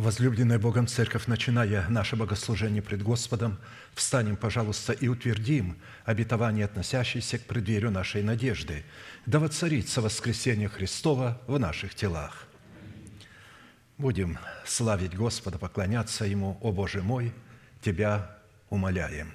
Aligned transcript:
Возлюбленная 0.00 0.58
Богом 0.58 0.86
Церковь, 0.86 1.26
начиная 1.26 1.86
наше 1.90 2.16
богослужение 2.16 2.80
пред 2.80 3.02
Господом, 3.02 3.58
встанем, 3.94 4.38
пожалуйста, 4.38 4.94
и 4.94 5.08
утвердим 5.08 5.76
обетование, 6.06 6.64
относящееся 6.64 7.38
к 7.38 7.42
преддверию 7.42 7.90
нашей 7.90 8.22
надежды, 8.22 8.82
да 9.26 9.38
воцарится 9.38 10.00
воскресение 10.00 10.70
Христова 10.70 11.38
в 11.46 11.58
наших 11.58 11.94
телах. 11.94 12.46
Будем 13.98 14.38
славить 14.64 15.14
Господа, 15.14 15.58
поклоняться 15.58 16.24
Ему, 16.24 16.56
о 16.62 16.72
Боже 16.72 17.02
мой, 17.02 17.34
Тебя 17.82 18.38
умоляем. 18.70 19.34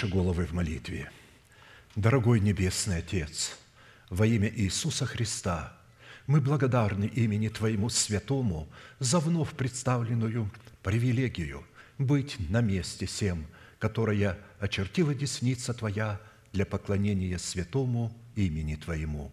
Наши 0.00 0.14
головы 0.14 0.46
в 0.46 0.52
молитве. 0.52 1.10
Дорогой 1.94 2.40
Небесный 2.40 2.98
Отец, 2.98 3.58
во 4.08 4.24
имя 4.26 4.48
Иисуса 4.48 5.04
Христа, 5.04 5.76
мы 6.26 6.40
благодарны 6.40 7.04
имени 7.04 7.48
Твоему 7.48 7.90
Святому 7.90 8.66
за 8.98 9.18
вновь 9.18 9.50
представленную 9.50 10.50
привилегию 10.82 11.66
быть 11.98 12.38
на 12.48 12.62
месте 12.62 13.04
всем, 13.04 13.46
которое 13.78 14.38
очертила 14.58 15.14
десница 15.14 15.74
Твоя 15.74 16.18
для 16.54 16.64
поклонения 16.64 17.36
святому 17.36 18.10
имени 18.36 18.76
Твоему. 18.76 19.30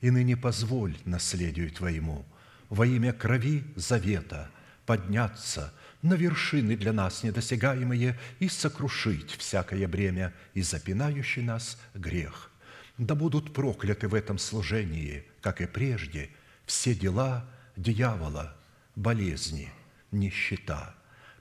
И 0.00 0.10
ныне 0.12 0.36
позволь 0.36 0.96
наследию 1.04 1.72
Твоему 1.72 2.24
во 2.68 2.86
имя 2.86 3.12
крови 3.12 3.64
завета 3.74 4.50
подняться– 4.84 5.74
на 6.06 6.14
вершины 6.14 6.76
для 6.76 6.92
нас 6.92 7.22
недосягаемые 7.22 8.18
и 8.38 8.48
сокрушить 8.48 9.32
всякое 9.32 9.86
бремя 9.88 10.32
и 10.54 10.62
запинающий 10.62 11.42
нас 11.42 11.78
грех. 11.94 12.50
Да 12.96 13.14
будут 13.14 13.52
прокляты 13.52 14.08
в 14.08 14.14
этом 14.14 14.38
служении, 14.38 15.24
как 15.40 15.60
и 15.60 15.66
прежде, 15.66 16.30
все 16.64 16.94
дела 16.94 17.48
дьявола, 17.76 18.56
болезни, 18.94 19.70
нищета, 20.12 20.94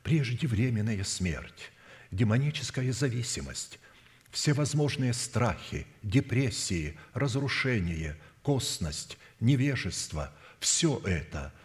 преждевременная 0.04 1.04
смерть, 1.04 1.72
демоническая 2.12 2.92
зависимость, 2.92 3.80
всевозможные 4.32 5.14
страхи, 5.14 5.88
депрессии, 6.02 6.98
разрушение, 7.14 8.18
косность, 8.42 9.18
невежество– 9.40 10.34
все 10.60 11.00
это– 11.06 11.54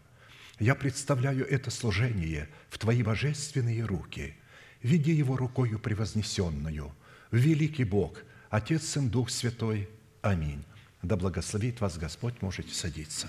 я 0.61 0.75
представляю 0.75 1.49
это 1.49 1.71
служение 1.71 2.47
в 2.69 2.77
Твои 2.77 3.01
божественные 3.01 3.83
руки. 3.83 4.35
Веди 4.83 5.11
его 5.11 5.35
рукою 5.35 5.79
превознесенную. 5.79 6.93
Великий 7.31 7.83
Бог, 7.83 8.21
Отец, 8.51 8.83
Сын, 8.83 9.09
Дух 9.09 9.31
Святой. 9.31 9.89
Аминь. 10.21 10.63
Да 11.01 11.15
благословит 11.15 11.81
вас 11.81 11.97
Господь, 11.97 12.43
можете 12.43 12.75
садиться. 12.75 13.27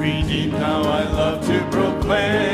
Redeemed, 0.00 0.54
how 0.54 0.80
I 0.80 1.04
love 1.12 1.46
to 1.46 1.60
proclaim 1.70 2.49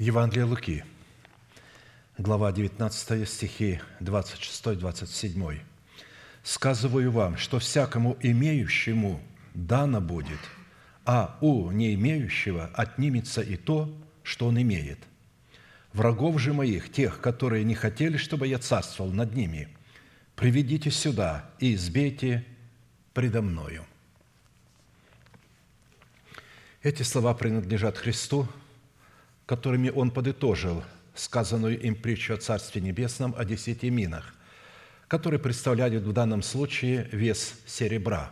Евангелие 0.00 0.46
Луки, 0.46 0.82
глава 2.16 2.52
19, 2.52 3.28
стихи 3.28 3.82
26-27. 4.00 5.60
«Сказываю 6.42 7.12
вам, 7.12 7.36
что 7.36 7.58
всякому 7.58 8.16
имеющему 8.22 9.20
дано 9.52 10.00
будет, 10.00 10.38
а 11.04 11.36
у 11.42 11.70
не 11.70 11.92
имеющего 11.92 12.70
отнимется 12.72 13.42
и 13.42 13.56
то, 13.58 13.94
что 14.22 14.46
он 14.46 14.62
имеет. 14.62 15.00
Врагов 15.92 16.40
же 16.40 16.54
моих, 16.54 16.90
тех, 16.90 17.20
которые 17.20 17.64
не 17.64 17.74
хотели, 17.74 18.16
чтобы 18.16 18.46
я 18.46 18.58
царствовал 18.58 19.12
над 19.12 19.34
ними, 19.34 19.68
приведите 20.34 20.90
сюда 20.90 21.50
и 21.58 21.74
избейте 21.74 22.46
предо 23.12 23.42
мною». 23.42 23.84
Эти 26.82 27.02
слова 27.02 27.34
принадлежат 27.34 27.98
Христу– 27.98 28.48
которыми 29.50 29.90
он 29.90 30.12
подытожил 30.12 30.84
сказанную 31.16 31.76
им 31.80 31.96
притчу 31.96 32.34
о 32.34 32.36
Царстве 32.36 32.80
Небесном 32.80 33.34
о 33.36 33.44
десяти 33.44 33.90
минах, 33.90 34.32
которые 35.08 35.40
представляют 35.40 36.04
в 36.04 36.12
данном 36.12 36.40
случае 36.40 37.08
вес 37.10 37.54
серебра. 37.66 38.30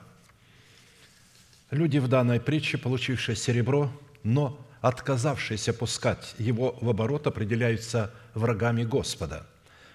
Люди 1.72 1.98
в 1.98 2.06
данной 2.06 2.38
притче, 2.38 2.78
получившие 2.78 3.34
серебро, 3.34 3.90
но 4.22 4.64
отказавшиеся 4.80 5.72
пускать 5.72 6.36
его 6.38 6.78
в 6.80 6.88
оборот, 6.88 7.26
определяются 7.26 8.14
врагами 8.34 8.84
Господа, 8.84 9.44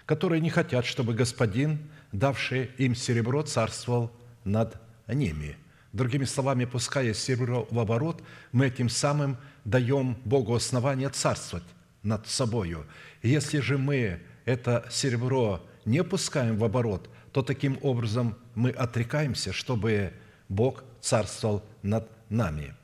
которые 0.06 0.42
не 0.42 0.50
хотят, 0.50 0.86
чтобы 0.86 1.14
Господин, 1.14 1.90
давший 2.12 2.70
им 2.78 2.96
серебро, 2.96 3.44
царствовал 3.44 4.12
над 4.44 4.76
ними. 5.08 5.56
Другими 5.94 6.26
словами, 6.26 6.66
пуская 6.66 7.14
серебро 7.14 7.68
в 7.72 7.80
оборот, 7.80 8.22
мы 8.52 8.68
этим 8.68 8.90
самым– 8.90 9.38
даем 9.66 10.18
Богу 10.26 10.56
основание 10.56 11.10
царствовать 11.10 11.66
над 12.02 12.28
собою. 12.28 12.86
Если 13.22 13.60
же 13.60 13.78
мы 13.78 14.20
это 14.46 14.86
серебро 14.92 15.66
не 15.86 16.04
пускаем 16.04 16.58
в 16.58 16.64
оборот, 16.64 17.10
то 17.32 17.42
таким 17.42 17.80
образом 17.82 18.38
мы 18.56 18.70
отрекаемся, 18.72 19.54
чтобы 19.54 20.14
Бог 20.50 20.84
царствовал 21.02 21.64
над 21.82 22.08
нами. 22.30 22.76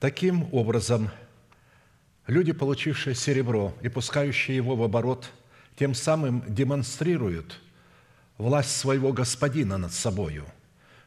Таким 0.00 0.52
образом, 0.52 1.10
люди, 2.26 2.52
получившие 2.52 3.14
серебро 3.14 3.74
и 3.82 3.88
пускающие 3.88 4.56
его 4.56 4.76
в 4.76 4.82
оборот, 4.82 5.30
тем 5.78 5.94
самым 5.94 6.42
демонстрируют 6.48 7.60
власть 8.38 8.76
своего 8.76 9.12
господина 9.12 9.78
над 9.78 9.92
собою. 9.92 10.46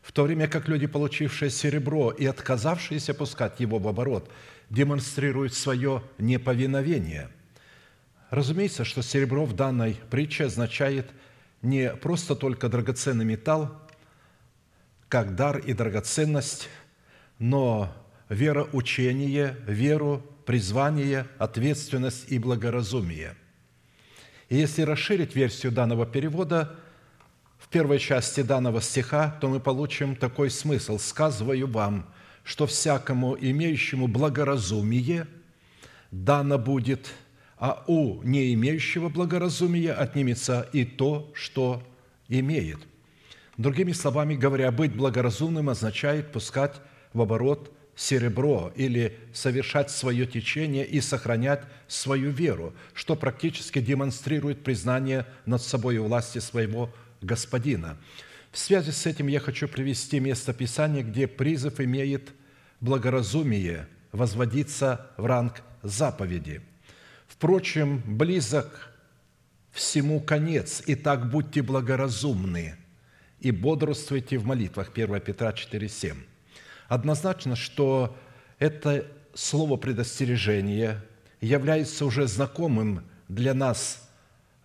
В 0.01 0.11
то 0.11 0.23
время 0.23 0.47
как 0.47 0.67
люди, 0.67 0.87
получившие 0.87 1.49
серебро 1.51 2.11
и 2.11 2.25
отказавшиеся 2.25 3.13
пускать 3.13 3.59
его 3.59 3.79
в 3.79 3.87
оборот, 3.87 4.31
демонстрируют 4.69 5.53
свое 5.53 6.03
неповиновение. 6.17 7.29
Разумеется, 8.29 8.85
что 8.85 9.01
серебро 9.01 9.45
в 9.45 9.55
данной 9.55 9.99
притче 10.09 10.45
означает 10.45 11.09
не 11.61 11.91
просто 11.95 12.35
только 12.35 12.69
драгоценный 12.69 13.25
металл, 13.25 13.75
как 15.09 15.35
дар 15.35 15.57
и 15.57 15.73
драгоценность, 15.73 16.69
но 17.39 17.93
вероучение, 18.29 19.57
веру, 19.65 20.23
призвание, 20.45 21.27
ответственность 21.39 22.31
и 22.31 22.37
благоразумие. 22.37 23.35
И 24.49 24.55
если 24.55 24.83
расширить 24.83 25.35
версию 25.35 25.71
данного 25.71 26.05
перевода– 26.05 26.75
первой 27.69 27.99
части 27.99 28.41
данного 28.41 28.81
стиха, 28.81 29.37
то 29.39 29.47
мы 29.47 29.59
получим 29.59 30.15
такой 30.15 30.49
смысл. 30.49 30.97
«Сказываю 30.97 31.67
вам, 31.67 32.07
что 32.43 32.65
всякому 32.65 33.37
имеющему 33.39 34.07
благоразумие 34.07 35.27
дано 36.11 36.57
будет, 36.57 37.09
а 37.57 37.83
у 37.87 38.21
не 38.23 38.53
имеющего 38.53 39.09
благоразумия 39.09 39.93
отнимется 39.93 40.67
и 40.73 40.85
то, 40.85 41.31
что 41.33 41.83
имеет». 42.27 42.79
Другими 43.57 43.91
словами 43.91 44.35
говоря, 44.35 44.71
быть 44.71 44.95
благоразумным 44.95 45.69
означает 45.69 46.31
пускать 46.31 46.75
в 47.13 47.21
оборот 47.21 47.73
серебро 47.93 48.71
или 48.77 49.19
совершать 49.33 49.91
свое 49.91 50.25
течение 50.25 50.85
и 50.85 51.01
сохранять 51.01 51.63
свою 51.89 52.31
веру, 52.31 52.73
что 52.93 53.17
практически 53.17 53.79
демонстрирует 53.79 54.63
признание 54.63 55.25
над 55.45 55.61
собой 55.61 55.97
власти 55.97 56.39
своего 56.39 56.93
Господина. 57.21 57.97
В 58.51 58.57
связи 58.57 58.91
с 58.91 59.05
этим 59.05 59.27
я 59.27 59.39
хочу 59.39 59.67
привести 59.67 60.19
место 60.19 60.53
Писания, 60.53 61.03
где 61.03 61.27
призыв 61.27 61.79
имеет 61.79 62.31
благоразумие 62.79 63.87
возводиться 64.11 65.11
в 65.17 65.25
ранг 65.25 65.61
заповеди. 65.83 66.61
Впрочем, 67.27 68.01
близок 68.05 68.93
всему 69.71 70.19
конец, 70.19 70.81
и 70.85 70.95
так 70.95 71.29
будьте 71.29 71.61
благоразумны 71.61 72.75
и 73.39 73.51
бодрствуйте 73.51 74.37
в 74.37 74.45
молитвах. 74.45 74.91
1 74.93 75.21
Петра 75.21 75.51
4,7. 75.51 76.15
Однозначно, 76.87 77.55
что 77.55 78.17
это 78.57 79.05
слово 79.33 79.77
предостережения 79.77 81.05
является 81.39 82.05
уже 82.05 82.27
знакомым 82.27 83.03
для 83.27 83.53
нас 83.53 84.08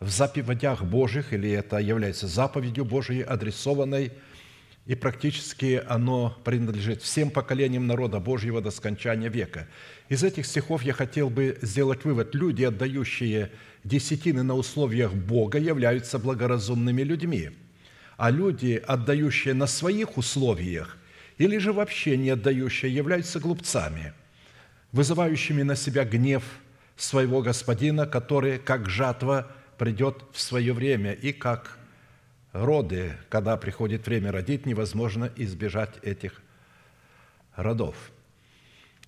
в 0.01 0.09
заповедях 0.09 0.83
Божьих, 0.83 1.33
или 1.33 1.51
это 1.51 1.79
является 1.79 2.27
заповедью 2.27 2.85
Божией, 2.85 3.23
адресованной, 3.23 4.13
и 4.87 4.95
практически 4.95 5.83
оно 5.87 6.37
принадлежит 6.45 7.03
всем 7.03 7.31
поколениям 7.31 7.87
народа 7.87 8.21
Божьего 8.21 8.61
до 8.61 8.71
скончания 8.71 9.31
века. 9.31 9.67
Из 10.11 10.23
этих 10.23 10.45
стихов 10.45 10.83
я 10.83 10.93
хотел 10.93 11.31
бы 11.31 11.59
сделать 11.63 12.05
вывод. 12.05 12.35
Люди, 12.35 12.65
отдающие 12.65 13.51
десятины 13.83 14.43
на 14.43 14.55
условиях 14.55 15.15
Бога, 15.15 15.59
являются 15.59 16.19
благоразумными 16.19 17.03
людьми, 17.03 17.51
а 18.19 18.31
люди, 18.31 18.83
отдающие 18.87 19.55
на 19.55 19.67
своих 19.67 20.19
условиях 20.19 20.99
или 21.39 21.59
же 21.59 21.73
вообще 21.73 22.17
не 22.17 22.31
отдающие, 22.31 22.95
являются 22.95 23.41
глупцами, 23.41 24.13
вызывающими 24.93 25.63
на 25.63 25.77
себя 25.77 26.05
гнев 26.05 26.45
своего 26.97 27.43
господина, 27.43 28.07
который, 28.07 28.59
как 28.59 28.89
жатва, 28.89 29.51
придет 29.79 30.25
в 30.33 30.41
свое 30.41 30.73
время, 30.73 31.13
и 31.13 31.33
как 31.33 31.79
роды, 32.53 33.17
когда 33.29 33.57
приходит 33.57 34.07
время 34.07 34.33
родить, 34.33 34.67
невозможно 34.67 35.31
избежать 35.37 35.95
этих 36.03 36.41
родов. 37.57 37.97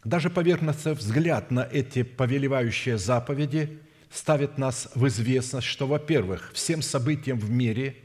Даже 0.04 0.30
поверхностный 0.30 0.94
взгляд 0.94 1.50
на 1.50 1.60
эти 1.60 2.02
повелевающие 2.02 2.98
заповеди 2.98 3.78
ставит 4.10 4.58
нас 4.58 4.88
в 4.94 5.06
известность, 5.08 5.66
что, 5.66 5.86
во-первых, 5.86 6.52
всем 6.54 6.82
событиям 6.82 7.38
в 7.38 7.50
мире 7.50 7.96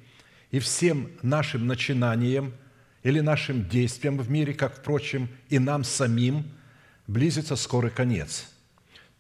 и 0.50 0.60
всем 0.60 1.12
нашим 1.22 1.68
начинаниям 1.68 2.54
или 3.04 3.20
нашим 3.20 3.68
действиям 3.68 4.18
в 4.18 4.30
мире, 4.30 4.54
как, 4.54 4.78
впрочем, 4.78 5.30
и 5.50 5.60
нам 5.60 5.84
самим, 5.84 6.52
близится 7.08 7.56
скорый 7.56 7.92
конец– 7.92 8.48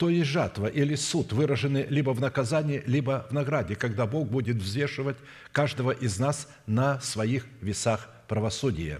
то 0.01 0.09
есть 0.09 0.31
жатва 0.31 0.65
или 0.65 0.95
суд 0.95 1.31
выражены 1.31 1.85
либо 1.87 2.09
в 2.09 2.19
наказании, 2.19 2.81
либо 2.87 3.27
в 3.29 3.33
награде, 3.33 3.75
когда 3.75 4.07
Бог 4.07 4.29
будет 4.29 4.57
взвешивать 4.57 5.17
каждого 5.51 5.91
из 5.91 6.17
нас 6.17 6.47
на 6.65 6.99
своих 7.01 7.45
весах 7.61 8.09
правосудия. 8.27 8.99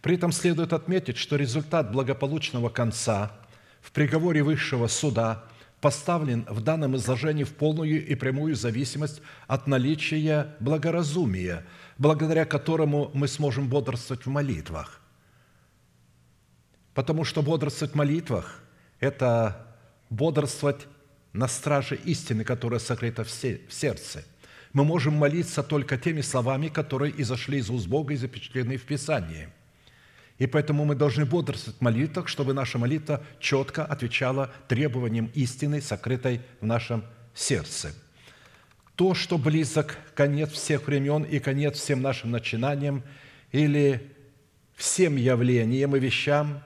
При 0.00 0.16
этом 0.16 0.32
следует 0.32 0.72
отметить, 0.72 1.16
что 1.16 1.36
результат 1.36 1.92
благополучного 1.92 2.70
конца 2.70 3.30
в 3.80 3.92
приговоре 3.92 4.42
высшего 4.42 4.88
суда 4.88 5.44
поставлен 5.80 6.44
в 6.48 6.60
данном 6.60 6.96
изложении 6.96 7.44
в 7.44 7.54
полную 7.54 8.04
и 8.04 8.14
прямую 8.16 8.56
зависимость 8.56 9.22
от 9.46 9.68
наличия 9.68 10.56
благоразумия, 10.58 11.64
благодаря 11.98 12.46
которому 12.46 13.12
мы 13.14 13.28
сможем 13.28 13.68
бодрствовать 13.68 14.26
в 14.26 14.28
молитвах. 14.28 15.00
Потому 16.94 17.22
что 17.22 17.42
бодрствовать 17.42 17.92
в 17.92 17.96
молитвах– 17.96 18.60
это 18.98 19.68
бодрствовать 20.12 20.86
на 21.32 21.48
страже 21.48 21.96
истины, 22.04 22.44
которая 22.44 22.78
сокрыта 22.78 23.24
в 23.24 23.30
сердце. 23.30 24.24
Мы 24.72 24.84
можем 24.84 25.14
молиться 25.14 25.62
только 25.62 25.96
теми 25.96 26.20
словами, 26.20 26.68
которые 26.68 27.20
изошли 27.20 27.58
из 27.58 27.70
уст 27.70 27.86
Бога 27.86 28.14
и 28.14 28.16
запечатлены 28.16 28.76
в 28.76 28.82
Писании. 28.82 29.48
И 30.38 30.46
поэтому 30.46 30.84
мы 30.84 30.94
должны 30.94 31.24
бодрствовать 31.24 31.78
в 31.78 31.82
молитвах, 31.82 32.28
чтобы 32.28 32.52
наша 32.52 32.78
молитва 32.78 33.22
четко 33.38 33.84
отвечала 33.84 34.50
требованиям 34.68 35.30
истины, 35.34 35.80
сокрытой 35.80 36.40
в 36.60 36.66
нашем 36.66 37.04
сердце. 37.34 37.94
То, 38.96 39.14
что 39.14 39.38
близок 39.38 39.98
конец 40.14 40.50
всех 40.50 40.86
времен 40.86 41.22
и 41.22 41.38
конец 41.38 41.78
всем 41.78 42.02
нашим 42.02 42.30
начинаниям 42.30 43.02
или 43.50 44.10
всем 44.74 45.16
явлениям 45.16 45.96
и 45.96 46.00
вещам 46.00 46.62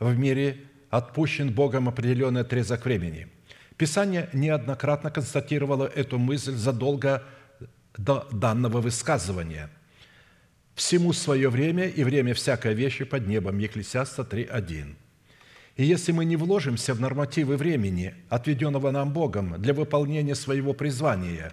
в 0.00 0.16
мире 0.16 0.67
отпущен 0.90 1.52
Богом 1.52 1.88
определенный 1.88 2.42
отрезок 2.42 2.84
времени. 2.84 3.28
Писание 3.76 4.28
неоднократно 4.32 5.10
констатировало 5.10 5.86
эту 5.86 6.18
мысль 6.18 6.54
задолго 6.54 7.24
до 7.96 8.26
данного 8.32 8.80
высказывания. 8.80 9.70
«Всему 10.74 11.12
свое 11.12 11.48
время, 11.48 11.88
и 11.88 12.04
время 12.04 12.34
всякой 12.34 12.74
вещи 12.74 13.04
под 13.04 13.26
небом» 13.26 13.58
Екклесиаста 13.58 14.22
3.1. 14.22 14.94
И 15.76 15.84
если 15.84 16.12
мы 16.12 16.24
не 16.24 16.36
вложимся 16.36 16.94
в 16.94 17.00
нормативы 17.00 17.56
времени, 17.56 18.14
отведенного 18.28 18.90
нам 18.90 19.12
Богом 19.12 19.60
для 19.60 19.74
выполнения 19.74 20.34
своего 20.34 20.72
призвания, 20.72 21.52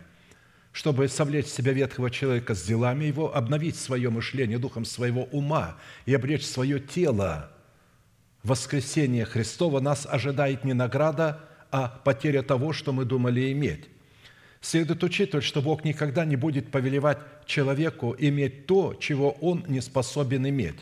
чтобы 0.71 1.08
совлечь 1.08 1.48
себя 1.48 1.74
ветхого 1.74 2.10
человека 2.10 2.56
с 2.56 2.63
делами 2.63 3.06
его, 3.06 3.36
обновить 3.36 3.76
свое 3.76 4.10
мышление 4.10 4.58
духом 4.58 4.84
своего 4.84 5.24
ума 5.26 5.78
и 6.06 6.13
обречь 6.13 6.45
свое 6.45 6.80
тело 6.80 7.55
воскресения 8.46 9.26
Христова 9.26 9.80
нас 9.80 10.08
ожидает 10.10 10.64
не 10.64 10.74
награда, 10.74 11.42
а 11.72 11.88
потеря 12.04 12.44
того, 12.44 12.74
что 12.74 12.94
мы 12.94 13.04
думали 13.04 13.52
иметь. 13.52 13.86
Следует 14.62 15.04
учитывать, 15.04 15.46
что 15.46 15.62
Бог 15.62 15.84
никогда 15.84 16.26
не 16.26 16.36
будет 16.36 16.72
повелевать 16.72 17.18
человеку 17.46 18.16
иметь 18.18 18.68
то, 18.68 18.94
чего 18.94 19.32
он 19.32 19.66
не 19.68 19.82
способен 19.82 20.48
иметь. 20.48 20.78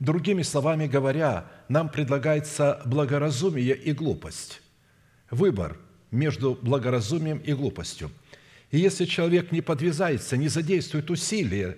Другими 0.00 0.42
словами 0.42 0.86
говоря, 0.86 1.46
нам 1.68 1.88
предлагается 1.88 2.82
благоразумие 2.84 3.76
и 3.76 3.92
глупость. 3.92 4.60
Выбор 5.30 5.78
между 6.10 6.58
благоразумием 6.60 7.38
и 7.38 7.52
глупостью. 7.52 8.10
И 8.70 8.78
если 8.78 9.04
человек 9.04 9.52
не 9.52 9.60
подвязается, 9.60 10.36
не 10.36 10.48
задействует 10.48 11.10
усилия, 11.10 11.76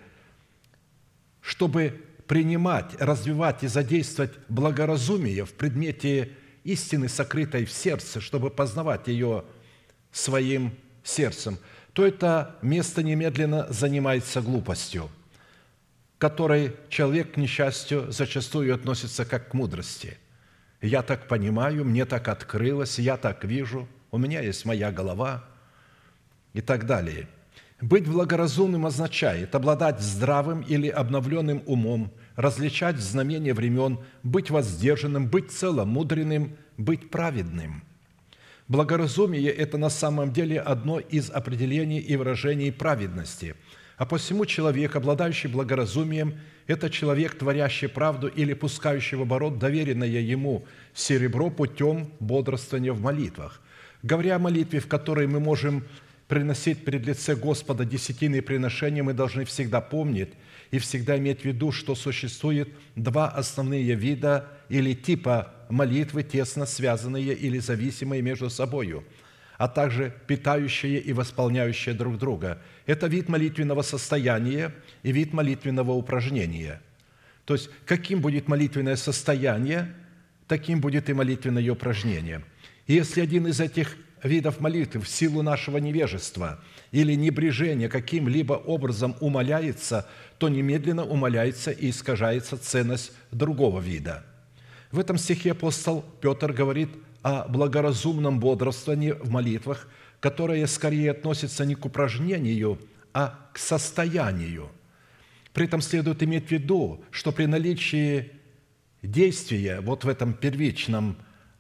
чтобы 1.41 2.01
принимать, 2.27 3.01
развивать 3.01 3.63
и 3.63 3.69
задействовать 3.69 4.33
благоразумие 4.49 5.45
в 5.45 5.53
предмете 5.53 6.31
истины, 6.65 7.09
сокрытой 7.09 7.65
в 7.65 7.73
сердце, 7.73 8.21
чтобы 8.21 8.51
познавать 8.51 9.09
ее 9.09 9.45
своим 10.13 10.77
сердцем, 11.05 11.59
то 11.93 12.05
это 12.05 12.57
место 12.63 13.03
немедленно 13.03 13.67
занимается 13.71 14.41
глупостью, 14.41 15.09
которой 16.19 16.75
человек, 16.89 17.35
к 17.35 17.37
несчастью, 17.37 18.11
зачастую 18.11 18.75
относится 18.75 19.25
как 19.25 19.51
к 19.51 19.55
мудрости. 19.55 20.19
«Я 20.83 21.03
так 21.03 21.29
понимаю, 21.29 21.85
мне 21.85 22.05
так 22.05 22.29
открылось, 22.29 22.99
я 22.99 23.17
так 23.17 23.45
вижу, 23.45 23.89
у 24.11 24.19
меня 24.19 24.41
есть 24.41 24.65
моя 24.65 24.93
голова» 24.93 25.45
и 26.53 26.61
так 26.61 26.87
далее– 26.87 27.29
быть 27.81 28.09
благоразумным 28.09 28.87
означает 28.87 29.55
обладать 29.55 30.01
здравым 30.01 30.63
или 30.63 30.89
обновленным 30.89 31.63
умом, 31.67 32.13
различать 32.35 32.97
знамения 32.99 33.55
времен, 33.55 33.99
быть 34.23 34.51
воздержанным, 34.51 35.29
быть 35.29 35.51
целомудренным, 35.51 36.57
быть 36.79 37.11
праведным. 37.11 37.83
Благоразумие– 38.69 39.51
это 39.53 39.79
на 39.79 39.91
самом 39.91 40.33
деле 40.33 40.61
одно 40.61 40.99
из 40.99 41.31
определений 41.31 42.01
и 42.01 42.17
выражений 42.17 42.73
праведности. 42.73 43.55
А 43.97 44.05
посему 44.05 44.45
человек, 44.45 44.97
обладающий 44.97 45.49
благоразумием, 45.49 46.35
это 46.67 46.91
человек, 46.91 47.39
творящий 47.39 47.89
правду 47.89 48.27
или 48.27 48.55
пускающий 48.55 49.17
в 49.17 49.23
оборот 49.23 49.59
доверенное 49.59 50.09
ему 50.09 50.67
серебро 50.95 51.51
путем 51.51 52.11
бодрствования 52.19 52.93
в 52.93 53.01
молитвах. 53.01 53.61
Говоря 54.03 54.37
о 54.37 54.41
молитве, 54.41 54.81
в 54.81 54.89
которой 54.89 55.27
мы 55.27 55.41
можем 55.41 55.85
приносить 56.29 56.85
пред 56.85 57.07
лице 57.07 57.37
Господа 57.37 57.85
десятины 57.85 58.43
приношения, 58.43 59.03
мы 59.03 59.15
должны 59.15 59.45
всегда 59.45 59.81
помнить 59.81 60.31
и 60.71 60.79
всегда 60.79 61.17
иметь 61.19 61.43
в 61.43 61.45
виду, 61.45 61.71
что 61.73 61.95
существует 61.95 62.69
два 62.97 63.29
основные 63.29 63.95
вида 63.95 64.49
или 64.69 64.95
типа 64.95 65.55
молитвы, 65.69 66.23
тесно 66.23 66.67
связанные 66.67 67.35
или 67.35 67.59
зависимые 67.59 68.23
между 68.23 68.51
собою, 68.51 69.05
а 69.59 69.69
также 69.69 70.13
питающие 70.27 71.01
и 71.01 71.13
восполняющие 71.13 71.95
друг 71.95 72.19
друга. 72.19 72.61
Это 72.87 73.07
вид 73.07 73.29
молитвенного 73.29 73.83
состояния 73.83 74.75
и 75.03 75.13
вид 75.13 75.33
молитвенного 75.33 75.93
упражнения. 75.93 76.81
То 77.45 77.55
есть, 77.55 77.71
каким 77.85 78.21
будет 78.21 78.49
молитвенное 78.49 78.97
состояние, 78.97 79.95
таким 80.49 80.81
будет 80.81 81.09
и 81.09 81.13
молитвенное 81.13 81.71
упражнение. 81.71 82.43
И 82.89 82.95
если 82.95 83.21
один 83.21 83.47
из 83.47 83.61
этих 83.61 83.97
видов 84.23 84.61
молитвы 84.61 85.01
в 85.01 85.09
силу 85.09 85.43
нашего 85.43 85.79
невежества 85.79 86.61
или 86.93 87.15
небрежения 87.15 87.89
каким-либо 87.89 88.55
образом 88.55 89.17
умаляется, 89.21 90.09
то 90.39 90.49
немедленно 90.49 91.05
умаляется 91.05 91.71
и 91.71 91.91
искажается 91.91 92.57
ценность 92.57 93.13
другого 93.31 93.81
вида. 93.81 94.25
В 94.93 94.99
этом 94.99 95.19
стихе 95.19 95.53
апостол 95.53 96.05
Петр 96.21 96.53
говорит 96.53 96.91
о 97.23 97.49
благоразумном 97.49 98.41
бодрствовании 98.41 99.13
в 99.13 99.31
молитвах, 99.31 99.89
которое 100.21 100.67
скорее 100.67 101.11
относится 101.11 101.65
не 101.65 101.75
к 101.75 101.85
упражнению, 101.85 102.79
а 103.13 103.49
к 103.53 103.59
состоянию. 103.59 104.71
При 105.53 105.65
этом 105.65 105.81
следует 105.81 106.23
иметь 106.23 106.49
в 106.49 106.51
виду, 106.51 107.03
что 107.11 107.33
при 107.33 107.47
наличии 107.47 108.31
действия 109.03 109.81
вот 109.81 110.05
в 110.05 110.09
этом 110.09 110.35
первичном 110.35 111.17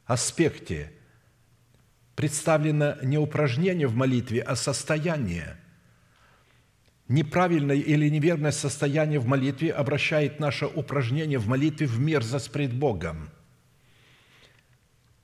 аспекте– 0.07 0.92
представлено 2.17 2.97
не 3.03 3.19
упражнение 3.19 3.87
в 3.87 3.95
молитве, 3.95 4.41
а 4.41 4.57
состояние. 4.57 5.59
Неправильное 7.09 7.77
или 7.77 8.09
неверное 8.09 8.51
состояние 8.51 9.21
в 9.21 9.27
молитве 9.27 9.71
обращает 9.71 10.41
наше 10.41 10.67
упражнение 10.67 11.39
в 11.39 11.47
молитве 11.47 11.87
в 11.87 12.01
мерзость 12.01 12.51
пред 12.51 12.73
Богом. 12.73 13.29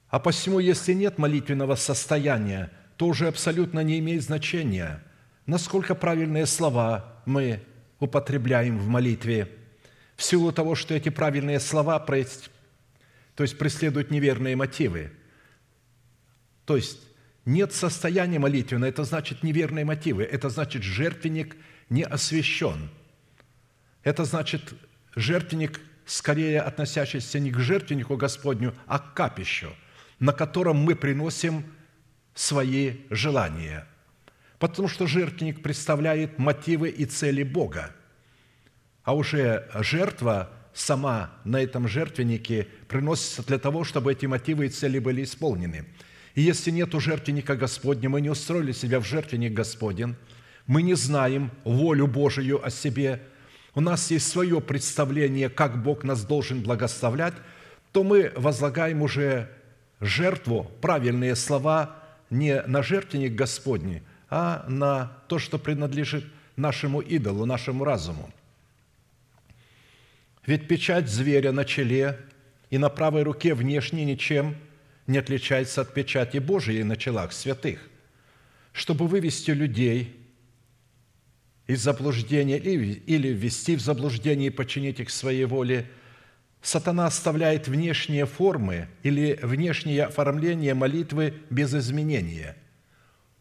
А 0.09 0.21
посему, 0.21 0.59
если 0.59 0.93
нет 0.93 1.19
молитвенного 1.19 1.75
состояния, 1.75 2.71
то 2.99 3.07
уже 3.07 3.27
абсолютно 3.27 3.81
не 3.81 3.99
имеет 3.99 4.23
значения, 4.23 5.03
насколько 5.47 5.95
правильные 5.95 6.45
слова 6.45 7.23
мы 7.25 7.63
употребляем 7.99 8.79
в 8.79 8.87
молитве, 8.87 9.49
в 10.15 10.23
силу 10.23 10.53
того, 10.53 10.75
что 10.75 10.95
эти 10.95 11.09
правильные 11.09 11.59
слова, 11.59 11.99
то 11.99 12.15
есть 13.43 13.59
преследуют 13.59 14.11
неверные 14.11 14.55
мотивы– 14.57 15.11
то 16.65 16.77
есть 16.77 17.01
нет 17.45 17.73
состояния 17.73 18.39
молитвенного, 18.39 18.89
это 18.89 19.05
значит 19.05 19.43
неверные 19.43 19.85
мотивы, 19.85 20.23
это 20.23 20.49
значит 20.49 20.83
жертвенник 20.83 21.57
не 21.91 22.05
освящен. 22.05 22.91
Это 24.05 24.25
значит 24.25 24.75
жертвенник, 25.15 25.81
скорее 26.07 26.61
относящийся 26.61 27.41
не 27.41 27.51
к 27.51 27.59
жертвеннику 27.59 28.17
Господню, 28.17 28.75
а 28.87 28.99
к 28.99 29.15
капищу, 29.15 29.75
на 30.19 30.33
котором 30.33 30.77
мы 30.77 30.95
приносим 30.95 31.65
свои 32.35 32.99
желания. 33.11 33.87
Потому 34.59 34.89
что 34.89 35.07
жертвенник 35.07 35.63
представляет 35.63 36.39
мотивы 36.39 36.91
и 36.91 37.05
цели 37.05 37.43
Бога. 37.43 37.93
А 39.03 39.17
уже 39.17 39.69
жертва 39.75 40.51
сама 40.73 41.33
на 41.45 41.61
этом 41.61 41.89
жертвеннике 41.89 42.69
приносится 42.87 43.45
для 43.45 43.59
того, 43.59 43.83
чтобы 43.83 44.13
эти 44.13 44.27
мотивы 44.27 44.67
и 44.67 44.69
цели 44.69 45.01
были 45.01 45.25
исполнены– 45.25 45.87
и 46.35 46.41
если 46.41 46.71
нет 46.71 46.93
жертвенника 46.93 47.57
Господня, 47.57 48.09
мы 48.09 48.21
не 48.21 48.31
устроили 48.31 48.73
себя 48.73 49.01
в 49.01 49.05
жертвенник 49.05 49.53
Господен, 49.53 50.17
мы 50.67 50.83
не 50.83 50.95
знаем 50.95 51.51
волю 51.65 52.07
Божию 52.07 52.65
о 52.65 52.71
себе, 52.71 53.23
у 53.75 53.81
нас 53.81 54.11
есть 54.11 54.29
свое 54.29 54.61
представление, 54.61 55.49
как 55.49 55.83
Бог 55.83 56.05
нас 56.05 56.25
должен 56.25 56.63
благословлять, 56.63 57.35
то 57.93 58.05
мы 58.05 58.33
возлагаем 58.37 59.03
уже 59.03 59.51
жертву, 60.01 60.71
правильные 60.81 61.37
слова, 61.37 61.97
не 62.31 62.63
на 62.63 62.83
жертвенник 62.83 63.35
Господний, 63.35 64.03
а 64.31 64.65
на 64.69 65.19
то, 65.29 65.39
что 65.39 65.59
принадлежит 65.59 66.25
нашему 66.57 67.01
идолу, 67.01 67.45
нашему 67.45 67.85
разуму. 67.85 68.31
Ведь 70.47 70.67
печать 70.67 71.09
зверя 71.09 71.53
на 71.53 71.65
челе 71.65 72.19
и 72.71 72.79
на 72.79 72.89
правой 72.89 73.23
руке 73.23 73.55
внешне 73.55 74.07
ничем– 74.07 74.57
не 75.07 75.19
отличается 75.19 75.81
от 75.83 75.95
печати 75.95 76.39
Божией 76.39 76.85
на 76.85 76.97
челах 76.97 77.33
святых, 77.33 77.81
чтобы 78.73 79.07
вывести 79.07 79.51
людей 79.51 80.17
из 81.67 81.83
заблуждения 81.83 82.59
или 82.59 83.29
ввести 83.29 83.77
в 83.77 83.81
заблуждение 83.81 84.49
и 84.49 84.51
подчинить 84.51 85.01
их 85.01 85.11
своей 85.11 85.45
воле, 85.45 85.89
сатана 86.61 87.07
оставляет 87.07 87.69
внешние 87.69 88.27
формы 88.27 88.89
или 89.03 89.39
внешнее 89.43 90.05
оформление 90.05 90.75
молитвы 90.75 91.35
без 91.51 91.75
изменения. 91.75 92.57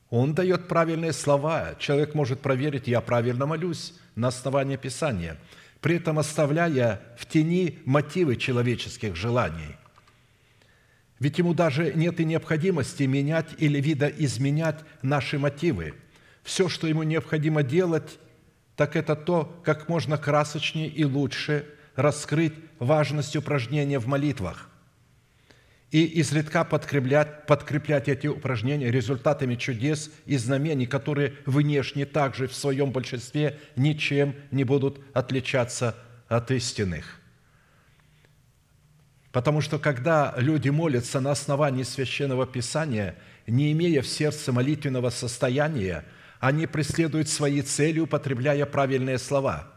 Он 0.10 0.34
дает 0.34 0.68
правильные 0.68 1.14
слова. 1.14 1.76
Человек 1.80 2.16
может 2.16 2.42
проверить, 2.42 2.88
я 2.88 3.00
правильно 3.00 3.46
молюсь 3.46 3.94
на 4.16 4.28
основании 4.28 4.76
Писания, 4.76 5.38
при 5.80 5.96
этом 5.96 6.20
оставляя 6.20 7.02
в 7.18 7.26
тени 7.26 7.80
мотивы 7.86 8.36
человеческих 8.36 9.16
желаний. 9.16 9.78
Ведь 11.22 11.38
ему 11.38 11.54
даже 11.54 11.94
нет 11.94 12.20
и 12.20 12.26
необходимости 12.26 13.04
менять 13.04 13.50
или 13.60 13.80
видоизменять 13.80 14.80
наши 15.04 15.38
мотивы. 15.38 15.94
Все, 16.42 16.68
что 16.68 16.88
ему 16.88 17.04
необходимо 17.04 17.62
делать, 17.62 18.18
так 18.76 18.96
это 18.96 19.16
то, 19.16 19.62
как 19.64 19.88
можно 19.88 20.18
красочнее 20.18 20.88
и 20.88 21.06
лучше 21.06 21.68
раскрыть 21.96 22.56
важность 22.80 23.36
упражнения 23.36 24.00
в 24.00 24.08
молитвах 24.08 24.68
и 25.92 26.06
изредка 26.06 26.64
подкреплять, 26.64 27.46
подкреплять 27.46 28.08
эти 28.08 28.26
упражнения 28.26 28.90
результатами 28.90 29.54
чудес 29.54 30.10
и 30.26 30.38
знамений, 30.38 30.88
которые 30.88 31.36
внешне 31.46 32.08
также 32.08 32.48
в 32.48 32.56
своем 32.56 32.92
большинстве 32.92 33.60
ничем 33.76 34.34
не 34.50 34.64
будут 34.64 35.00
отличаться 35.14 35.96
от 36.28 36.50
истинных. 36.50 37.21
Потому 39.32 39.62
что 39.62 39.80
когда 39.80 40.34
люди 40.38 40.70
молятся 40.70 41.22
на 41.22 41.32
основании 41.32 41.84
Священного 41.84 42.46
Писания, 42.46 43.16
не 43.48 43.72
имея 43.72 44.02
в 44.02 44.08
сердце 44.08 44.52
молитвенного 44.52 45.10
состояния, 45.10 46.04
они 46.40 46.68
преследуют 46.68 47.30
свои 47.30 47.62
цели, 47.62 48.00
употребляя 48.00 48.66
правильные 48.66 49.18
слова. 49.18 49.72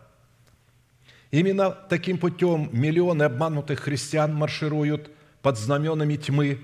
Именно 1.31 1.71
таким 1.71 2.19
путем 2.19 2.69
миллионы 2.73 3.25
обманутых 3.25 3.81
христиан 3.81 4.35
маршируют 4.35 5.11
под 5.43 5.59
знаменами 5.59 6.17
тьмы, 6.17 6.61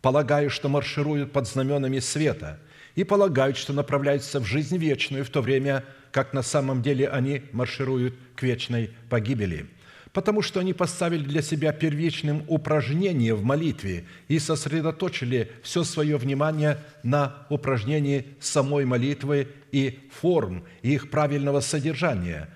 полагая, 0.00 0.48
что 0.48 0.68
маршируют 0.68 1.32
под 1.32 1.46
знаменами 1.46 1.98
света, 1.98 2.58
и 2.94 3.04
полагают, 3.04 3.56
что 3.56 3.72
направляются 3.72 4.40
в 4.40 4.44
жизнь 4.44 4.76
вечную, 4.78 5.24
в 5.24 5.30
то 5.30 5.42
время 5.42 5.84
как 6.10 6.32
на 6.32 6.42
самом 6.42 6.82
деле 6.82 7.08
они 7.08 7.42
маршируют 7.52 8.14
к 8.34 8.42
вечной 8.42 8.90
погибели– 9.10 9.66
потому 10.12 10.42
что 10.42 10.60
они 10.60 10.72
поставили 10.72 11.22
для 11.22 11.42
себя 11.42 11.72
первичным 11.72 12.42
упражнение 12.48 13.34
в 13.34 13.44
молитве 13.44 14.04
и 14.28 14.38
сосредоточили 14.38 15.50
все 15.62 15.84
свое 15.84 16.16
внимание 16.16 16.78
на 17.02 17.46
упражнении 17.48 18.26
самой 18.40 18.84
молитвы 18.84 19.48
и 19.72 20.00
форм 20.20 20.64
и 20.82 20.94
их 20.94 21.10
правильного 21.10 21.60
содержания, 21.60 22.48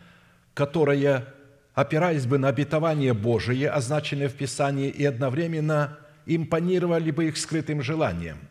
которое, 0.53 1.27
опираясь 1.75 2.27
бы 2.27 2.39
на 2.39 2.49
обетование 2.49 3.15
Божие, 3.15 3.69
означенное 3.69 4.29
в 4.29 4.35
Писании, 4.35 4.89
и 4.89 5.05
одновременно 5.05 5.99
импонировали 6.27 7.11
бы 7.11 7.27
их 7.27 7.37
скрытым 7.37 7.83
желанием– 7.83 8.39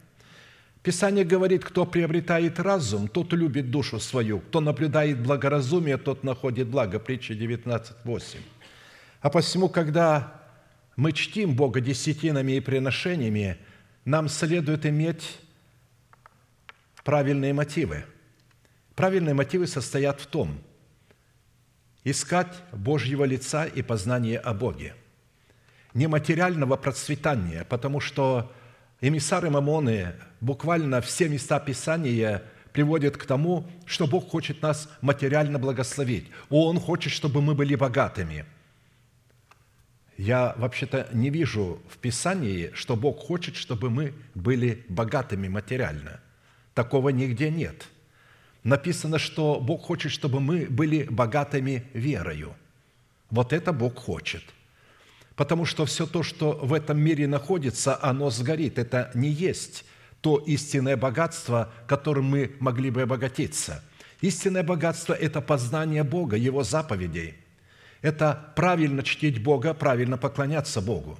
Писание 0.83 1.23
говорит, 1.23 1.63
кто 1.63 1.85
приобретает 1.85 2.59
разум, 2.59 3.07
тот 3.07 3.31
любит 3.31 3.71
душу 3.71 4.01
свою, 4.01 4.39
кто 4.39 4.59
наблюдает 4.59 5.23
благоразумие, 5.23 5.97
тот 5.97 6.25
находит 6.25 6.67
благо. 6.67 6.99
Притча 6.99 7.33
19.8. 7.33 8.21
А 9.23 9.29
посему, 9.29 9.69
когда 9.69 10.33
мы 10.97 11.13
чтим 11.13 11.55
Бога 11.55 11.79
десятинами 11.79 12.51
и 12.51 12.59
приношениями, 12.59 13.57
нам 14.03 14.27
следует 14.27 14.85
иметь 14.85 15.39
правильные 17.05 17.53
мотивы. 17.53 18.03
Правильные 18.95 19.33
мотивы 19.33 19.65
состоят 19.65 20.19
в 20.19 20.27
том, 20.27 20.59
искать 22.03 22.53
Божьего 22.73 23.23
лица 23.23 23.65
и 23.65 23.81
познание 23.81 24.39
о 24.39 24.53
Боге. 24.53 24.93
Нематериального 25.93 26.75
процветания, 26.75 27.63
потому 27.63 28.01
что 28.01 28.51
эмиссары 28.99 29.49
Мамоны 29.49 30.15
буквально 30.41 30.99
все 30.99 31.29
места 31.29 31.61
Писания 31.61 32.43
приводит 32.73 33.15
к 33.15 33.25
тому, 33.25 33.69
что 33.85 34.05
Бог 34.05 34.29
хочет 34.29 34.61
нас 34.61 34.89
материально 34.99 35.59
благословить. 35.59 36.29
Он 36.49 36.77
хочет, 36.77 37.13
чтобы 37.13 37.41
мы 37.41 37.55
были 37.55 37.75
богатыми. 37.75 38.45
Я 40.17 40.53
вообще-то 40.57 41.09
не 41.11 41.29
вижу 41.29 41.81
в 41.89 41.97
Писании, 41.97 42.71
что 42.73 42.95
Бог 42.95 43.19
хочет, 43.19 43.55
чтобы 43.55 43.89
мы 43.89 44.13
были 44.35 44.85
богатыми 44.89 45.47
материально. 45.47 46.19
Такого 46.73 47.09
нигде 47.09 47.49
нет. 47.49 47.87
Написано, 48.63 49.19
что 49.19 49.59
Бог 49.59 49.81
хочет, 49.81 50.11
чтобы 50.11 50.39
мы 50.39 50.67
были 50.67 51.03
богатыми 51.03 51.83
верою. 51.93 52.55
Вот 53.29 53.51
это 53.51 53.73
Бог 53.73 53.97
хочет. 53.97 54.43
Потому 55.35 55.65
что 55.65 55.85
все 55.85 56.05
то, 56.05 56.21
что 56.21 56.53
в 56.53 56.73
этом 56.73 56.99
мире 56.99 57.27
находится, 57.27 57.97
оно 58.01 58.29
сгорит. 58.29 58.77
Это 58.77 59.11
не 59.15 59.29
есть 59.29 59.85
то 60.21 60.37
истинное 60.37 60.95
богатство, 60.95 61.73
которым 61.85 62.25
мы 62.25 62.55
могли 62.59 62.91
бы 62.91 63.01
обогатиться. 63.01 63.83
Истинное 64.21 64.63
богатство– 64.63 65.13
это 65.19 65.41
познание 65.41 66.03
Бога, 66.03 66.37
Его 66.37 66.63
заповедей. 66.63 67.33
Это 68.03 68.51
правильно 68.57 69.01
чтить 69.01 69.41
Бога, 69.41 69.73
правильно 69.73 70.17
поклоняться 70.17 70.81
Богу. 70.81 71.17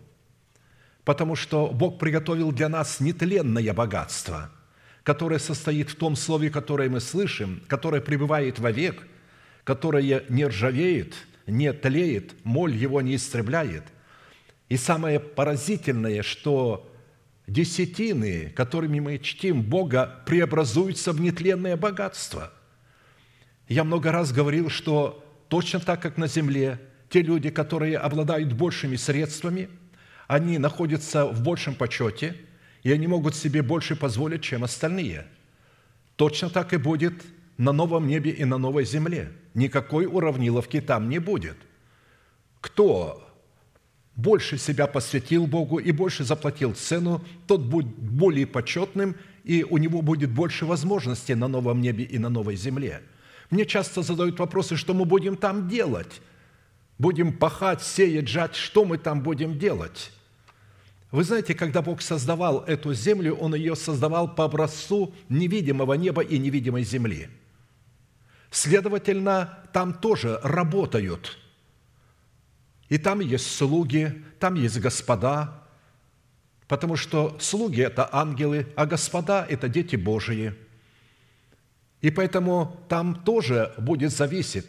Потому 1.06 1.36
что 1.36 1.70
Бог 1.70 1.98
приготовил 1.98 2.52
для 2.52 2.68
нас 2.68 3.00
нетленное 3.00 3.74
богатство, 3.74 4.52
которое 5.04 5.40
состоит 5.40 5.90
в 5.90 5.96
том 5.96 6.18
слове, 6.18 6.50
которое 6.50 6.90
мы 6.90 7.00
слышим, 7.00 7.64
которое 7.68 8.02
пребывает 8.02 8.60
вовек, 8.60 9.08
которое 9.64 10.26
не 10.28 10.46
ржавеет, 10.46 11.16
не 11.48 11.72
тлеет, 11.72 12.34
моль 12.44 12.76
его 12.76 13.02
не 13.02 13.16
истребляет. 13.16 13.84
И 14.68 14.76
самое 14.76 15.22
поразительное, 15.22 16.22
что 16.22 16.92
десятины, 17.48 18.50
которыми 18.50 19.00
мы 19.00 19.20
чтим 19.20 19.62
Бога, 19.62 20.22
преобразуются 20.26 21.14
в 21.14 21.22
нетленное 21.22 21.78
богатство. 21.78 22.52
Я 23.70 23.86
много 23.86 24.12
раз 24.12 24.34
говорил, 24.34 24.70
что 24.70 25.23
точно 25.54 25.80
так, 25.80 26.02
как 26.02 26.18
на 26.18 26.26
земле, 26.26 26.80
те 27.10 27.22
люди, 27.22 27.52
которые 27.52 28.00
обладают 28.00 28.54
большими 28.54 28.96
средствами, 28.96 29.70
они 30.26 30.58
находятся 30.58 31.28
в 31.28 31.44
большем 31.44 31.76
почете, 31.76 32.36
и 32.82 32.92
они 32.92 33.06
могут 33.06 33.36
себе 33.36 33.62
больше 33.62 33.96
позволить, 33.96 34.42
чем 34.42 34.64
остальные. 34.64 35.28
Точно 36.16 36.50
так 36.50 36.74
и 36.74 36.78
будет 36.78 37.14
на 37.58 37.72
новом 37.72 38.08
небе 38.08 38.32
и 38.32 38.46
на 38.46 38.58
новой 38.58 38.84
земле. 38.84 39.32
Никакой 39.54 40.08
уравниловки 40.08 40.82
там 40.82 41.08
не 41.08 41.20
будет. 41.20 41.58
Кто 42.60 43.24
больше 44.16 44.58
себя 44.58 44.88
посвятил 44.88 45.46
Богу 45.46 45.78
и 45.78 45.92
больше 45.92 46.24
заплатил 46.24 46.74
цену, 46.74 47.24
тот 47.46 47.62
будет 47.62 47.96
более 47.96 48.48
почетным, 48.48 49.16
и 49.44 49.64
у 49.64 49.78
него 49.78 50.02
будет 50.02 50.32
больше 50.32 50.66
возможностей 50.66 51.36
на 51.36 51.48
новом 51.48 51.80
небе 51.80 52.06
и 52.06 52.18
на 52.18 52.30
новой 52.30 52.56
земле. 52.56 53.04
Мне 53.54 53.66
часто 53.66 54.02
задают 54.02 54.40
вопросы, 54.40 54.76
что 54.76 54.94
мы 54.94 55.06
будем 55.06 55.38
там 55.38 55.70
делать. 55.70 56.22
Будем 56.98 57.32
пахать, 57.32 57.84
сеять, 57.84 58.28
жать, 58.28 58.56
что 58.56 58.84
мы 58.84 58.98
там 58.98 59.22
будем 59.22 59.60
делать? 59.60 60.12
Вы 61.12 61.24
знаете, 61.24 61.54
когда 61.54 61.84
Бог 61.84 62.02
создавал 62.02 62.64
эту 62.66 62.94
землю, 62.94 63.36
Он 63.36 63.54
ее 63.54 63.76
создавал 63.76 64.34
по 64.34 64.46
образцу 64.46 65.14
невидимого 65.30 65.94
неба 65.94 66.24
и 66.24 66.40
невидимой 66.40 66.84
земли. 66.84 67.30
Следовательно, 68.50 69.60
там 69.72 69.94
тоже 69.94 70.40
работают– 70.44 71.38
и 72.94 73.00
там 73.00 73.22
есть 73.22 73.56
слуги, 73.56 74.24
там 74.40 74.54
есть 74.54 74.80
господа, 74.80 75.64
потому 76.68 76.96
что 76.96 77.36
слуги– 77.40 77.82
это 77.84 78.08
ангелы, 78.12 78.68
а 78.76 78.86
господа– 78.86 79.48
это 79.50 79.68
дети 79.68 79.96
Божии. 79.96 80.54
И 82.04 82.12
поэтому 82.12 82.86
там 82.90 83.16
тоже 83.24 83.74
будет 83.80 84.12
зависеть 84.12 84.68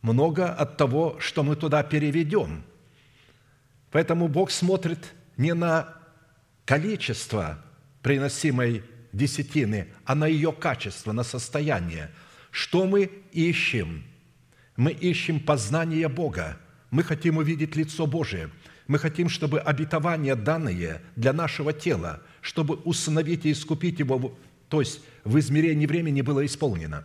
много 0.00 0.48
от 0.52 0.76
того, 0.76 1.16
что 1.20 1.44
мы 1.44 1.56
туда 1.56 1.82
переведем. 1.82 2.64
Поэтому 3.92 4.26
Бог 4.26 4.50
смотрит 4.50 5.12
не 5.36 5.52
на 5.52 5.94
количество 6.64 7.62
приносимой 8.02 8.82
десятины, 9.12 9.88
а 10.04 10.14
на 10.14 10.26
ее 10.26 10.52
качество, 10.52 11.12
на 11.12 11.22
состояние. 11.22 12.10
Что 12.50 12.86
мы 12.86 13.10
ищем? 13.32 14.02
Мы 14.74 14.92
ищем 14.92 15.38
познание 15.38 16.08
Бога– 16.08 16.58
мы 16.90 17.02
хотим 17.02 17.36
увидеть 17.36 17.76
лицо 17.76 18.06
Божие. 18.06 18.50
Мы 18.86 18.98
хотим, 18.98 19.28
чтобы 19.28 19.60
обетование 19.60 20.36
данное 20.36 21.02
для 21.16 21.32
нашего 21.32 21.72
тела, 21.72 22.22
чтобы 22.40 22.76
установить 22.76 23.44
и 23.44 23.52
искупить 23.52 23.98
его, 23.98 24.38
то 24.68 24.80
есть 24.80 25.00
в 25.24 25.38
измерении 25.38 25.86
времени 25.86 26.20
было 26.20 26.44
исполнено. 26.44 27.04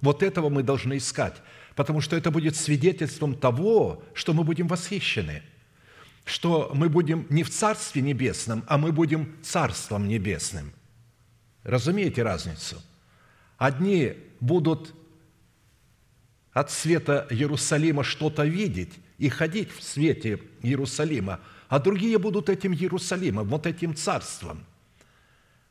Вот 0.00 0.22
этого 0.22 0.48
мы 0.48 0.62
должны 0.62 0.98
искать, 0.98 1.36
потому 1.74 2.00
что 2.00 2.16
это 2.16 2.30
будет 2.30 2.56
свидетельством 2.56 3.34
того, 3.34 4.02
что 4.14 4.32
мы 4.32 4.44
будем 4.44 4.68
восхищены, 4.68 5.42
что 6.24 6.70
мы 6.74 6.88
будем 6.88 7.26
не 7.30 7.42
в 7.42 7.50
Царстве 7.50 8.02
Небесном, 8.02 8.64
а 8.66 8.78
мы 8.78 8.92
будем 8.92 9.36
Царством 9.42 10.08
Небесным. 10.08 10.72
Разумеете 11.64 12.22
разницу? 12.22 12.80
Одни 13.56 14.14
будут 14.40 14.94
от 16.52 16.70
света 16.70 17.26
Иерусалима 17.30 18.04
что-то 18.04 18.44
видеть, 18.44 18.92
и 19.18 19.28
ходить 19.28 19.70
в 19.72 19.82
свете 19.82 20.40
Иерусалима, 20.62 21.40
а 21.68 21.78
другие 21.78 22.18
будут 22.18 22.48
этим 22.48 22.72
Иерусалимом, 22.72 23.48
вот 23.48 23.66
этим 23.66 23.94
царством. 23.94 24.64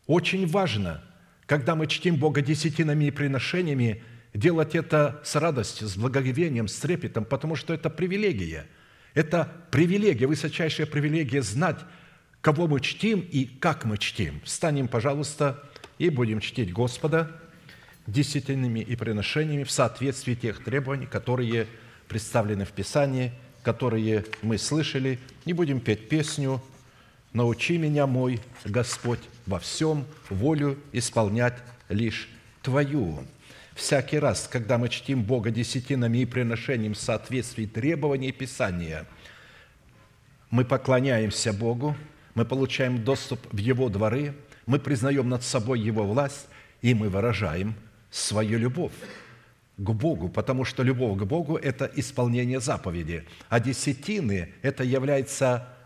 Очень 0.05 0.45
важно, 0.47 1.03
когда 1.47 1.75
мы 1.75 1.88
чтим 1.88 2.17
Бога 2.17 2.41
десятинами 2.41 3.05
и 3.05 3.12
приношениями, 3.12 4.03
делать 4.33 4.75
это 4.75 5.19
с 5.23 5.36
радостью, 5.36 5.88
с 5.88 5.95
благоговением, 5.95 6.67
с 6.67 6.75
трепетом, 6.75 7.25
потому 7.25 7.55
что 7.55 7.73
это 7.73 7.89
привилегия. 7.89 8.67
Это 9.13 9.51
привилегия, 9.71 10.27
высочайшая 10.27 10.86
привилегия 10.86 11.41
знать, 11.41 11.79
кого 12.41 12.67
мы 12.67 12.81
чтим 12.81 13.21
и 13.21 13.45
как 13.45 13.86
мы 13.86 13.97
чтим. 13.97 14.41
Встанем, 14.43 14.88
пожалуйста, 14.88 15.63
и 15.97 16.10
будем 16.10 16.41
чтить 16.41 16.71
Господа 16.71 17.31
десятинами 18.05 18.81
и 18.81 18.95
приношениями 18.95 19.63
в 19.63 19.71
соответствии 19.71 20.36
тех 20.36 20.63
требований, 20.63 21.07
которые 21.07 21.67
представлены 22.07 22.65
в 22.65 22.71
Писании, 22.71 23.33
которые 23.63 24.25
мы 24.41 24.57
слышали, 24.57 25.19
и 25.45 25.53
будем 25.53 25.79
петь 25.79 26.07
песню 26.10 26.62
«Научи 27.38 27.78
меня, 27.78 28.08
мой 28.08 28.39
Господь, 28.65 29.19
во 29.45 29.60
всем 29.60 30.06
волю 30.32 30.80
исполнять 30.91 31.54
лишь 31.88 32.30
Твою». 32.63 33.19
Всякий 33.76 34.17
раз, 34.17 34.50
когда 34.52 34.80
мы 34.80 34.89
чтим 34.89 35.21
Бога 35.21 35.52
десятинами 35.52 36.17
и 36.17 36.26
приношением 36.26 36.95
в 36.95 36.97
соответствии 36.97 37.67
требований 37.67 38.32
Писания, 38.32 39.06
мы 40.50 40.65
поклоняемся 40.65 41.54
Богу, 41.54 41.95
мы 42.34 42.43
получаем 42.43 43.04
доступ 43.04 43.39
в 43.54 43.58
Его 43.58 43.89
дворы, 43.89 44.34
мы 44.65 44.80
признаем 44.80 45.30
над 45.30 45.43
собой 45.43 45.80
Его 45.80 46.08
власть, 46.08 46.47
и 46.82 46.95
мы 46.95 47.08
выражаем 47.08 47.76
свою 48.10 48.58
любовь 48.58 48.93
к 49.78 49.91
Богу, 49.91 50.28
потому 50.30 50.65
что 50.65 50.82
любовь 50.82 51.19
к 51.19 51.26
Богу– 51.26 51.56
это 51.62 51.86
исполнение 51.97 52.60
заповеди, 52.60 53.26
а 53.47 53.60
десятины– 53.60 54.54
это 54.63 54.84
является 54.84 55.76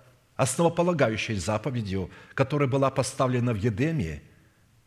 основополагающей 0.41 1.35
заповедью, 1.35 2.09
которая 2.33 2.67
была 2.67 2.89
поставлена 2.89 3.53
в 3.53 3.57
Едеме 3.57 4.23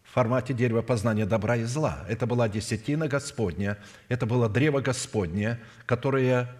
в 0.03 0.13
формате 0.13 0.53
дерева 0.53 0.83
познания 0.83 1.27
добра 1.27 1.55
и 1.55 1.63
зла. 1.63 2.05
Это 2.09 2.27
была 2.27 2.49
десятина 2.49 3.07
Господня, 3.07 3.79
это 4.09 4.27
было 4.27 4.49
древо 4.49 4.81
Господне, 4.81 5.61
которое 5.87 6.53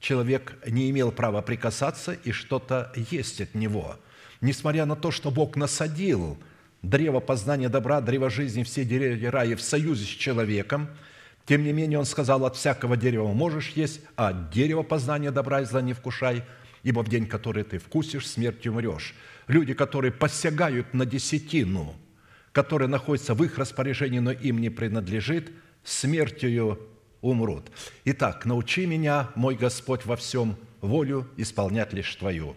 человек 0.00 0.58
не 0.66 0.90
имел 0.90 1.12
права 1.12 1.40
прикасаться 1.40 2.12
и 2.12 2.32
что-то 2.32 2.92
есть 3.10 3.40
от 3.40 3.54
него. 3.54 3.96
Несмотря 4.42 4.84
на 4.84 4.96
то, 4.96 5.10
что 5.10 5.30
Бог 5.30 5.56
насадил 5.56 6.36
древо 6.82 7.20
познания 7.20 7.70
добра, 7.70 8.02
древо 8.02 8.28
жизни, 8.28 8.64
все 8.64 8.84
деревья 8.84 9.30
рая 9.30 9.56
в 9.56 9.62
союзе 9.62 10.04
с 10.04 10.08
человеком– 10.08 10.90
тем 11.44 11.64
не 11.64 11.72
менее, 11.72 11.98
он 11.98 12.04
сказал, 12.04 12.44
от 12.46 12.56
всякого 12.56 12.96
дерева 12.96 13.26
можешь 13.32 13.70
есть, 13.70 14.00
а 14.14 14.28
от 14.28 14.50
дерева 14.50 14.82
познания 14.82 15.32
добра 15.32 15.62
и 15.62 15.64
зла 15.64 15.82
не 15.82 15.92
вкушай, 15.92 16.44
ибо 16.82 17.02
в 17.02 17.08
день, 17.08 17.26
который 17.26 17.64
ты 17.64 17.78
вкусишь, 17.78 18.28
смертью 18.28 18.72
умрешь. 18.72 19.14
Люди, 19.46 19.74
которые 19.74 20.12
посягают 20.12 20.94
на 20.94 21.06
десятину, 21.06 21.94
которая 22.52 22.88
находится 22.88 23.34
в 23.34 23.42
их 23.44 23.58
распоряжении, 23.58 24.18
но 24.18 24.32
им 24.32 24.60
не 24.60 24.70
принадлежит, 24.70 25.52
смертью 25.84 26.78
умрут. 27.20 27.70
Итак, 28.04 28.44
научи 28.44 28.86
меня, 28.86 29.30
мой 29.34 29.54
Господь, 29.54 30.04
во 30.04 30.16
всем 30.16 30.56
волю 30.80 31.28
исполнять 31.36 31.92
лишь 31.92 32.14
Твою. 32.16 32.56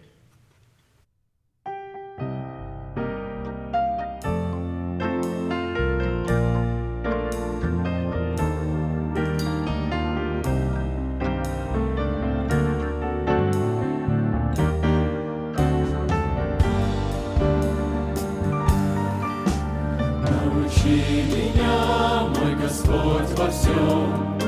Господь, 22.86 23.36
во 23.36 23.50
всем, 23.50 24.38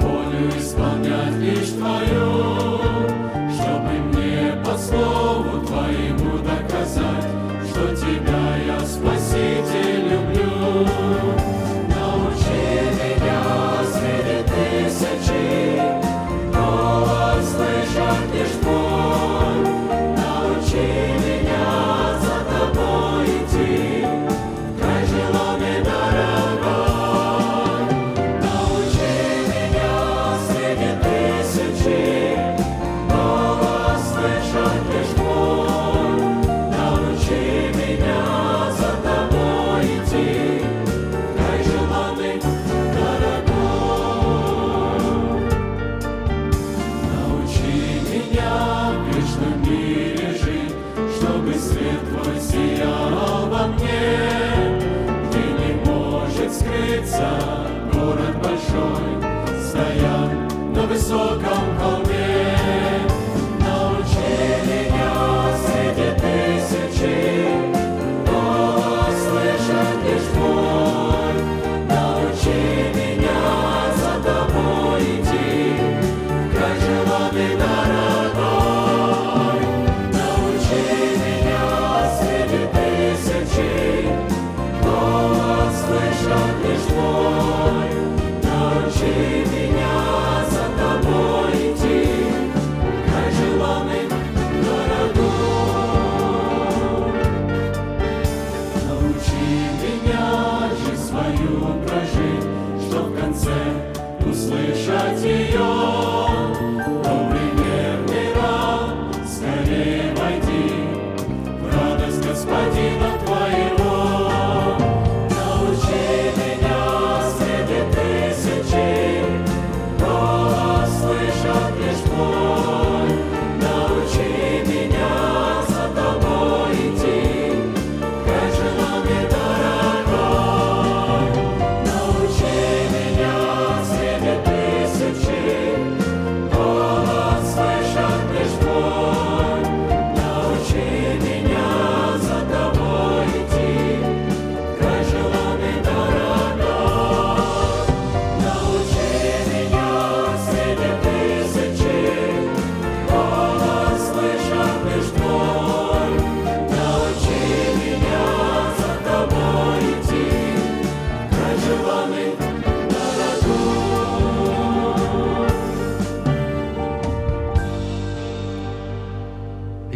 волю 0.00 0.48
исполнять 0.58 1.36
лишь 1.36 1.70
Твою, 1.78 2.23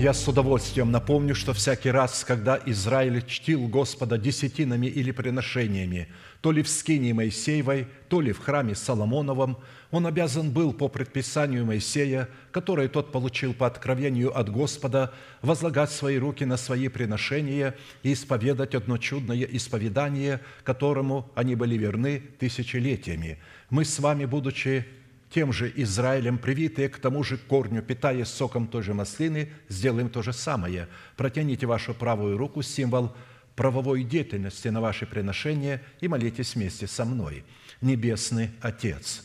Я 0.08 0.14
с 0.14 0.26
удовольствием 0.26 0.90
напомню, 0.90 1.34
что 1.34 1.52
всякий 1.52 1.90
раз, 1.90 2.24
когда 2.24 2.58
Израиль 2.64 3.22
чтил 3.26 3.68
Господа 3.68 4.16
десятинами 4.16 4.86
или 4.86 5.10
приношениями, 5.10 6.08
то 6.40 6.50
ли 6.50 6.62
в 6.62 6.68
скинии 6.70 7.12
Моисеевой, 7.12 7.88
то 8.08 8.22
ли 8.22 8.32
в 8.32 8.38
храме 8.38 8.74
Соломоновом, 8.74 9.58
он 9.90 10.06
обязан 10.06 10.50
был 10.50 10.72
по 10.72 10.88
предписанию 10.88 11.66
Моисея, 11.66 12.30
которое 12.52 12.88
тот 12.88 13.12
получил 13.12 13.52
по 13.52 13.66
откровению 13.66 14.34
от 14.34 14.48
Господа, 14.48 15.12
возлагать 15.42 15.90
свои 15.90 16.16
руки 16.16 16.44
на 16.46 16.56
свои 16.56 16.88
приношения 16.88 17.74
и 18.02 18.14
исповедать 18.14 18.74
одно 18.74 18.96
чудное 18.96 19.42
исповедание, 19.42 20.40
которому 20.64 21.30
они 21.34 21.54
были 21.54 21.76
верны 21.76 22.22
тысячелетиями. 22.38 23.36
Мы 23.68 23.84
с 23.84 23.98
вами, 23.98 24.24
будучи 24.24 24.86
тем 25.30 25.52
же 25.52 25.72
Израилем, 25.76 26.38
привитые 26.38 26.88
к 26.88 26.98
тому 26.98 27.22
же 27.22 27.36
корню, 27.36 27.82
питаясь 27.82 28.28
соком 28.28 28.66
той 28.66 28.82
же 28.82 28.94
маслины, 28.94 29.50
сделаем 29.68 30.08
то 30.08 30.22
же 30.22 30.32
самое. 30.32 30.88
Протяните 31.16 31.66
вашу 31.66 31.94
правую 31.94 32.38
руку, 32.38 32.62
символ 32.62 33.14
правовой 33.54 34.04
деятельности 34.04 34.68
на 34.68 34.80
ваше 34.80 35.06
приношение 35.06 35.82
и 36.00 36.08
молитесь 36.08 36.54
вместе 36.54 36.86
со 36.86 37.04
мной. 37.04 37.44
Небесный 37.80 38.50
Отец, 38.60 39.22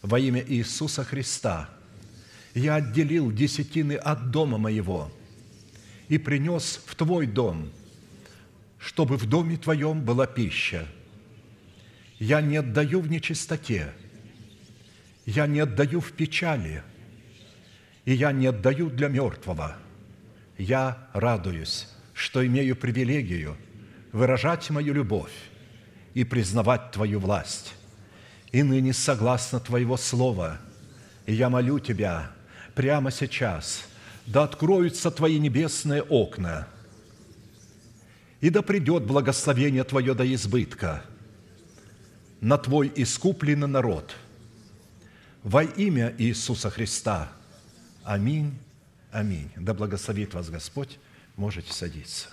во 0.00 0.18
имя 0.18 0.42
Иисуса 0.46 1.04
Христа 1.04 1.68
я 2.54 2.76
отделил 2.76 3.30
десятины 3.30 3.94
от 3.94 4.30
дома 4.30 4.58
моего 4.58 5.12
и 6.08 6.18
принес 6.18 6.80
в 6.86 6.94
Твой 6.94 7.26
дом, 7.26 7.70
чтобы 8.78 9.16
в 9.16 9.26
доме 9.26 9.56
Твоем 9.56 10.02
была 10.02 10.26
пища. 10.26 10.86
Я 12.18 12.40
не 12.40 12.56
отдаю 12.56 13.00
в 13.00 13.10
нечистоте, 13.10 13.92
я 15.26 15.46
не 15.46 15.60
отдаю 15.60 16.00
в 16.00 16.12
печали, 16.12 16.82
и 18.04 18.12
я 18.12 18.32
не 18.32 18.46
отдаю 18.46 18.90
для 18.90 19.08
мертвого. 19.08 19.76
Я 20.58 21.08
радуюсь, 21.12 21.88
что 22.12 22.44
имею 22.46 22.76
привилегию 22.76 23.56
выражать 24.10 24.68
мою 24.70 24.92
любовь 24.92 25.32
и 26.14 26.24
признавать 26.24 26.90
Твою 26.90 27.20
власть. 27.20 27.74
И 28.50 28.62
ныне, 28.62 28.92
согласно 28.92 29.60
Твоего 29.60 29.96
Слова, 29.96 30.58
я 31.26 31.48
молю 31.48 31.78
Тебя 31.78 32.30
прямо 32.74 33.10
сейчас, 33.10 33.86
да 34.26 34.42
откроются 34.42 35.10
Твои 35.10 35.38
небесные 35.38 36.02
окна, 36.02 36.68
и 38.40 38.50
да 38.50 38.60
придет 38.60 39.04
благословение 39.04 39.84
Твое 39.84 40.14
до 40.14 40.34
избытка 40.34 41.02
на 42.40 42.58
Твой 42.58 42.92
искупленный 42.96 43.68
народ– 43.68 44.16
во 45.42 45.62
имя 45.62 46.14
Иисуса 46.18 46.70
Христа. 46.70 47.30
Аминь. 48.04 48.58
Аминь. 49.10 49.50
Да 49.56 49.74
благословит 49.74 50.34
вас 50.34 50.50
Господь. 50.50 50.98
Можете 51.36 51.72
садиться. 51.72 52.28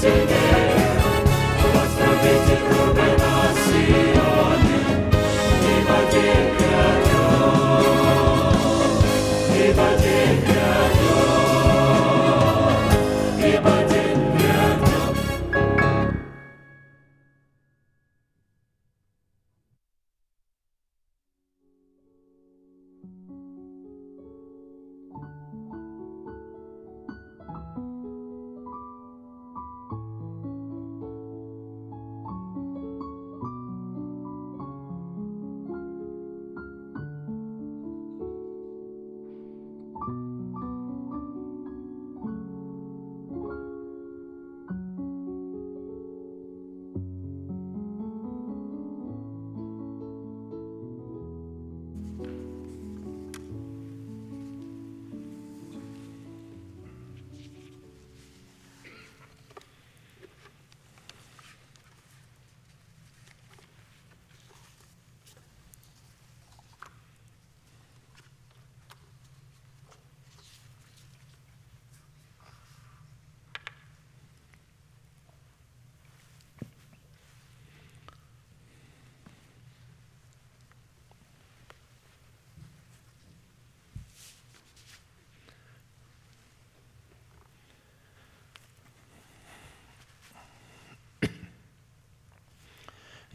to 0.00 0.06
the 0.06 0.37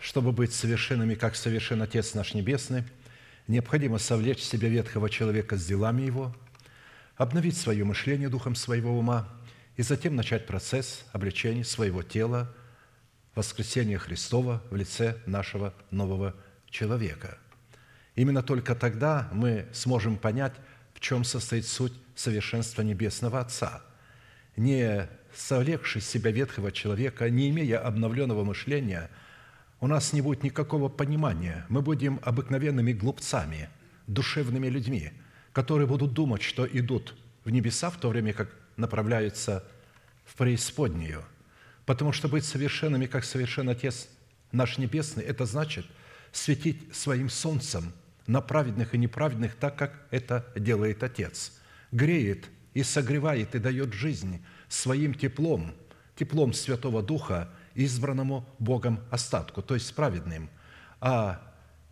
чтобы 0.00 0.32
быть 0.32 0.52
совершенными, 0.52 1.14
как 1.14 1.34
совершен 1.34 1.82
Отец 1.82 2.14
наш 2.14 2.34
Небесный, 2.34 2.84
необходимо 3.48 3.98
совлечь 3.98 4.38
в 4.38 4.44
себя 4.44 4.68
ветхого 4.68 5.10
человека 5.10 5.56
с 5.56 5.66
делами 5.66 6.02
его, 6.02 6.34
обновить 7.16 7.56
свое 7.56 7.84
мышление 7.84 8.28
духом 8.28 8.54
своего 8.54 8.96
ума 8.96 9.28
и 9.76 9.82
затем 9.82 10.14
начать 10.14 10.46
процесс 10.46 11.04
обличения 11.12 11.64
своего 11.64 12.02
тела, 12.02 12.54
воскресения 13.34 13.98
Христова 13.98 14.62
в 14.70 14.76
лице 14.76 15.16
нашего 15.26 15.74
нового 15.90 16.34
человека. 16.70 17.38
Именно 18.14 18.42
только 18.42 18.74
тогда 18.74 19.28
мы 19.32 19.66
сможем 19.72 20.16
понять, 20.16 20.54
в 20.94 21.00
чем 21.00 21.24
состоит 21.24 21.66
суть 21.66 21.92
совершенства 22.14 22.82
Небесного 22.82 23.40
Отца. 23.40 23.82
Не 24.56 25.08
совлекши 25.34 26.00
себя 26.00 26.32
ветхого 26.32 26.72
человека, 26.72 27.30
не 27.30 27.50
имея 27.50 27.80
обновленного 27.80 28.44
мышления– 28.44 29.10
у 29.80 29.86
нас 29.86 30.12
не 30.12 30.20
будет 30.20 30.42
никакого 30.42 30.88
понимания. 30.88 31.64
Мы 31.68 31.82
будем 31.82 32.20
обыкновенными 32.22 32.92
глупцами, 32.92 33.68
душевными 34.06 34.68
людьми, 34.68 35.12
которые 35.52 35.86
будут 35.86 36.12
думать, 36.12 36.42
что 36.42 36.66
идут 36.66 37.14
в 37.44 37.50
небеса, 37.50 37.90
в 37.90 37.98
то 37.98 38.08
время 38.08 38.32
как 38.32 38.50
направляются 38.76 39.64
в 40.24 40.34
преисподнюю. 40.36 41.24
Потому 41.86 42.12
что 42.12 42.28
быть 42.28 42.44
совершенными, 42.44 43.06
как 43.06 43.24
совершен 43.24 43.68
Отец 43.68 44.08
наш 44.52 44.78
Небесный, 44.78 45.24
это 45.24 45.46
значит 45.46 45.86
светить 46.32 46.94
своим 46.94 47.28
солнцем 47.28 47.92
на 48.26 48.40
праведных 48.40 48.94
и 48.94 48.98
неправедных 48.98 49.54
так, 49.54 49.76
как 49.76 50.06
это 50.10 50.46
делает 50.56 51.02
Отец. 51.02 51.52
Греет 51.92 52.46
и 52.74 52.82
согревает 52.82 53.54
и 53.54 53.58
дает 53.58 53.94
жизнь 53.94 54.44
своим 54.68 55.14
теплом, 55.14 55.72
теплом 56.14 56.52
Святого 56.52 57.02
Духа 57.02 57.50
избранному 57.78 58.44
Богом 58.58 59.00
остатку, 59.10 59.62
то 59.62 59.74
есть 59.74 59.94
праведным. 59.94 60.50
А 61.00 61.40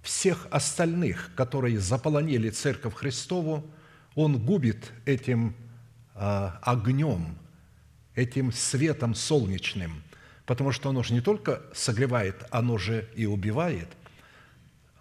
всех 0.03 0.49
остальных, 0.51 1.31
которые 1.37 1.79
заполонили 1.79 2.51
Церковь 2.51 2.95
Христову, 2.95 3.65
Он 4.15 4.39
губит 4.45 4.93
этим 5.05 5.55
а, 6.15 6.59
огнем, 6.63 7.39
этим 8.15 8.53
светом 8.53 9.15
солнечным, 9.15 10.03
потому 10.45 10.73
что 10.73 10.91
оно 10.91 11.03
же 11.03 11.15
не 11.15 11.21
только 11.21 11.63
согревает, 11.73 12.45
оно 12.51 12.79
же 12.79 13.09
и 13.15 13.27
убивает. 13.27 13.89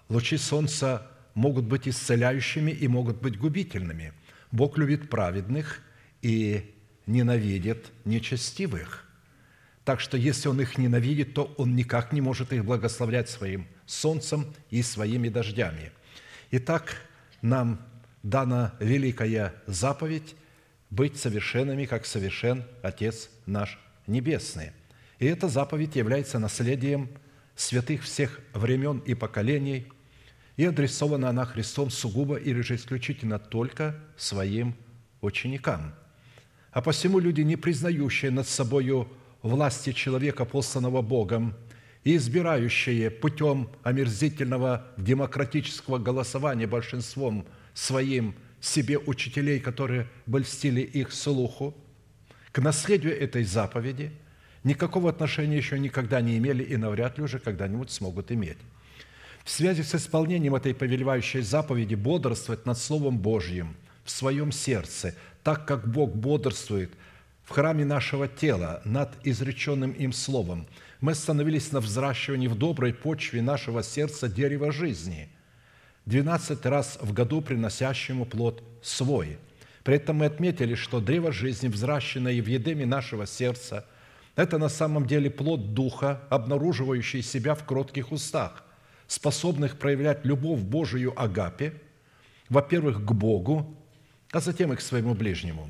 Лучи 0.09 0.37
солнца 0.37 1.07
могут 1.33 1.65
быть 1.65 1.87
исцеляющими 1.87 2.71
и 2.71 2.87
могут 2.87 3.21
быть 3.21 3.39
губительными. 3.39 4.13
Бог 4.51 4.77
любит 4.77 5.09
праведных 5.09 5.81
и 6.21 6.75
ненавидит 7.07 7.91
нечестивых. 8.05 9.04
Так 9.85 9.99
что 9.99 10.17
если 10.17 10.49
Он 10.49 10.59
их 10.59 10.79
ненавидит, 10.79 11.35
то 11.35 11.53
Он 11.57 11.75
никак 11.75 12.11
не 12.11 12.19
может 12.19 12.51
их 12.51 12.65
благословлять 12.65 13.29
своим 13.29 13.67
солнцем 13.85 14.53
и 14.71 14.81
своими 14.81 15.29
дождями. 15.29 15.91
Итак, 16.49 16.97
нам 17.43 17.79
дана 18.23 18.73
великая 18.79 19.53
заповедь 19.67 20.35
быть 20.89 21.17
совершенными, 21.17 21.85
как 21.85 22.07
совершен 22.07 22.63
Отец 22.81 23.29
наш 23.45 23.79
Небесный. 24.07 24.71
И 25.19 25.25
эта 25.25 25.47
заповедь 25.47 25.95
является 25.95 26.39
наследием 26.39 27.09
святых 27.55 28.03
всех 28.03 28.39
времен 28.53 28.99
и 28.99 29.13
поколений, 29.13 29.87
и 30.57 30.65
адресована 30.65 31.29
она 31.29 31.45
Христом 31.45 31.89
сугубо 31.89 32.35
или 32.35 32.61
же 32.61 32.75
исключительно 32.75 33.39
только 33.39 33.95
своим 34.17 34.75
ученикам. 35.21 35.93
А 36.71 36.81
посему 36.81 37.19
люди, 37.19 37.41
не 37.41 37.55
признающие 37.55 38.31
над 38.31 38.47
собою 38.47 39.09
власти 39.47 39.91
человека, 39.91 40.45
посланного 40.45 41.01
Богом, 41.01 41.55
и 42.03 42.15
избирающие 42.17 43.09
путем 43.09 43.69
омерзительного 43.83 44.87
демократического 44.97 45.97
голосования 45.97 46.67
большинством 46.67 47.45
своим 47.73 48.35
себе 48.61 48.97
учителей, 48.97 49.59
которые 49.59 50.07
больстили 50.25 50.81
их 50.81 51.11
слуху, 51.11 51.75
к 52.51 52.59
наследию 52.59 53.19
этой 53.19 53.43
заповеди 53.43 54.11
никакого 54.63 55.09
отношения 55.09 55.57
еще 55.57 55.77
никогда 55.77 56.21
не 56.21 56.37
имели 56.37 56.63
и 56.63 56.77
навряд 56.77 57.17
ли 57.17 57.23
уже 57.23 57.39
когда-нибудь 57.39 57.91
смогут 57.91 58.31
иметь. 58.31 58.57
В 59.43 59.49
связи 59.51 59.83
с 59.83 59.93
исполнением 59.93 60.55
этой 60.55 60.73
повелевающей 60.73 61.41
заповеди 61.41 61.95
бодрствовать 61.95 62.65
над 62.65 62.77
Словом 62.77 63.19
Божьим 63.19 63.75
в 64.03 64.11
своем 64.11 64.51
сердце, 64.51 65.15
так 65.43 65.67
как 65.67 65.87
Бог 65.87 66.15
бодрствует 66.15 66.91
в 67.45 67.51
храме 67.51 67.85
нашего 67.85 68.27
тела 68.27 68.81
над 68.85 69.15
изреченным 69.23 69.91
им 69.91 70.11
Словом. 70.11 70.67
Мы 70.99 71.11
остановились 71.11 71.71
на 71.71 71.79
взращивании 71.79 72.47
в 72.47 72.55
доброй 72.55 72.93
почве 72.93 73.41
нашего 73.41 73.83
сердца 73.83 74.27
дерева 74.27 74.71
жизни, 74.71 75.29
12 76.05 76.65
раз 76.65 76.97
в 77.01 77.13
году 77.13 77.41
приносящему 77.41 78.25
плод 78.25 78.63
свой. 78.81 79.37
При 79.83 79.95
этом 79.95 80.17
мы 80.17 80.25
отметили, 80.25 80.73
что 80.73 80.99
древо 80.99 81.31
жизни, 81.31 81.67
взращенное 81.67 82.41
в 82.41 82.47
едеме 82.47 82.85
нашего 82.85 83.27
сердца, 83.27 83.85
это 84.35 84.57
на 84.57 84.69
самом 84.69 85.05
деле 85.05 85.29
плод 85.29 85.73
Духа, 85.73 86.21
обнаруживающий 86.29 87.21
себя 87.21 87.53
в 87.53 87.63
кротких 87.63 88.11
устах, 88.11 88.63
способных 89.07 89.77
проявлять 89.77 90.25
любовь 90.25 90.61
Божию 90.61 91.13
Агапе, 91.15 91.73
во-первых, 92.49 93.05
к 93.05 93.11
Богу, 93.11 93.75
а 94.31 94.39
затем 94.39 94.73
и 94.73 94.75
к 94.75 94.81
своему 94.81 95.13
ближнему. 95.13 95.69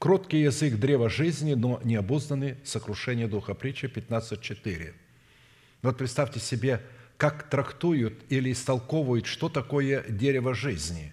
Кроткий 0.00 0.40
язык 0.40 0.76
древа 0.76 1.10
жизни, 1.10 1.52
но 1.52 1.78
необузданный 1.84 2.56
сокрушение 2.64 3.28
духа. 3.28 3.52
Притча 3.52 3.86
15.4. 3.86 4.94
Вот 5.82 5.98
представьте 5.98 6.40
себе, 6.40 6.80
как 7.18 7.50
трактуют 7.50 8.14
или 8.30 8.50
истолковывают, 8.50 9.26
что 9.26 9.50
такое 9.50 10.02
дерево 10.08 10.54
жизни. 10.54 11.12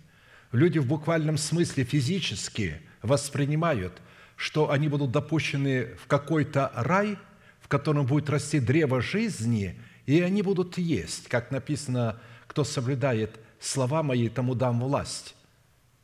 Люди 0.54 0.80
в 0.80 0.88
буквальном 0.88 1.38
смысле 1.38 1.84
физически 1.84 2.80
воспринимают, 3.02 3.92
что 4.38 4.72
они 4.72 4.88
будут 4.88 5.12
допущены 5.12 5.88
в 6.02 6.08
какой-то 6.08 6.72
рай, 6.74 7.18
в 7.60 7.68
котором 7.68 8.06
будет 8.06 8.30
расти 8.30 8.62
древо 8.62 9.02
жизни, 9.02 9.78
и 10.06 10.22
они 10.22 10.42
будут 10.44 10.78
есть, 10.78 11.28
как 11.28 11.52
написано, 11.52 12.22
кто 12.48 12.64
соблюдает 12.64 13.38
слова 13.60 14.02
мои, 14.02 14.30
тому 14.30 14.56
дам 14.56 14.80
власть 14.80 15.36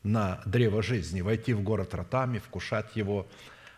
на 0.04 0.42
древо 0.46 0.84
жизни, 0.84 1.22
войти 1.22 1.54
в 1.54 1.62
город 1.62 1.94
ротами, 1.94 2.40
вкушать 2.40 2.96
его. 2.96 3.28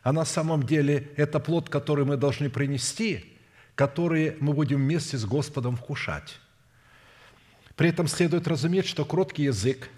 А 0.04 0.12
на 0.12 0.26
самом 0.26 0.64
деле 0.64 1.10
это 1.16 1.40
плод, 1.40 1.70
который 1.70 2.06
мы 2.06 2.18
должны 2.18 2.50
принести, 2.50 3.38
который 3.76 4.36
мы 4.40 4.54
будем 4.54 4.78
вместе 4.78 5.18
с 5.18 5.26
Господом 5.26 5.76
вкушать. 5.76 6.40
При 7.76 7.90
этом 7.90 8.08
следует 8.08 8.48
разуметь, 8.48 8.88
что 8.88 9.06
кроткий 9.06 9.44
язык, 9.44 9.90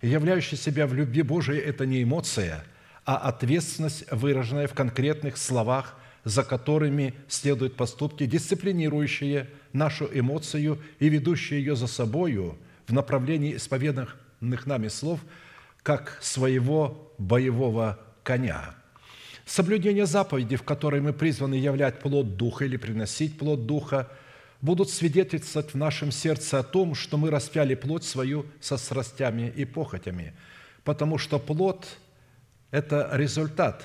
являющий 0.00 0.56
себя 0.56 0.86
в 0.86 0.94
любви 0.94 1.22
Божией, 1.22 1.60
это 1.60 1.84
не 1.84 2.02
эмоция, 2.02 2.64
а 3.04 3.16
ответственность, 3.16 4.10
выраженная 4.10 4.68
в 4.68 4.74
конкретных 4.74 5.36
словах, 5.36 5.96
за 6.24 6.42
которыми 6.42 7.14
следуют 7.28 7.76
поступки, 7.76 8.26
дисциплинирующие 8.26 9.48
нашу 9.72 10.08
эмоцию 10.12 10.80
и 10.98 11.08
ведущие 11.08 11.60
ее 11.60 11.76
за 11.76 11.86
собою 11.86 12.58
в 12.86 12.92
направлении 12.92 13.56
исповеданных 13.56 14.16
нами 14.40 14.88
слов, 14.88 15.20
как 15.86 16.18
своего 16.20 17.14
боевого 17.16 17.96
коня. 18.24 18.74
Соблюдение 19.44 20.04
заповеди, 20.04 20.56
в 20.56 20.64
которой 20.64 21.00
мы 21.00 21.12
призваны 21.12 21.54
являть 21.54 22.00
плод 22.00 22.36
Духа 22.36 22.64
или 22.64 22.76
приносить 22.76 23.38
плод 23.38 23.66
Духа, 23.66 24.10
будут 24.60 24.90
свидетельствовать 24.90 25.74
в 25.74 25.76
нашем 25.76 26.10
сердце 26.10 26.58
о 26.58 26.64
том, 26.64 26.96
что 26.96 27.18
мы 27.18 27.30
распяли 27.30 27.76
плоть 27.76 28.02
свою 28.02 28.46
со 28.60 28.78
страстями 28.78 29.52
и 29.54 29.64
похотями, 29.64 30.34
потому 30.82 31.18
что 31.18 31.38
плод– 31.38 31.86
это 32.72 33.08
результат 33.12 33.84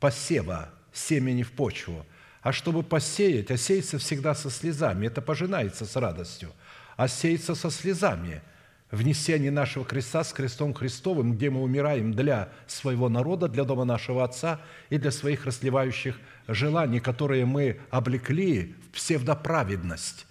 посева 0.00 0.70
семени 0.92 1.44
в 1.44 1.52
почву– 1.52 2.04
а 2.42 2.52
чтобы 2.52 2.82
посеять, 2.82 3.52
а 3.52 3.56
сеется 3.56 3.98
всегда 3.98 4.34
со 4.34 4.50
слезами, 4.50 5.06
это 5.06 5.22
пожинается 5.22 5.86
с 5.86 5.94
радостью, 5.94 6.50
а 6.96 7.06
сеется 7.06 7.54
со 7.54 7.70
слезами– 7.70 8.42
внесение 8.92 9.50
нашего 9.50 9.84
креста 9.84 10.22
с 10.22 10.32
крестом 10.32 10.72
Христовым, 10.72 11.34
где 11.34 11.50
мы 11.50 11.60
умираем 11.60 12.12
для 12.12 12.50
своего 12.68 13.08
народа, 13.08 13.48
для 13.48 13.64
дома 13.64 13.84
нашего 13.84 14.22
Отца 14.22 14.60
и 14.90 14.98
для 14.98 15.10
своих 15.10 15.46
расливающих 15.46 16.20
желаний, 16.46 17.00
которые 17.00 17.44
мы 17.44 17.80
облекли 17.90 18.76
в 18.86 18.94
псевдоправедность. 18.94 20.26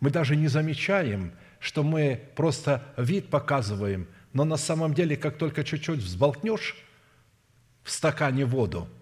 Мы 0.00 0.10
даже 0.10 0.34
не 0.34 0.48
замечаем, 0.48 1.32
что 1.60 1.84
мы 1.84 2.20
просто 2.34 2.82
вид 2.96 3.28
показываем, 3.28 4.08
но 4.32 4.44
на 4.44 4.56
самом 4.56 4.94
деле, 4.94 5.16
как 5.16 5.36
только 5.38 5.62
чуть-чуть 5.62 6.00
взболтнешь 6.00 6.76
в 7.84 7.90
стакане 7.92 8.44
воду– 8.44 8.88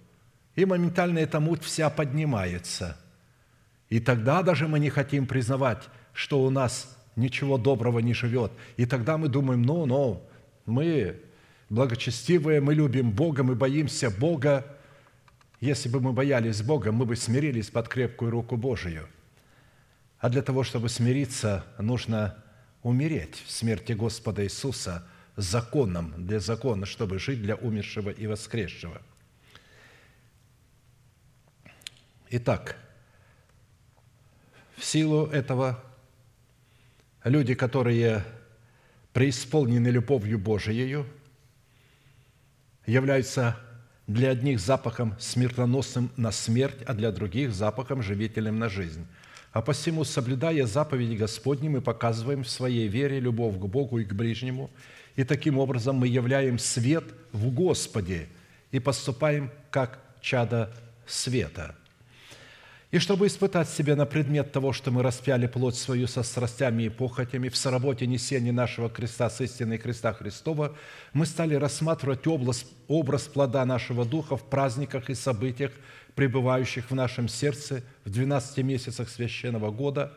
и 0.59 0.65
моментально 0.65 1.21
эта 1.21 1.39
муть 1.39 1.63
вся 1.63 1.89
поднимается. 1.89 2.97
И 3.91 4.01
тогда 4.01 4.43
даже 4.43 4.67
мы 4.67 4.81
не 4.81 4.91
хотим 4.91 5.25
признавать, 5.29 5.85
что 6.13 6.43
у 6.43 6.51
нас 6.51 6.98
ничего 7.19 7.59
доброго 7.59 7.99
не 7.99 8.15
живет. 8.15 8.53
И 8.77 8.87
тогда 8.87 9.19
мы 9.19 9.29
думаем, 9.29 9.63
ну, 9.63 9.85
ну, 9.85 10.23
мы 10.65 11.21
благочестивые, 11.69 12.61
мы 12.61 12.75
любим 12.75 13.11
Бога, 13.11 13.43
мы 13.43 13.55
боимся 13.55 14.11
Бога. 14.11 14.65
Если 15.61 15.89
бы 15.89 16.01
мы 16.01 16.13
боялись 16.13 16.63
Бога, 16.63 16.93
мы 16.93 17.05
бы 17.05 17.17
смирились 17.17 17.69
под 17.69 17.89
крепкую 17.89 18.31
руку 18.31 18.57
Божию. 18.57 19.07
А 20.19 20.31
для 20.31 20.43
того, 20.43 20.65
чтобы 20.65 20.89
смириться, 20.89 21.65
нужно 21.79 22.43
умереть 22.83 23.43
в 23.47 23.51
смерти 23.51 23.93
Господа 23.93 24.45
Иисуса 24.45 25.07
законом 25.37 26.15
для 26.17 26.41
закона, 26.41 26.87
чтобы 26.87 27.19
жить 27.19 27.43
для 27.43 27.57
умершего 27.57 28.09
и 28.09 28.27
воскресшего– 28.27 29.03
Итак, 32.31 32.77
В 34.77 34.85
силу 34.85 35.27
этого 35.27 35.83
люди, 37.29 37.55
которые 37.55 38.25
преисполнены 39.13 39.89
любовью 39.89 40.39
Божией, 40.39 41.05
являются 42.87 43.57
для 44.07 44.31
одних 44.31 44.61
запахом 44.61 45.15
смертоносным 45.19 46.11
на 46.17 46.33
смерть, 46.33 46.83
а 46.87 46.95
для 46.95 47.13
других 47.13 47.53
запахом 47.53 48.03
живительным 48.03 48.59
на 48.59 48.69
жизнь. 48.69 49.07
А 49.53 49.63
посему, 49.63 50.05
соблюдая 50.05 50.67
заповеди 50.67 51.17
Господни, 51.17 51.69
мы 51.69 51.81
показываем 51.81 52.45
в 52.45 52.49
своей 52.49 52.89
вере 52.89 53.21
любовь 53.21 53.57
к 53.57 53.65
Богу 53.67 53.99
и 53.99 54.05
к 54.05 54.13
ближнему, 54.13 54.71
и 55.17 55.25
таким 55.25 55.59
образом 55.59 55.97
мы 55.97 56.09
являем 56.09 56.59
свет 56.59 57.05
в 57.33 57.51
Господе 57.51 58.29
и 58.71 58.79
поступаем 58.79 59.51
как 59.71 60.01
чада 60.21 60.73
света– 61.07 61.75
и 62.91 62.99
чтобы 62.99 63.27
испытать 63.27 63.69
себя 63.69 63.97
на 63.97 64.07
предмет 64.07 64.51
того, 64.51 64.73
что 64.73 64.91
мы 64.91 65.03
распяли 65.03 65.47
плоть 65.47 65.77
свою 65.77 66.07
со 66.07 66.23
страстями 66.23 66.85
и 66.85 66.89
похотями 66.89 67.51
в 67.51 67.57
соработе 67.57 68.07
несения 68.07 68.51
нашего 68.53 68.89
креста 68.89 69.29
с 69.29 69.43
истиной 69.43 69.77
креста 69.77 70.15
Христова, 70.15 70.75
мы 71.13 71.27
стали 71.27 71.55
рассматривать 71.55 72.27
область, 72.27 72.67
образ 72.87 73.25
плода 73.25 73.67
нашего 73.67 74.07
духа 74.07 74.39
в 74.39 74.49
праздниках 74.49 75.11
и 75.11 75.15
событиях, 75.15 75.73
пребывающих 76.15 76.91
в 76.91 76.95
нашем 76.95 77.29
сердце 77.29 77.83
в 78.07 78.11
12 78.11 78.65
месяцах 78.65 79.11
священного 79.11 79.71
года, 79.71 80.15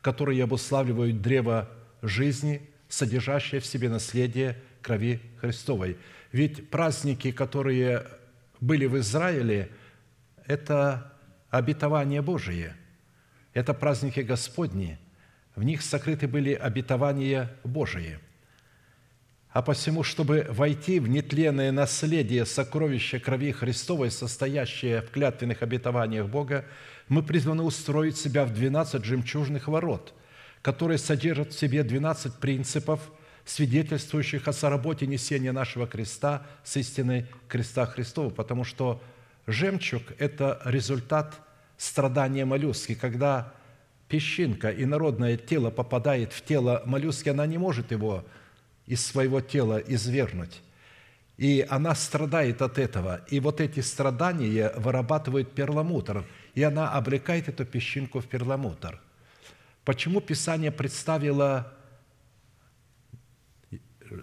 которые 0.00 0.42
обуславливают 0.42 1.20
древо 1.20 1.68
жизни, 2.00 2.62
содержащее 2.88 3.60
в 3.60 3.66
себе 3.66 3.90
наследие 3.90 4.56
крови 4.80 5.20
Христовой. 5.38 5.98
Ведь 6.32 6.70
праздники, 6.70 7.30
которые 7.30 8.06
были 8.58 8.86
в 8.86 8.96
Израиле, 8.98 9.70
это 10.46 11.12
обетование 11.50 12.22
Божие. 12.22 12.76
Это 13.54 13.74
праздники 13.74 14.20
Господни. 14.20 14.98
В 15.54 15.62
них 15.62 15.82
сокрыты 15.82 16.28
были 16.28 16.52
обетования 16.52 17.50
Божие. 17.64 18.20
А 19.50 19.62
посему, 19.62 20.02
чтобы 20.02 20.46
войти 20.50 21.00
в 21.00 21.08
нетленное 21.08 21.72
наследие 21.72 22.44
сокровища 22.44 23.18
крови 23.18 23.52
Христовой, 23.52 24.10
состоящее 24.10 25.00
в 25.00 25.10
клятвенных 25.10 25.62
обетованиях 25.62 26.26
Бога, 26.26 26.66
мы 27.08 27.22
призваны 27.22 27.62
устроить 27.62 28.18
себя 28.18 28.44
в 28.44 28.52
12 28.52 29.02
жемчужных 29.02 29.68
ворот, 29.68 30.12
которые 30.60 30.98
содержат 30.98 31.54
в 31.54 31.58
себе 31.58 31.84
12 31.84 32.34
принципов, 32.34 33.00
свидетельствующих 33.46 34.46
о 34.46 34.52
соработе 34.52 35.06
несения 35.06 35.52
нашего 35.52 35.86
креста 35.86 36.46
с 36.62 36.76
истиной 36.76 37.26
креста 37.48 37.86
Христова, 37.86 38.28
потому 38.28 38.64
что 38.64 39.00
жемчуг– 39.46 40.02
это 40.18 40.60
результат 40.64 41.34
страдания 41.76 42.44
моллюски. 42.44 42.94
Когда 42.94 43.52
песчинка, 44.08 44.70
инородное 44.70 45.36
тело 45.36 45.70
попадает 45.70 46.32
в 46.32 46.44
тело 46.44 46.82
моллюски, 46.86 47.28
она 47.28 47.46
не 47.46 47.58
может 47.58 47.90
его 47.90 48.24
из 48.86 49.04
своего 49.04 49.40
тела 49.40 49.78
извернуть. 49.78 50.62
И 51.36 51.66
она 51.68 51.94
страдает 51.94 52.62
от 52.62 52.78
этого. 52.78 53.20
И 53.28 53.40
вот 53.40 53.60
эти 53.60 53.80
страдания 53.80 54.72
вырабатывают 54.76 55.52
перламутр, 55.52 56.24
и 56.54 56.62
она 56.62 56.92
облекает 56.92 57.48
эту 57.48 57.66
песчинку 57.66 58.20
в 58.20 58.26
перламутр. 58.26 59.00
Почему 59.84 60.20
Писание 60.20 60.72
представило 60.72 61.72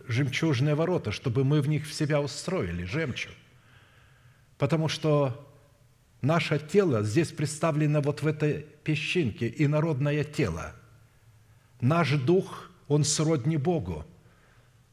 жемчужные 0.07 0.75
ворота, 0.75 1.11
чтобы 1.11 1.43
мы 1.43 1.61
в 1.61 1.67
них 1.67 1.85
в 1.87 1.93
себя 1.93 2.19
устроили, 2.19 2.83
жемчуг? 2.83 3.33
Потому 4.57 4.87
что 4.87 5.43
Наше 6.23 6.57
тело 6.57 7.03
здесь 7.03 7.33
представлено 7.33 7.99
вот 7.99 8.21
в 8.21 8.27
этой 8.27 8.65
песчинке, 8.85 9.53
инородное 9.57 10.23
тело. 10.23 10.71
Наш 11.81 12.11
дух, 12.11 12.71
он 12.87 13.03
сродни 13.03 13.57
Богу, 13.57 14.05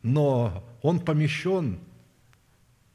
но 0.02 0.64
он 0.82 0.98
помещен 0.98 1.78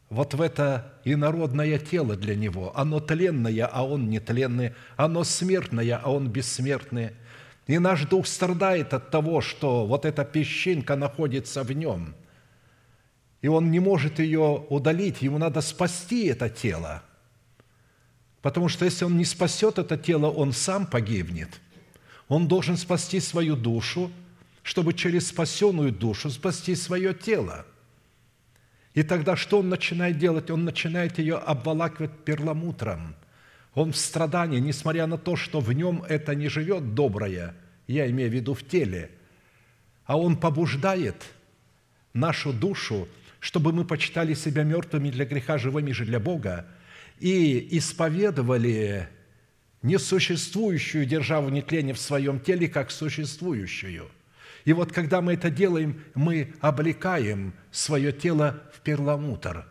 вот 0.09 0.33
в 0.33 0.41
это 0.41 0.99
инородное 1.05 1.79
тело 1.79 2.17
для 2.17 2.35
него. 2.35 2.77
Оно 2.77 2.99
тленное, 2.99 3.67
а 3.71 3.85
он 3.85 4.09
не 4.09 4.19
тленный. 4.19 4.73
Оно 4.97 5.23
смертное, 5.23 5.97
а 6.03 6.11
он 6.11 6.27
бессмертный. 6.27 7.11
И 7.67 7.79
наш 7.79 8.05
дух 8.05 8.27
страдает 8.27 8.93
от 8.93 9.11
того, 9.11 9.39
что 9.39 9.85
вот 9.85 10.03
эта 10.03 10.25
песчинка 10.25 10.97
находится 10.97 11.63
в 11.63 11.71
нем. 11.71 12.13
И 13.45 13.47
он 13.47 13.69
не 13.69 13.79
может 13.79 14.17
ее 14.17 14.65
удалить, 14.69 15.21
ему 15.21 15.37
надо 15.37 15.61
спасти 15.61 16.25
это 16.25 16.49
тело– 16.49 17.03
Потому 18.45 18.69
что 18.69 18.85
если 18.85 19.05
он 19.05 19.17
не 19.17 19.25
спасет 19.25 19.79
это 19.79 19.97
тело, 19.97 20.29
он 20.29 20.53
сам 20.53 20.85
погибнет. 20.85 21.49
Он 22.27 22.47
должен 22.47 22.77
спасти 22.77 23.19
свою 23.19 23.55
душу, 23.55 24.11
чтобы 24.61 24.93
через 24.93 25.29
спасенную 25.29 25.91
душу 25.91 26.29
спасти 26.29 26.75
свое 26.75 27.15
тело. 27.15 27.65
И 28.93 29.01
тогда 29.01 29.35
что 29.35 29.61
он 29.61 29.69
начинает 29.69 30.19
делать? 30.19 30.51
Он 30.51 30.63
начинает 30.63 31.17
ее 31.17 31.37
обволакивать 31.37 32.23
перламутром. 32.23 33.15
Он 33.73 33.91
в 33.91 33.97
страдании, 33.97 34.59
несмотря 34.59 35.07
на 35.07 35.17
то, 35.17 35.35
что 35.35 35.59
в 35.59 35.73
нем 35.73 36.03
это 36.07 36.35
не 36.35 36.47
живет 36.47 36.93
доброе, 36.93 37.55
я 37.87 38.07
имею 38.11 38.29
в 38.29 38.33
виду 38.35 38.53
в 38.53 38.63
теле, 38.63 39.09
а 40.05 40.19
он 40.19 40.37
побуждает 40.37 41.15
нашу 42.13 42.53
душу, 42.53 43.07
чтобы 43.45 43.71
мы 43.71 43.85
почитали 43.85 44.33
себя 44.33 44.63
мертвыми 44.63 45.11
для 45.11 45.23
греха, 45.23 45.59
живыми 45.59 45.91
же 45.91 46.03
для 46.03 46.19
Бога, 46.19 46.65
и 47.19 47.77
исповедовали 47.77 49.07
несуществующую 49.83 51.05
державу 51.05 51.49
нетления 51.49 51.93
в 51.93 51.99
своем 51.99 52.39
теле 52.39 52.67
как 52.67 52.89
существующую. 52.89 54.09
И 54.65 54.73
вот 54.73 54.91
когда 54.91 55.21
мы 55.21 55.33
это 55.33 55.51
делаем, 55.51 56.01
мы 56.15 56.55
облекаем 56.59 57.53
свое 57.69 58.11
тело 58.11 58.63
в 58.73 58.81
перламутр 58.81 59.67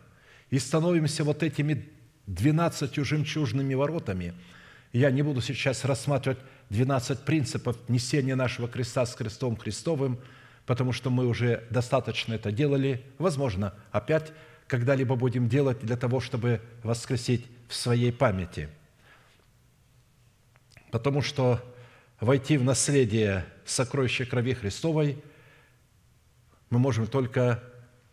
и 0.51 0.57
становимся 0.57 1.25
вот 1.25 1.43
этими 1.43 1.89
двенадцатью 2.27 3.03
жемчужными 3.03 3.73
воротами. 3.73 4.35
Я 4.93 5.11
не 5.11 5.21
буду 5.21 5.41
сейчас 5.41 5.83
рассматривать 5.83 6.39
12 6.69 7.25
принципов 7.25 7.75
несения 7.89 8.37
нашего 8.37 8.69
креста 8.69 9.05
с 9.05 9.13
крестом 9.15 9.57
Христовым, 9.57 10.21
потому 10.65 10.91
что 10.91 11.09
мы 11.09 11.27
уже 11.27 11.65
достаточно 11.69 12.33
это 12.33 12.51
делали. 12.51 13.03
Возможно, 13.17 13.73
опять 13.91 14.31
когда-либо 14.67 15.15
будем 15.15 15.47
делать 15.47 15.79
для 15.79 15.95
того, 15.95 16.19
чтобы 16.19 16.61
воскресить 16.83 17.45
в 17.67 17.75
своей 17.75 18.11
памяти. 18.11 18.69
Потому 20.91 21.21
что 21.21 21.61
войти 22.19 22.57
в 22.57 22.63
наследие 22.63 23.45
сокровища 23.65 24.25
крови 24.25 24.53
Христовой 24.53 25.21
мы 26.69 26.79
можем 26.79 27.05
только 27.05 27.63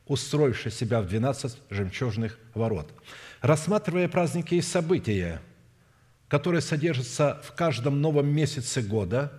устроивши 0.06 0.70
себя 0.70 1.00
в 1.00 1.06
12 1.06 1.58
жемчужных 1.70 2.38
ворот. 2.54 2.92
Рассматривая 3.40 4.08
праздники 4.08 4.56
и 4.56 4.60
события, 4.60 5.40
которые 6.28 6.60
содержатся 6.60 7.40
в 7.44 7.52
каждом 7.54 8.00
новом 8.00 8.26
месяце 8.28 8.82
года, 8.82 9.32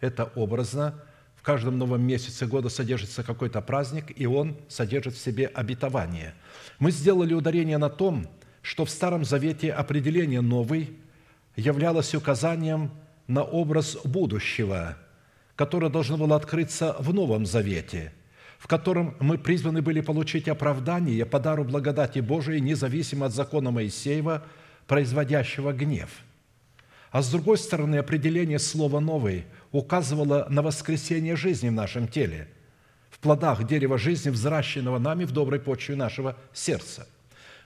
это 0.00 0.24
образно– 0.24 1.02
каждом 1.44 1.78
новом 1.78 2.02
месяце 2.02 2.46
года 2.46 2.70
содержится 2.70 3.22
какой-то 3.22 3.60
праздник, 3.60 4.06
и 4.16 4.26
он 4.26 4.56
содержит 4.66 5.14
в 5.14 5.20
себе 5.20 5.46
обетование. 5.46 6.34
Мы 6.78 6.90
сделали 6.90 7.34
ударение 7.34 7.78
на 7.78 7.90
том, 7.90 8.26
что 8.62 8.84
в 8.86 8.90
Старом 8.90 9.24
Завете 9.24 9.70
определение 9.70 10.40
«новый» 10.40 10.96
являлось 11.54 12.14
указанием 12.14 12.90
на 13.26 13.44
образ 13.44 13.98
будущего, 14.04 14.96
которое 15.54 15.90
должно 15.90 16.16
было 16.16 16.34
открыться 16.34 16.96
в 16.98 17.12
Новом 17.12 17.44
Завете, 17.44 18.14
в 18.58 18.66
котором 18.66 19.14
мы 19.20 19.36
призваны 19.36 19.82
были 19.82 20.00
получить 20.00 20.48
оправдание 20.48 21.26
по 21.26 21.38
дару 21.38 21.64
благодати 21.64 22.20
Божией, 22.20 22.62
независимо 22.62 23.26
от 23.26 23.34
закона 23.34 23.70
Моисеева, 23.70 24.44
производящего 24.86 25.72
гнев– 25.72 26.10
а 27.14 27.22
с 27.22 27.30
другой 27.30 27.58
стороны, 27.58 27.94
определение 27.98 28.58
слова 28.58 28.98
«новый» 28.98 29.44
указывало 29.70 30.48
на 30.50 30.62
воскресение 30.62 31.36
жизни 31.36 31.68
в 31.68 31.72
нашем 31.72 32.08
теле, 32.08 32.48
в 33.08 33.20
плодах 33.20 33.64
дерева 33.68 33.98
жизни, 33.98 34.30
взращенного 34.30 34.98
нами 34.98 35.24
в 35.24 35.30
доброй 35.30 35.60
почве 35.60 35.94
нашего 35.94 36.36
сердца. 36.52 37.06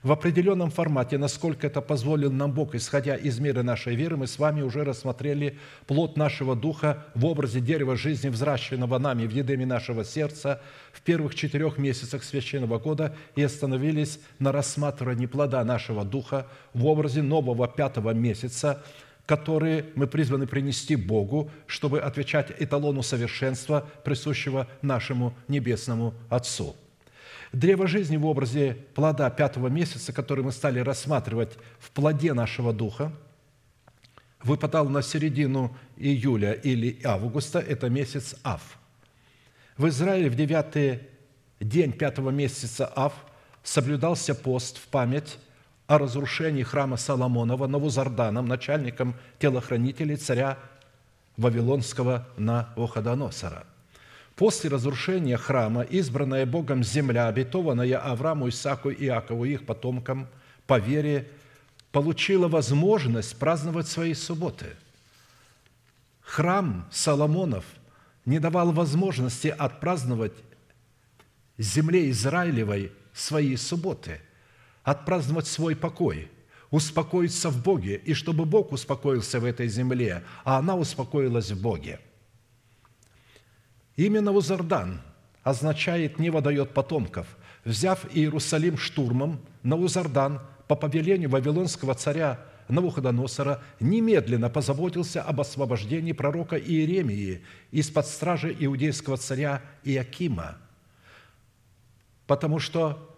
В 0.02 0.12
определенном 0.12 0.70
формате, 0.70 1.16
насколько 1.16 1.66
это 1.66 1.80
позволил 1.80 2.30
нам 2.30 2.52
Бог, 2.52 2.74
исходя 2.74 3.16
из 3.16 3.38
меры 3.38 3.62
нашей 3.62 3.96
веры, 3.96 4.18
мы 4.18 4.26
с 4.26 4.38
вами 4.38 4.60
уже 4.60 4.84
рассмотрели 4.84 5.58
плод 5.86 6.18
нашего 6.18 6.54
духа 6.54 7.06
в 7.14 7.24
образе 7.24 7.60
дерева 7.60 7.96
жизни, 7.96 8.28
взращенного 8.28 8.98
нами 8.98 9.26
в 9.26 9.30
едеме 9.30 9.64
нашего 9.64 10.04
сердца 10.04 10.60
в 10.92 11.00
первых 11.00 11.34
четырех 11.34 11.78
месяцах 11.78 12.22
священного 12.22 12.78
года 12.78 13.16
и 13.34 13.42
остановились 13.42 14.20
на 14.38 14.52
рассматривании 14.52 15.24
плода 15.24 15.64
нашего 15.64 16.04
духа 16.04 16.46
в 16.74 16.84
образе 16.84 17.22
нового 17.22 17.66
пятого 17.66 18.10
месяца– 18.10 18.84
которые 19.28 19.84
мы 19.94 20.06
призваны 20.06 20.46
принести 20.46 20.96
Богу, 20.96 21.50
чтобы 21.66 22.00
отвечать 22.00 22.50
эталону 22.58 23.02
совершенства, 23.02 23.86
присущего 24.02 24.66
нашему 24.80 25.36
Небесному 25.48 26.14
Отцу. 26.30 26.74
Древо 27.52 27.86
жизни 27.86 28.16
в 28.16 28.24
образе 28.24 28.78
плода 28.94 29.28
пятого 29.28 29.68
месяца, 29.68 30.14
который 30.14 30.42
мы 30.42 30.50
стали 30.50 30.80
рассматривать 30.80 31.58
в 31.78 31.90
плоде 31.90 32.32
нашего 32.32 32.72
духа, 32.72 33.12
выпадал 34.42 34.88
на 34.88 35.02
середину 35.02 35.76
июля 35.98 36.52
или 36.52 36.98
августа, 37.04 37.58
это 37.58 37.90
месяц 37.90 38.34
Ав. 38.42 38.78
В 39.76 39.88
Израиле 39.88 40.30
в 40.30 40.36
девятый 40.36 41.00
день 41.60 41.92
пятого 41.92 42.30
месяца 42.30 42.90
Ав 42.96 43.12
соблюдался 43.62 44.34
пост 44.34 44.78
в 44.78 44.88
память 44.88 45.36
о 45.88 45.98
разрушении 45.98 46.62
храма 46.62 46.98
Соломонова 46.98 47.66
Навузарданом, 47.66 48.46
начальником 48.46 49.16
телохранителей 49.38 50.16
царя 50.16 50.58
Вавилонского 51.38 52.28
Навуходоносора. 52.36 53.64
После 54.36 54.70
разрушения 54.70 55.38
храма 55.38 55.82
избранная 55.82 56.46
Богом 56.46 56.84
земля, 56.84 57.26
обетованная 57.26 57.98
Аврааму, 57.98 58.50
Исааку 58.50 58.90
и 58.90 59.06
Иакову 59.06 59.46
и 59.46 59.54
их 59.54 59.64
потомкам 59.64 60.28
по 60.66 60.78
вере, 60.78 61.30
получила 61.90 62.48
возможность 62.48 63.36
праздновать 63.38 63.88
свои 63.88 64.12
субботы. 64.12 64.76
Храм 66.20 66.86
Соломонов 66.92 67.64
не 68.26 68.38
давал 68.38 68.72
возможности 68.72 69.48
отпраздновать 69.48 70.34
земле 71.56 72.10
Израилевой 72.10 72.92
свои 73.14 73.56
субботы, 73.56 74.20
отпраздновать 74.90 75.46
свой 75.46 75.76
покой, 75.76 76.30
успокоиться 76.70 77.50
в 77.50 77.62
Боге, 77.62 77.96
и 77.96 78.14
чтобы 78.14 78.46
Бог 78.46 78.72
успокоился 78.72 79.38
в 79.38 79.44
этой 79.44 79.68
земле, 79.68 80.24
а 80.44 80.58
она 80.58 80.76
успокоилась 80.76 81.50
в 81.50 81.60
Боге. 81.60 82.00
Именно 83.96 84.32
Узардан 84.32 85.02
означает 85.42 86.18
«не 86.18 86.30
дает 86.30 86.72
потомков». 86.72 87.26
Взяв 87.64 88.06
Иерусалим 88.14 88.78
штурмом, 88.78 89.40
Наузардан 89.62 90.40
по 90.68 90.74
повелению 90.74 91.28
вавилонского 91.28 91.94
царя 91.94 92.40
Навуходоносора 92.68 93.62
немедленно 93.80 94.48
позаботился 94.48 95.22
об 95.22 95.40
освобождении 95.40 96.12
пророка 96.12 96.56
Иеремии 96.56 97.42
из-под 97.72 98.06
стражи 98.06 98.56
иудейского 98.58 99.16
царя 99.18 99.60
Иакима, 99.84 100.56
потому 102.26 102.58
что 102.58 103.17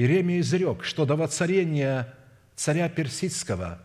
Иеремия 0.00 0.40
изрек, 0.40 0.84
что 0.84 1.04
до 1.04 1.16
воцарения 1.16 2.14
царя 2.56 2.88
Персидского, 2.88 3.80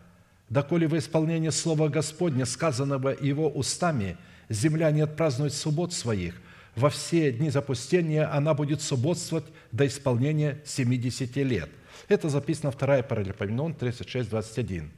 доколе 0.48 0.88
в 0.88 0.96
исполнение 0.96 1.50
слова 1.50 1.88
Господня, 1.88 2.46
сказанного 2.46 3.16
его 3.20 3.48
устами, 3.48 4.16
земля 4.48 4.90
не 4.90 5.02
отпразднует 5.02 5.52
суббот 5.52 5.92
своих, 5.92 6.40
во 6.74 6.90
все 6.90 7.32
дни 7.32 7.50
запустения 7.50 8.32
она 8.32 8.54
будет 8.54 8.80
субботствовать 8.80 9.46
до 9.72 9.86
исполнения 9.86 10.62
70 10.64 11.36
лет– 11.36 11.68
это 12.08 12.28
записано 12.28 12.72
2 12.72 13.02
Паралипоменон 13.02 13.74
36, 13.74 14.30
21. 14.30 14.90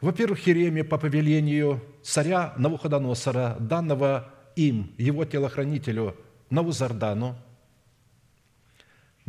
Во-первых, 0.00 0.38
Херемия 0.38 0.84
по 0.84 0.98
повелению 0.98 1.82
царя 2.02 2.54
Навуходоносора, 2.56 3.56
данного 3.60 4.30
им, 4.56 4.92
его 4.98 5.24
телохранителю 5.24 6.16
Навузардану, 6.50 7.36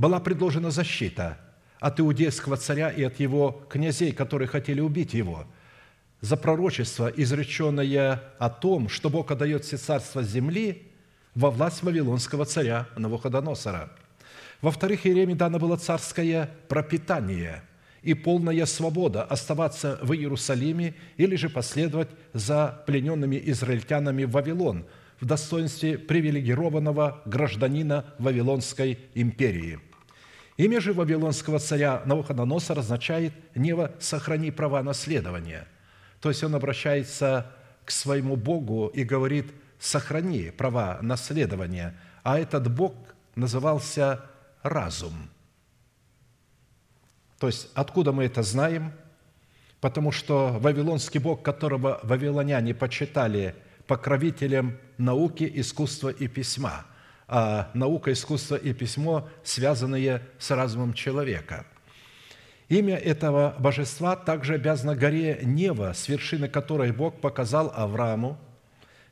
была 0.01 0.19
предложена 0.19 0.71
защита 0.71 1.37
от 1.79 1.99
иудейского 1.99 2.57
царя 2.57 2.89
и 2.89 3.03
от 3.03 3.19
его 3.19 3.63
князей, 3.69 4.11
которые 4.11 4.47
хотели 4.47 4.81
убить 4.81 5.13
его, 5.13 5.45
за 6.19 6.37
пророчество, 6.37 7.07
изреченное 7.07 8.21
о 8.37 8.49
том, 8.49 8.89
что 8.89 9.09
Бог 9.09 9.31
отдает 9.31 9.63
все 9.63 9.77
царства 9.77 10.23
земли 10.23 10.91
во 11.35 11.49
власть 11.51 11.83
вавилонского 11.83 12.45
царя 12.45 12.87
Навуходоносора– 12.97 13.91
во-вторых, 14.61 15.07
Иеремии 15.07 15.33
дано 15.33 15.57
было 15.57 15.75
царское 15.75 16.49
пропитание 16.67 17.63
и 18.03 18.13
полная 18.13 18.65
свобода 18.65 19.23
оставаться 19.23 19.99
в 20.01 20.13
Иерусалиме 20.13 20.93
или 21.17 21.35
же 21.35 21.49
последовать 21.49 22.09
за 22.33 22.83
плененными 22.85 23.41
израильтянами 23.45 24.23
в 24.23 24.31
Вавилон 24.31 24.85
в 25.19 25.25
достоинстве 25.25 25.97
привилегированного 25.97 27.21
гражданина 27.25 28.05
Вавилонской 28.19 28.99
империи. 29.15 29.79
Имя 30.57 30.81
же 30.81 30.93
вавилонского 30.93 31.59
царя 31.59 32.01
Навуходоносора 32.05 32.79
означает 32.79 33.33
«Нево, 33.55 33.91
сохрани 33.99 34.51
права 34.51 34.83
наследования». 34.83 35.67
То 36.19 36.29
есть 36.29 36.43
он 36.43 36.53
обращается 36.55 37.51
к 37.85 37.91
своему 37.91 38.35
Богу 38.35 38.87
и 38.87 39.03
говорит 39.03 39.51
«сохрани 39.79 40.51
права 40.51 40.99
наследования». 41.01 41.97
А 42.23 42.37
этот 42.37 42.71
Бог 42.71 42.93
назывался 43.35 44.25
разум. 44.61 45.29
То 47.39 47.47
есть, 47.47 47.69
откуда 47.73 48.11
мы 48.11 48.25
это 48.25 48.43
знаем? 48.43 48.93
Потому 49.79 50.11
что 50.11 50.59
вавилонский 50.59 51.19
бог, 51.19 51.41
которого 51.41 51.99
вавилоняне 52.03 52.75
почитали 52.75 53.55
покровителем 53.87 54.77
науки, 54.99 55.51
искусства 55.55 56.09
и 56.09 56.27
письма, 56.27 56.85
наука, 57.73 58.11
искусство 58.11 58.55
и 58.55 58.73
письмо 58.73 59.27
связанные 59.43 60.21
с 60.37 60.51
разумом 60.51 60.93
человека. 60.93 61.65
Имя 62.69 62.95
этого 62.95 63.55
божества 63.59 64.15
также 64.15 64.55
обязано 64.55 64.95
горе 64.95 65.39
Нева, 65.43 65.93
с 65.93 66.07
вершины 66.07 66.47
которой 66.47 66.91
Бог 66.91 67.19
показал 67.19 67.71
Аврааму 67.75 68.37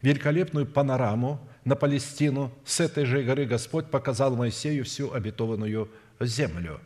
великолепную 0.01 0.65
панораму 0.65 1.39
на 1.65 1.75
Палестину, 1.75 2.53
с 2.65 2.79
этой 2.79 3.05
же 3.05 3.21
горы 3.23 3.45
Господь 3.45 3.87
показал 3.87 4.35
Моисею 4.35 4.85
всю 4.85 5.11
обетованную 5.11 5.91
землю. 6.19 6.79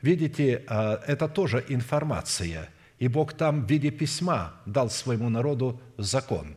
Видите, 0.00 0.64
а, 0.68 1.00
это 1.06 1.28
тоже 1.28 1.64
информация, 1.68 2.68
и 2.98 3.08
Бог 3.08 3.32
там 3.32 3.64
в 3.64 3.70
виде 3.70 3.90
письма 3.90 4.54
дал 4.66 4.90
своему 4.90 5.28
народу 5.28 5.80
закон. 5.96 6.56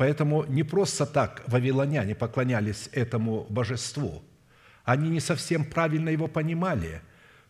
Поэтому 0.00 0.44
не 0.44 0.62
просто 0.62 1.04
так 1.04 1.42
вавилоняне 1.46 2.14
поклонялись 2.14 2.88
этому 2.92 3.44
божеству. 3.50 4.22
Они 4.82 5.10
не 5.10 5.20
совсем 5.20 5.62
правильно 5.62 6.08
его 6.08 6.26
понимали, 6.26 7.02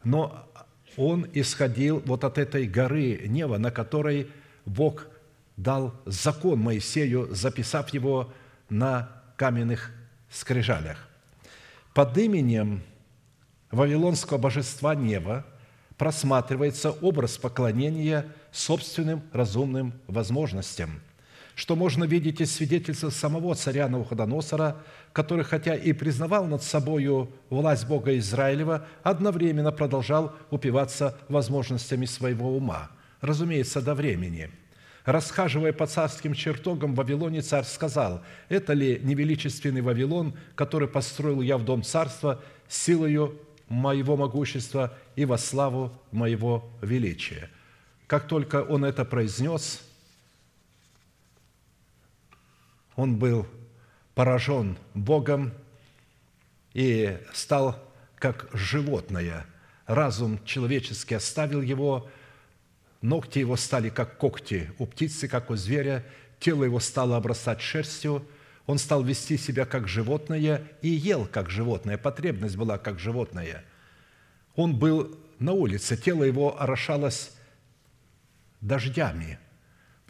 но 0.03 0.51
он 0.97 1.29
исходил 1.33 2.03
вот 2.05 2.25
от 2.25 2.39
этой 2.39 2.67
горы 2.67 3.23
Нева, 3.29 3.59
на 3.59 3.71
которой 3.71 4.33
Бог 4.67 5.07
дал 5.57 5.95
закон 6.07 6.59
Моисею, 6.59 7.33
записав 7.33 7.91
его 7.91 8.33
на 8.69 9.23
каменных 9.37 9.93
скрижалях. 10.29 11.09
Под 11.95 12.19
именем 12.19 12.83
Вавилонского 13.71 14.39
божества 14.39 14.97
Нева 14.97 15.47
просматривается 15.97 16.91
образ 16.91 17.39
поклонения 17.39 18.27
собственным 18.51 19.23
разумным 19.33 19.93
возможностям, 20.09 21.01
что 21.55 21.77
можно 21.77 22.05
видеть 22.05 22.41
из 22.41 22.53
свидетельства 22.53 23.11
самого 23.11 23.55
царя 23.55 23.89
Навуходоносора, 23.89 24.77
который, 25.13 25.45
хотя 25.45 25.75
и 25.75 25.93
признавал 25.93 26.47
над 26.47 26.63
собою 26.63 27.31
власть 27.51 27.87
Бога 27.87 28.17
Израилева, 28.19 28.87
одновременно 29.03 29.73
продолжал 29.73 30.33
упиваться 30.51 31.19
возможностями 31.29 32.07
своего 32.07 32.57
ума, 32.57 32.91
разумеется, 33.21 33.81
до 33.83 33.95
времени– 33.95 34.51
Расхаживая 35.05 35.73
по 35.73 35.87
царским 35.87 36.35
чертогам 36.35 36.93
в 36.93 36.97
Вавилоне, 36.97 37.41
царь 37.41 37.65
сказал, 37.65 38.23
«Это 38.49 38.75
ли 38.75 39.01
невеличественный 39.03 39.81
Вавилон, 39.81 40.35
который 40.55 40.89
построил 40.89 41.41
я 41.41 41.57
в 41.57 41.65
дом 41.65 41.83
царства 41.83 42.43
силою 42.69 43.39
моего 43.69 44.17
могущества 44.17 44.95
и 45.17 45.25
во 45.25 45.39
славу 45.39 45.93
моего 46.13 46.69
величия?» 46.83 47.49
Как 48.07 48.29
только 48.29 48.63
он 48.63 48.85
это 48.85 49.05
произнес, 49.05 49.83
он 53.01 53.17
был 53.17 53.47
поражен 54.15 54.77
Богом 54.95 55.53
и 56.75 57.19
стал 57.33 57.83
как 58.17 58.49
животное. 58.53 59.47
Разум 59.87 60.45
человеческий 60.45 61.15
оставил 61.15 61.63
его– 61.63 62.09
Ногти 63.03 63.39
его 63.39 63.57
стали, 63.57 63.89
как 63.89 64.19
когти 64.19 64.71
у 64.79 64.87
птицы, 64.87 65.27
как 65.27 65.51
у 65.51 65.57
зверя, 65.57 66.05
тело 66.39 66.65
его 66.65 66.81
стало 66.81 67.17
обрастать 67.17 67.61
шерстью, 67.61 68.27
он 68.67 68.79
стал 68.79 69.03
вести 69.03 69.39
себя 69.39 69.65
как 69.65 69.89
животное 69.89 70.63
и 70.83 70.89
ел 70.89 71.27
как 71.27 71.51
животное, 71.51 71.97
потребность 71.97 72.57
была 72.57 72.79
как 72.79 72.99
животное. 72.99 73.65
Он 74.55 74.79
был 74.79 75.19
на 75.39 75.53
улице, 75.53 75.97
тело 75.97 76.25
его 76.25 76.61
орошалось 76.61 77.33
дождями, 78.61 79.39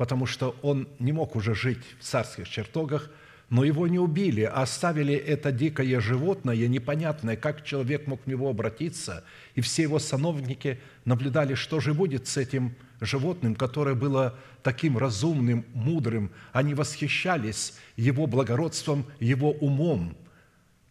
потому 0.01 0.25
что 0.25 0.57
он 0.63 0.89
не 0.99 1.13
мог 1.13 1.37
уже 1.37 1.55
жить 1.55 1.85
в 1.99 2.05
царских 2.05 2.49
чертогах, 2.49 3.11
но 3.51 3.65
его 3.65 3.87
не 3.87 3.99
убили, 3.99 4.45
а 4.45 4.63
оставили 4.63 5.13
это 5.13 5.53
дикое 5.53 6.01
животное, 6.01 6.67
непонятное, 6.69 7.37
как 7.37 7.67
человек 7.67 8.07
мог 8.07 8.23
к 8.23 8.27
него 8.27 8.49
обратиться, 8.49 9.25
и 9.55 9.61
все 9.61 9.83
его 9.83 9.99
сановники 9.99 10.81
наблюдали, 11.05 11.53
что 11.53 11.81
же 11.81 11.93
будет 11.93 12.29
с 12.29 12.39
этим 12.39 12.75
животным, 13.03 13.55
которое 13.55 13.95
было 13.95 14.39
таким 14.63 14.97
разумным, 14.97 15.67
мудрым. 15.75 16.31
Они 16.55 16.73
восхищались 16.73 17.75
его 17.97 18.27
благородством, 18.27 19.05
его 19.19 19.51
умом, 19.51 20.17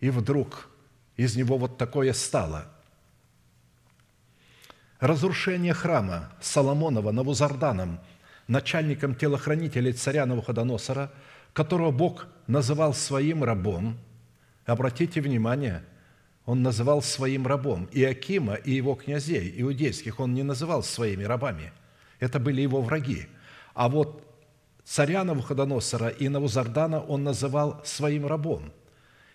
и 0.01 0.12
вдруг 0.12 0.70
из 1.18 1.36
него 1.36 1.57
вот 1.57 1.80
такое 1.80 2.14
стало. 2.14 2.72
Разрушение 4.99 5.74
храма 5.74 6.32
Соломонова 6.41 7.10
Навузарданом 7.12 7.99
начальником 8.50 9.16
телохранителей 9.16 9.93
царя 9.93 10.26
Навуходоносора, 10.26 11.12
которого 11.54 11.91
Бог 11.91 12.28
называл 12.47 12.93
своим 12.93 13.43
рабом. 13.43 13.97
Обратите 14.66 15.22
внимание, 15.22 15.84
он 16.45 16.64
называл 16.64 17.02
своим 17.02 17.47
рабом. 17.47 17.88
И 17.91 18.04
Акима, 18.04 18.56
и 18.56 18.72
его 18.72 18.95
князей 18.95 19.54
иудейских 19.62 20.20
он 20.20 20.34
не 20.34 20.43
называл 20.43 20.84
своими 20.84 21.24
рабами. 21.24 21.72
Это 22.20 22.39
были 22.39 22.62
его 22.62 22.82
враги. 22.82 23.28
А 23.74 23.88
вот 23.88 24.24
царя 24.84 25.24
Навуходоносора 25.24 26.10
и 26.10 26.28
Навузардана 26.28 27.00
он 27.02 27.24
называл 27.24 27.82
своим 27.86 28.26
рабом. 28.26 28.74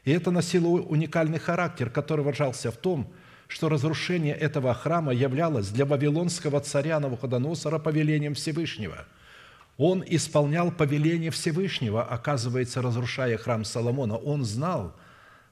И 0.04 0.10
это 0.10 0.30
носило 0.30 0.66
уникальный 0.68 1.38
характер, 1.38 1.88
который 1.88 2.24
выражался 2.24 2.70
в 2.70 2.76
том, 2.76 3.04
что 3.04 3.23
разрушение 3.62 4.34
этого 4.34 4.74
храма 4.74 5.12
являлось 5.12 5.68
для 5.68 5.84
вавилонского 5.84 6.60
царя 6.60 7.00
Навуходоносора 7.00 7.78
повелением 7.78 8.34
Всевышнего. 8.34 9.06
Он 9.76 10.04
исполнял 10.06 10.70
повеление 10.70 11.30
Всевышнего, 11.30 12.04
оказывается, 12.04 12.82
разрушая 12.82 13.36
храм 13.36 13.64
Соломона. 13.64 14.16
Он 14.16 14.44
знал 14.44 14.94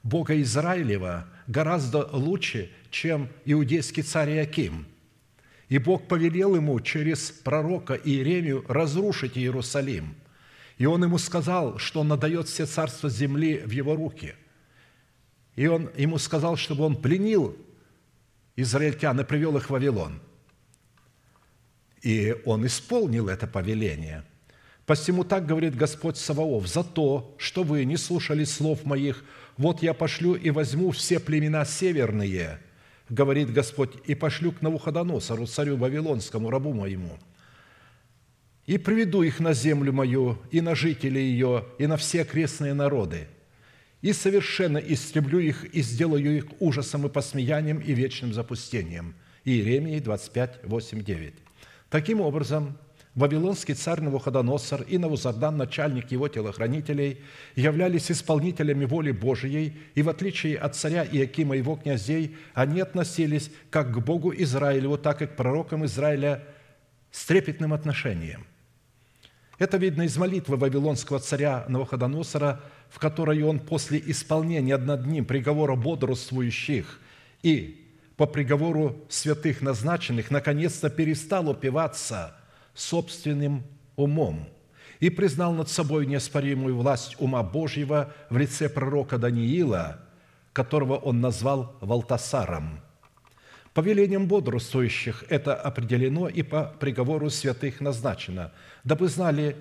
Бога 0.03 0.39
Израилева 0.41 1.27
гораздо 1.47 2.07
лучше, 2.11 2.71
чем 2.89 3.29
иудейский 3.45 4.03
царь 4.03 4.31
Иаким. 4.31 4.85
И 5.69 5.77
Бог 5.77 6.07
повелел 6.07 6.55
ему 6.55 6.79
через 6.81 7.31
пророка 7.31 7.95
Иеремию 7.95 8.65
разрушить 8.67 9.37
Иерусалим. 9.37 10.15
И 10.77 10.85
он 10.85 11.03
ему 11.03 11.17
сказал, 11.17 11.77
что 11.77 12.01
он 12.01 12.09
надает 12.09 12.47
все 12.47 12.65
царства 12.65 13.09
земли 13.09 13.61
в 13.65 13.71
его 13.71 13.95
руки. 13.95 14.35
И 15.55 15.67
он 15.67 15.89
ему 15.95 16.17
сказал, 16.17 16.57
чтобы 16.57 16.83
он 16.83 16.95
пленил 16.95 17.55
израильтян 18.55 19.19
и 19.19 19.23
привел 19.23 19.57
их 19.57 19.67
в 19.67 19.69
Вавилон. 19.71 20.21
И 22.01 22.35
он 22.45 22.65
исполнил 22.65 23.29
это 23.29 23.47
повеление. 23.47 24.23
Посему 24.85 25.23
так 25.23 25.45
говорит 25.45 25.75
Господь 25.75 26.17
Саваоф, 26.17 26.67
за 26.67 26.83
то, 26.83 27.33
что 27.37 27.63
вы 27.63 27.85
не 27.85 27.95
слушали 27.95 28.43
слов 28.43 28.83
моих, 28.83 29.23
вот 29.57 29.81
я 29.81 29.93
пошлю 29.93 30.35
и 30.35 30.49
возьму 30.49 30.91
все 30.91 31.19
племена 31.19 31.63
северные, 31.63 32.59
говорит 33.07 33.53
Господь, 33.53 33.91
и 34.05 34.15
пошлю 34.15 34.51
к 34.51 34.61
Навуходоносору, 34.61 35.45
царю 35.45 35.77
Вавилонскому, 35.77 36.49
рабу 36.49 36.73
моему, 36.73 37.17
и 38.65 38.77
приведу 38.77 39.21
их 39.21 39.39
на 39.39 39.53
землю 39.53 39.93
мою, 39.93 40.37
и 40.51 40.59
на 40.59 40.75
жителей 40.75 41.31
ее, 41.31 41.65
и 41.77 41.87
на 41.87 41.95
все 41.95 42.23
окрестные 42.23 42.73
народы, 42.73 43.27
и 44.03 44.13
совершенно 44.13 44.77
истреблю 44.77 45.39
их 45.39 45.63
и 45.73 45.81
сделаю 45.81 46.37
их 46.37 46.45
ужасом 46.59 47.07
и 47.07 47.09
посмеянием 47.09 47.79
и 47.79 47.93
вечным 47.93 48.33
запустением». 48.33 49.15
Иеремии 49.45 49.99
25, 49.99 50.59
8, 50.63 51.03
9. 51.03 51.33
Таким 51.89 52.21
образом, 52.21 52.77
Вавилонский 53.15 53.75
царь 53.75 54.01
Навуходоносор 54.01 54.81
и 54.83 54.97
Навузардан, 54.97 55.57
начальник 55.57 56.11
его 56.11 56.27
телохранителей, 56.27 57.21
являлись 57.55 58.11
исполнителями 58.11 58.85
воли 58.85 59.11
Божией, 59.11 59.77
и 59.95 60.01
в 60.01 60.09
отличие 60.09 60.57
от 60.57 60.75
царя 60.75 61.05
Иакима 61.05 61.55
и 61.55 61.59
его 61.59 61.75
князей, 61.75 62.35
они 62.53 62.81
относились 62.81 63.51
как 63.69 63.91
к 63.91 63.99
Богу 63.99 64.33
Израилеву, 64.33 64.97
так 64.97 65.21
и 65.21 65.27
к 65.27 65.35
пророкам 65.35 65.85
Израиля 65.85 66.43
с 67.11 67.25
трепетным 67.25 67.73
отношением. 67.73 68.47
Это 69.59 69.77
видно 69.77 70.03
из 70.03 70.17
молитвы 70.17 70.57
вавилонского 70.57 71.19
царя 71.19 71.65
Навуходоносора– 71.69 72.61
в 72.93 72.99
которой 72.99 73.41
он 73.41 73.59
после 73.59 73.99
исполнения 74.05 74.77
над 74.77 75.07
ним 75.07 75.25
приговора 75.25 75.75
бодрствующих 75.75 76.99
и 77.41 77.87
по 78.17 78.27
приговору 78.27 79.03
святых 79.09 79.63
назначенных 79.63 80.29
наконец-то 80.29 80.91
перестал 80.91 81.49
упиваться 81.49 82.35
собственным 82.75 83.63
умом 83.95 84.47
и 84.99 85.09
признал 85.09 85.53
над 85.53 85.69
собой 85.69 86.05
неоспоримую 86.05 86.77
власть 86.77 87.15
ума 87.17 87.41
Божьего 87.41 88.13
в 88.29 88.37
лице 88.37 88.69
пророка 88.69 89.17
Даниила, 89.17 89.99
которого 90.53 90.97
он 90.97 91.19
назвал 91.19 91.75
Валтасаром. 91.81 92.79
Повелением 93.73 94.27
бодрствующих 94.27 95.23
это 95.29 95.55
определено 95.55 96.27
и 96.27 96.43
по 96.43 96.65
приговору 96.79 97.31
святых 97.31 97.81
назначено, 97.81 98.51
дабы 98.83 99.07
знали 99.07 99.55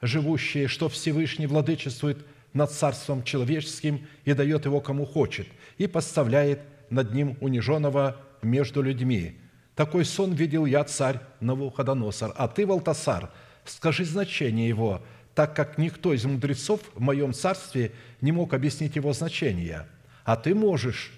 живущие, 0.00 0.66
что 0.66 0.88
Всевышний 0.88 1.46
владычествует 1.46 2.24
над 2.54 2.70
царством 2.70 3.24
человеческим 3.24 4.06
и 4.24 4.32
дает 4.32 4.64
его 4.64 4.80
кому 4.80 5.04
хочет, 5.04 5.48
и 5.76 5.86
поставляет 5.86 6.60
над 6.88 7.12
ним 7.12 7.36
униженного 7.40 8.16
между 8.42 8.80
людьми. 8.80 9.36
Такой 9.74 10.04
сон 10.04 10.32
видел 10.32 10.64
я, 10.64 10.84
царь 10.84 11.18
Навуходоносор, 11.40 12.32
а 12.36 12.46
ты, 12.46 12.64
Валтасар, 12.64 13.30
скажи 13.64 14.04
значение 14.04 14.68
его, 14.68 15.02
так 15.34 15.56
как 15.56 15.78
никто 15.78 16.14
из 16.14 16.24
мудрецов 16.24 16.80
в 16.94 17.00
моем 17.00 17.34
царстве 17.34 17.90
не 18.20 18.30
мог 18.30 18.54
объяснить 18.54 18.94
его 18.94 19.12
значение, 19.12 19.88
а 20.24 20.36
ты 20.36 20.54
можешь, 20.54 21.12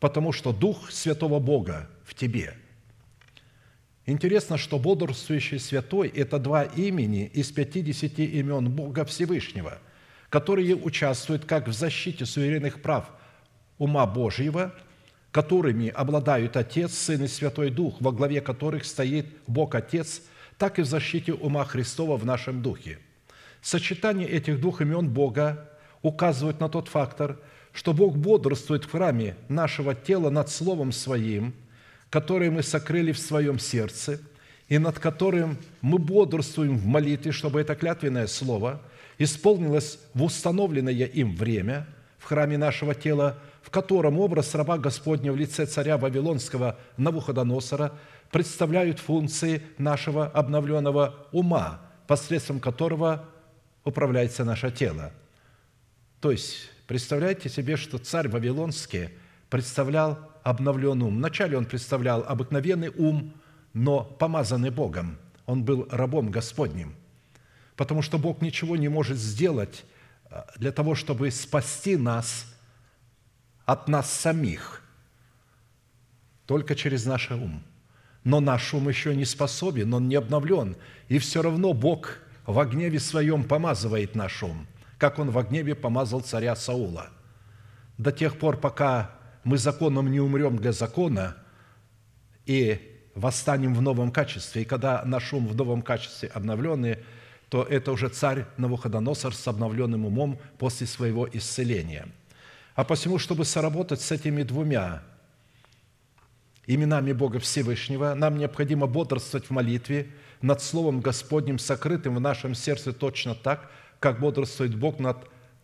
потому 0.00 0.32
что 0.32 0.52
Дух 0.52 0.90
Святого 0.90 1.38
Бога 1.38 1.88
в 2.04 2.14
тебе». 2.14 2.54
Интересно, 4.06 4.58
что 4.58 4.78
бодрствующий 4.78 5.58
святой– 5.58 6.08
это 6.14 6.38
два 6.38 6.64
имени 6.64 7.24
из 7.24 7.50
пятидесяти 7.50 8.20
имен 8.20 8.68
Бога 8.68 9.06
Всевышнего– 9.06 9.78
которые 10.34 10.74
участвуют 10.74 11.44
как 11.44 11.68
в 11.68 11.72
защите 11.72 12.26
суверенных 12.26 12.82
прав 12.82 13.04
ума 13.78 14.04
Божьего, 14.04 14.74
которыми 15.30 15.90
обладают 15.90 16.56
Отец, 16.56 16.92
Сын 16.92 17.22
и 17.22 17.28
Святой 17.28 17.70
Дух, 17.70 18.00
во 18.00 18.10
главе 18.10 18.40
которых 18.40 18.84
стоит 18.84 19.26
Бог 19.46 19.76
Отец, 19.76 20.22
так 20.58 20.80
и 20.80 20.82
в 20.82 20.86
защите 20.86 21.34
ума 21.34 21.64
Христова 21.64 22.16
в 22.16 22.26
нашем 22.26 22.62
духе. 22.62 22.98
Сочетание 23.62 24.28
этих 24.28 24.60
двух 24.60 24.80
имен 24.80 25.08
Бога 25.08 25.70
указывает 26.02 26.58
на 26.58 26.68
тот 26.68 26.88
фактор, 26.88 27.38
что 27.72 27.92
Бог 27.92 28.16
бодрствует 28.16 28.82
в 28.86 28.90
храме 28.90 29.36
нашего 29.48 29.94
тела 29.94 30.30
над 30.30 30.50
Словом 30.50 30.90
Своим, 30.90 31.54
которое 32.10 32.50
мы 32.50 32.64
сокрыли 32.64 33.12
в 33.12 33.20
своем 33.20 33.60
сердце, 33.60 34.18
и 34.68 34.78
над 34.78 34.98
которым 34.98 35.58
мы 35.80 35.98
бодрствуем 35.98 36.76
в 36.76 36.86
молитве, 36.86 37.30
чтобы 37.30 37.60
это 37.60 37.76
клятвенное 37.76 38.26
Слово– 38.26 38.82
исполнилось 39.18 39.98
в 40.14 40.22
установленное 40.22 40.92
им 40.92 41.34
время 41.36 41.86
в 42.18 42.24
храме 42.24 42.56
нашего 42.56 42.94
тела, 42.94 43.38
в 43.62 43.70
котором 43.70 44.18
образ 44.18 44.54
раба 44.54 44.78
Господня 44.78 45.32
в 45.32 45.36
лице 45.36 45.66
царя 45.66 45.98
Вавилонского 45.98 46.78
Навуходоносора 46.96 47.92
представляют 48.30 48.98
функции 48.98 49.62
нашего 49.78 50.26
обновленного 50.26 51.26
ума, 51.32 51.80
посредством 52.06 52.60
которого 52.60 53.26
управляется 53.84 54.44
наше 54.44 54.70
тело. 54.70 55.12
То 56.20 56.30
есть, 56.30 56.70
представляете 56.86 57.48
себе, 57.48 57.76
что 57.76 57.98
царь 57.98 58.28
Вавилонский 58.28 59.10
представлял 59.50 60.18
обновленный 60.42 61.06
ум. 61.06 61.16
Вначале 61.16 61.56
он 61.56 61.66
представлял 61.66 62.24
обыкновенный 62.26 62.88
ум, 62.88 63.34
но 63.74 64.02
помазанный 64.02 64.70
Богом. 64.70 65.18
Он 65.46 65.62
был 65.62 65.86
рабом 65.90 66.30
Господним– 66.30 66.94
потому 67.76 68.02
что 68.02 68.18
Бог 68.18 68.40
ничего 68.40 68.76
не 68.76 68.88
может 68.88 69.18
сделать 69.18 69.84
э, 70.30 70.42
для 70.56 70.72
того, 70.72 70.94
чтобы 70.94 71.30
спасти 71.30 71.96
нас 71.96 72.46
от 73.64 73.88
нас 73.88 74.10
самих, 74.10 74.82
только 76.46 76.74
через 76.74 77.06
наш 77.06 77.30
ум. 77.30 77.62
Но 78.22 78.40
наш 78.40 78.72
ум 78.74 78.88
еще 78.88 79.14
не 79.14 79.24
способен, 79.24 79.92
он 79.92 80.08
не 80.08 80.14
обновлен, 80.14 80.76
и 81.08 81.18
все 81.18 81.42
равно 81.42 81.72
Бог 81.72 82.18
в 82.46 82.62
гневе 82.64 83.00
своем 83.00 83.44
помазывает 83.44 84.14
наш 84.14 84.42
ум, 84.42 84.66
как 84.98 85.18
он 85.18 85.30
в 85.30 85.42
гневе 85.42 85.74
помазал 85.74 86.20
царя 86.20 86.54
Саула. 86.56 87.10
До 87.98 88.12
тех 88.12 88.38
пор, 88.38 88.58
пока 88.58 89.10
мы 89.44 89.58
законом 89.58 90.10
не 90.10 90.20
умрем 90.20 90.56
для 90.56 90.72
закона 90.72 91.36
и 92.46 92.80
восстанем 93.14 93.74
в 93.74 93.82
новом 93.82 94.10
качестве, 94.10 94.62
и 94.62 94.64
когда 94.64 95.04
наш 95.04 95.32
ум 95.32 95.46
в 95.46 95.56
новом 95.56 95.82
качестве 95.82 96.28
обновленный– 96.28 96.98
то 97.48 97.62
это 97.62 97.92
уже 97.92 98.08
царь 98.08 98.46
Навуходоносор 98.56 99.34
с 99.34 99.46
обновленным 99.46 100.06
умом 100.06 100.38
после 100.58 100.86
своего 100.86 101.28
исцеления. 101.30 102.08
А 102.74 102.84
посему, 102.84 103.18
чтобы 103.18 103.44
соработать 103.44 104.00
с 104.00 104.10
этими 104.10 104.42
двумя 104.42 105.02
именами 106.66 107.12
Бога 107.12 107.38
Всевышнего, 107.38 108.14
нам 108.14 108.38
необходимо 108.38 108.86
бодрствовать 108.86 109.46
в 109.46 109.50
молитве 109.50 110.08
над 110.40 110.62
Словом 110.62 111.00
Господним, 111.00 111.58
сокрытым 111.58 112.16
в 112.16 112.20
нашем 112.20 112.54
сердце 112.54 112.92
точно 112.92 113.34
так, 113.34 113.70
как 114.00 114.20
бодрствует 114.20 114.74
Бог 114.74 114.98
над 114.98 115.18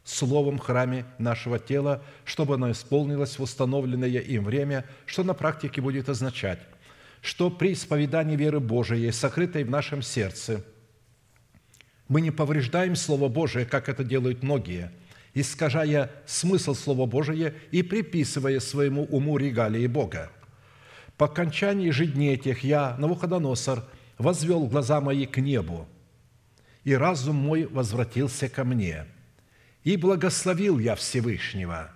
Словом 0.05 0.59
храме 0.59 1.05
нашего 1.19 1.59
тела, 1.59 2.03
чтобы 2.25 2.55
оно 2.55 2.71
исполнилось 2.71 3.39
в 3.39 3.43
установленное 3.43 4.09
им 4.09 4.45
время, 4.45 4.85
что 5.07 5.25
на 5.25 5.35
практике 5.35 5.81
будет 5.81 6.09
означать, 6.09 6.61
что 7.21 7.51
при 7.51 7.73
исповедании 7.73 8.37
веры 8.37 8.61
Божией, 8.61 9.11
сокрытой 9.13 9.65
в 9.65 9.71
нашем 9.71 10.03
сердце– 10.03 10.65
мы 12.11 12.21
не 12.21 12.33
повреждаем 12.33 12.97
Слово 12.97 13.29
Божие, 13.29 13.65
как 13.65 13.89
это 13.89 14.03
делают 14.03 14.43
многие, 14.43 14.91
искажая 15.33 16.11
смысл 16.27 16.75
Слова 16.75 17.07
Божия 17.07 17.55
и 17.71 17.85
приписывая 17.85 18.59
своему 18.59 19.05
уму 19.05 19.39
регалии 19.39 19.87
Бога. 19.87 20.29
По 21.17 21.27
окончании 21.27 21.91
же 21.91 22.07
дней 22.07 22.35
этих 22.35 22.65
я, 22.65 22.97
Навуходоносор, 22.99 23.85
возвел 24.19 24.67
глаза 24.67 25.01
мои 25.01 25.25
к 25.25 25.37
небу, 25.41 25.87
и 26.83 26.95
разум 26.95 27.37
мой 27.37 27.67
возвратился 27.67 28.49
ко 28.49 28.65
мне. 28.65 29.07
И 29.85 29.97
благословил 29.97 30.81
я 30.81 30.97
Всевышнего, 30.97 31.93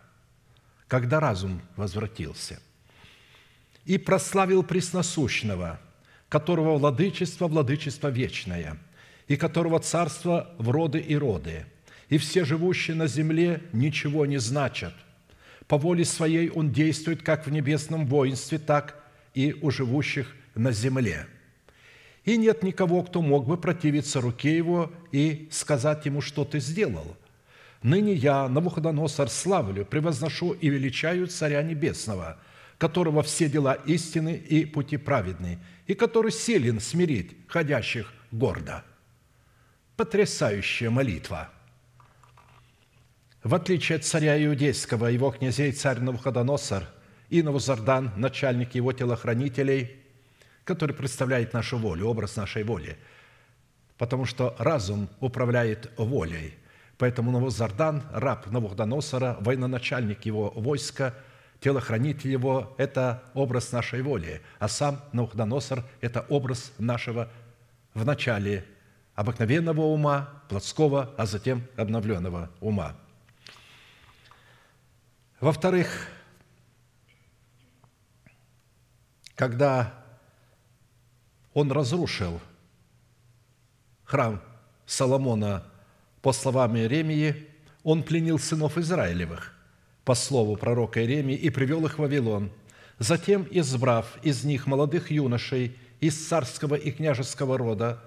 когда 0.86 1.18
разум 1.18 1.60
возвратился. 1.74 2.60
И 3.84 3.98
прославил 3.98 4.62
Пресносущного, 4.62 5.80
которого 6.28 6.78
владычество– 6.78 7.48
владычество 7.48 8.08
вечное, 8.08 8.78
и 9.28 9.36
которого 9.36 9.80
царство 9.80 10.54
в 10.58 10.70
роды 10.70 10.98
и 10.98 11.16
роды, 11.16 11.66
и 12.08 12.18
все 12.18 12.44
живущие 12.44 12.96
на 12.96 13.06
земле 13.06 13.62
ничего 13.72 14.26
не 14.26 14.38
значат. 14.38 14.94
По 15.66 15.78
воле 15.78 16.04
своей 16.04 16.50
он 16.50 16.72
действует 16.72 17.22
как 17.22 17.46
в 17.46 17.50
небесном 17.50 18.06
воинстве, 18.06 18.58
так 18.58 19.02
и 19.34 19.56
у 19.62 19.70
живущих 19.70 20.34
на 20.54 20.72
земле. 20.72 21.26
И 22.24 22.36
нет 22.36 22.62
никого, 22.62 23.02
кто 23.02 23.22
мог 23.22 23.46
бы 23.46 23.56
противиться 23.56 24.20
руке 24.20 24.56
его 24.56 24.92
и 25.12 25.48
сказать 25.50 26.06
ему, 26.06 26.20
что 26.20 26.44
ты 26.44 26.60
сделал. 26.60 27.16
Ныне 27.82 28.14
я, 28.14 28.48
Навуходоносор, 28.48 29.28
славлю, 29.28 29.84
превозношу 29.84 30.52
и 30.52 30.70
величаю 30.70 31.26
Царя 31.26 31.62
Небесного, 31.62 32.38
которого 32.78 33.22
все 33.22 33.48
дела 33.48 33.74
истины 33.74 34.36
и 34.36 34.64
пути 34.64 34.96
праведны, 34.96 35.58
и 35.86 35.94
который 35.94 36.32
силен 36.32 36.80
смирить 36.80 37.36
ходящих 37.46 38.10
гордо. 38.30 38.84
Потрясающая 39.96 40.90
молитва– 40.90 41.50
в 43.44 43.54
отличие 43.54 43.96
от 43.96 44.04
царя 44.04 44.42
Иудейского, 44.42 45.08
его 45.08 45.30
князей 45.30 45.70
царь 45.72 46.00
Навуходоносор 46.00 46.84
и 47.28 47.42
Навузардан, 47.42 48.10
начальник 48.16 48.74
его 48.74 48.94
телохранителей, 48.94 49.96
который 50.64 50.96
представляет 50.96 51.52
нашу 51.52 51.76
волю, 51.76 52.06
образ 52.06 52.36
нашей 52.36 52.64
воли, 52.64 52.96
потому 53.98 54.24
что 54.24 54.56
разум 54.58 55.10
управляет 55.20 55.92
волей. 55.98 56.54
Поэтому 56.96 57.32
Навузардан, 57.32 58.04
раб 58.14 58.46
Навуходоносора, 58.46 59.36
военачальник 59.40 60.24
его 60.24 60.50
войска, 60.56 61.14
телохранитель 61.60 62.30
его– 62.30 62.74
это 62.78 63.24
образ 63.34 63.72
нашей 63.72 64.00
воли, 64.00 64.40
а 64.58 64.68
сам 64.68 65.02
Навуходоносор– 65.12 65.84
это 66.00 66.24
образ 66.30 66.72
нашего 66.78 67.30
в 67.92 68.06
начале 68.06 68.64
обыкновенного 69.14 69.82
ума, 69.82 70.42
плотского, 70.48 71.14
а 71.16 71.26
затем 71.26 71.62
обновленного 71.76 72.50
ума– 72.60 72.96
во-вторых, 75.44 76.08
когда 79.34 79.92
он 81.52 81.70
разрушил 81.70 82.40
храм 84.04 84.40
Соломона 84.86 85.64
по 86.22 86.32
словам 86.32 86.78
Иеремии, 86.78 87.46
он 87.82 88.04
пленил 88.04 88.38
сынов 88.38 88.78
Израилевых 88.78 89.54
по 90.06 90.14
слову 90.14 90.56
пророка 90.56 91.02
Иеремии 91.02 91.36
и 91.36 91.50
привел 91.50 91.84
их 91.84 91.96
в 91.96 91.98
Вавилон. 91.98 92.50
Затем, 92.98 93.46
избрав 93.50 94.16
из 94.22 94.44
них 94.44 94.66
молодых 94.66 95.10
юношей 95.10 95.76
из 96.00 96.26
царского 96.26 96.74
и 96.74 96.90
княжеского 96.90 97.58
рода, 97.58 98.02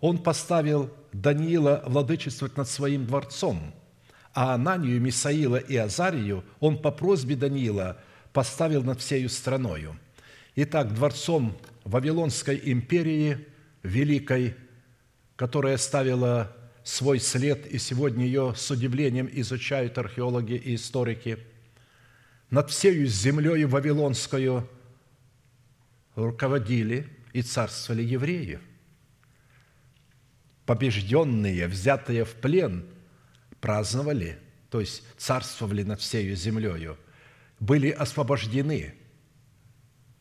он 0.00 0.18
поставил 0.18 0.90
Даниила 1.12 1.82
владычествовать 1.86 2.56
над 2.56 2.68
своим 2.68 3.06
дворцом– 3.06 3.74
а 4.36 4.52
Ананию, 4.52 5.00
Мисаила 5.00 5.56
и 5.56 5.76
Азарию 5.76 6.44
он 6.60 6.76
по 6.76 6.90
просьбе 6.90 7.36
Даниила 7.36 7.98
поставил 8.34 8.82
над 8.82 9.00
всею 9.00 9.30
страною. 9.30 9.98
Итак, 10.56 10.92
дворцом 10.92 11.56
Вавилонской 11.84 12.60
империи, 12.62 13.46
великой, 13.82 14.54
которая 15.36 15.78
ставила 15.78 16.54
свой 16.84 17.18
след, 17.18 17.66
и 17.66 17.78
сегодня 17.78 18.26
ее 18.26 18.52
с 18.54 18.70
удивлением 18.70 19.26
изучают 19.32 19.96
археологи 19.96 20.52
и 20.52 20.74
историки, 20.74 21.38
над 22.50 22.68
всею 22.68 23.06
землею 23.06 23.70
Вавилонскую 23.70 24.68
руководили 26.14 27.08
и 27.32 27.40
царствовали 27.40 28.02
евреи. 28.02 28.60
Побежденные, 30.66 31.66
взятые 31.68 32.24
в 32.24 32.34
плен– 32.34 32.84
праздновали, 33.60 34.38
то 34.70 34.80
есть 34.80 35.02
царствовали 35.16 35.82
над 35.82 36.00
всею 36.00 36.36
землею, 36.36 36.96
были 37.58 37.90
освобождены. 37.90 38.94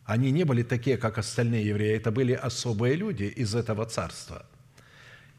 Они 0.03 0.31
не 0.31 0.43
были 0.43 0.63
такие, 0.63 0.97
как 0.97 1.19
остальные 1.19 1.67
евреи, 1.67 1.95
это 1.95 2.11
были 2.11 2.33
особые 2.33 2.95
люди 2.95 3.23
из 3.23 3.53
этого 3.53 3.85
царства. 3.85 4.47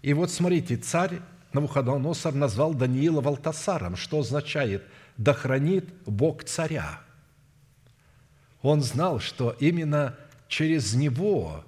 И 0.03 0.13
вот 0.13 0.31
смотрите, 0.31 0.77
царь 0.77 1.21
Навуходоносор 1.53 2.35
назвал 2.35 2.75
Даниила 2.75 3.21
Валтасаром, 3.21 3.97
что 3.97 4.21
означает 4.21 4.85
«да 5.17 5.33
хранит 5.33 5.89
Бог 6.05 6.45
царя». 6.45 7.01
Он 8.63 8.83
знал, 8.83 9.21
что 9.21 9.57
именно 9.59 10.17
через 10.49 10.95
него 10.95 11.65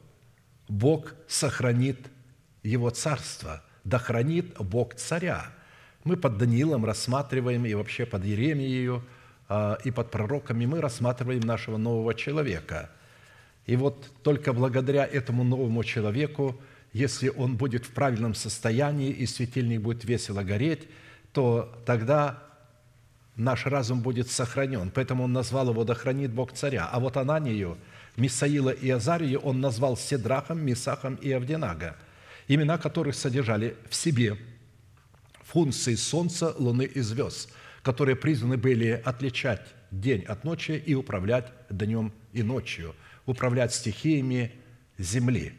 Бог 0.69 1.15
сохранит 1.27 1.99
его 2.69 2.91
царство, 2.91 3.63
да 3.85 3.99
хранит 3.99 4.57
Бог 4.59 4.95
царя– 4.95 5.53
мы 6.09 6.17
под 6.17 6.39
Даниилом 6.39 6.85
рассматриваем, 6.85 7.67
и 7.67 7.75
вообще 7.75 8.07
под 8.07 8.25
Еремией, 8.25 9.03
а, 9.49 9.79
и 9.85 9.91
под 9.91 10.11
пророками 10.11 10.65
мы 10.65 10.81
рассматриваем 10.81 11.41
нашего 11.41 11.77
нового 11.77 12.15
человека. 12.15 12.91
И 13.67 13.77
вот 13.77 14.11
только 14.23 14.53
благодаря 14.53 15.05
этому 15.05 15.45
новому 15.45 15.85
человеку, 15.85 16.59
если 16.95 17.29
он 17.29 17.57
будет 17.57 17.85
в 17.85 17.91
правильном 17.91 18.35
состоянии 18.35 19.11
и 19.11 19.27
светильник 19.27 19.83
будет 19.83 20.05
весело 20.05 20.43
гореть, 20.43 20.89
то 21.33 21.79
тогда 21.85 22.43
наш 23.37 23.67
разум 23.67 24.01
будет 24.01 24.31
сохранен. 24.31 24.91
Поэтому 24.91 25.25
он 25.25 25.33
назвал 25.35 25.69
его 25.71 25.85
«Да 25.85 25.95
хранит 25.95 26.33
Бог 26.33 26.53
царя». 26.53 26.89
А 26.91 26.99
вот 27.01 27.19
Ананию, 27.19 27.77
Мисаила 28.17 28.71
и 28.71 28.89
Азарию 28.89 29.41
он 29.41 29.61
назвал 29.61 29.97
Седрахом, 29.97 30.65
Мисахом 30.65 31.17
и 31.17 31.31
Авдинага, 31.31 31.97
имена 32.49 32.79
которых 32.79 33.15
содержали 33.15 33.77
в 33.89 33.95
себе– 33.95 34.37
функции 35.49 35.95
Солнца, 35.95 36.55
Луны 36.59 36.85
и 36.85 37.01
звезд, 37.01 37.51
которые 37.83 38.17
призваны 38.17 38.59
были 38.59 39.01
отличать 39.05 39.63
день 39.91 40.23
от 40.25 40.45
ночи 40.45 40.73
и 40.73 40.95
управлять 40.95 41.53
днем 41.71 42.13
и 42.33 42.43
ночью, 42.43 42.95
управлять 43.25 43.73
стихиями 43.73 44.53
земли. 44.99 45.55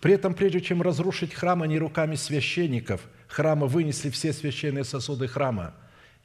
При 0.00 0.14
этом, 0.14 0.32
прежде 0.32 0.62
чем 0.62 0.80
разрушить 0.80 1.34
храм, 1.34 1.62
они 1.62 1.78
руками 1.78 2.14
священников 2.14 3.02
храма 3.28 3.66
вынесли 3.66 4.08
все 4.08 4.32
священные 4.32 4.84
сосуды 4.84 5.28
храма 5.28 5.74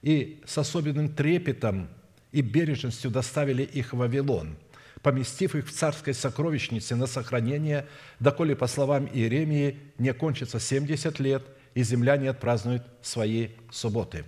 и 0.02 0.42
с 0.46 0.58
особенным 0.58 1.10
трепетом 1.10 1.90
и 2.32 2.42
бережностью 2.42 3.12
доставили 3.12 3.64
их 3.64 3.92
в 3.92 3.98
Вавилон, 3.98 4.56
поместив 5.06 5.56
их 5.56 5.68
в 5.68 5.72
царской 5.72 6.14
сокровищнице 6.14 6.96
на 6.96 7.06
сохранение, 7.06 7.86
доколе, 8.20 8.56
по 8.56 8.68
словам 8.68 9.08
Иеремии, 9.08 9.78
не 9.98 10.12
кончится 10.14 10.60
70 10.60 11.20
лет– 11.20 11.44
и 11.76 11.84
земляне 11.84 12.30
отпразднуют 12.30 12.84
свои 13.02 13.50
субботы. 13.70 14.26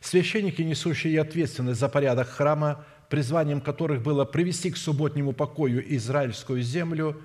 Священники, 0.00 0.62
несущие 0.62 1.20
ответственность 1.20 1.80
за 1.80 1.88
порядок 1.88 2.28
храма, 2.28 2.84
призванием 3.08 3.60
которых 3.60 4.02
было 4.02 4.24
привести 4.24 4.70
к 4.70 4.76
субботнему 4.76 5.32
покою 5.32 5.82
израильскую 5.96 6.62
землю, 6.62 7.20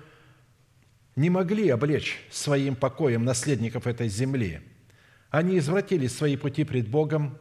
не 1.16 1.30
могли 1.30 1.68
облечь 1.68 2.18
своим 2.30 2.76
покоем 2.76 3.24
наследников 3.24 3.86
этой 3.86 4.08
земли. 4.08 4.60
Они 5.30 5.58
извратили 5.58 6.06
свои 6.06 6.36
пути 6.36 6.64
пред 6.64 6.88
Богом 6.88 7.38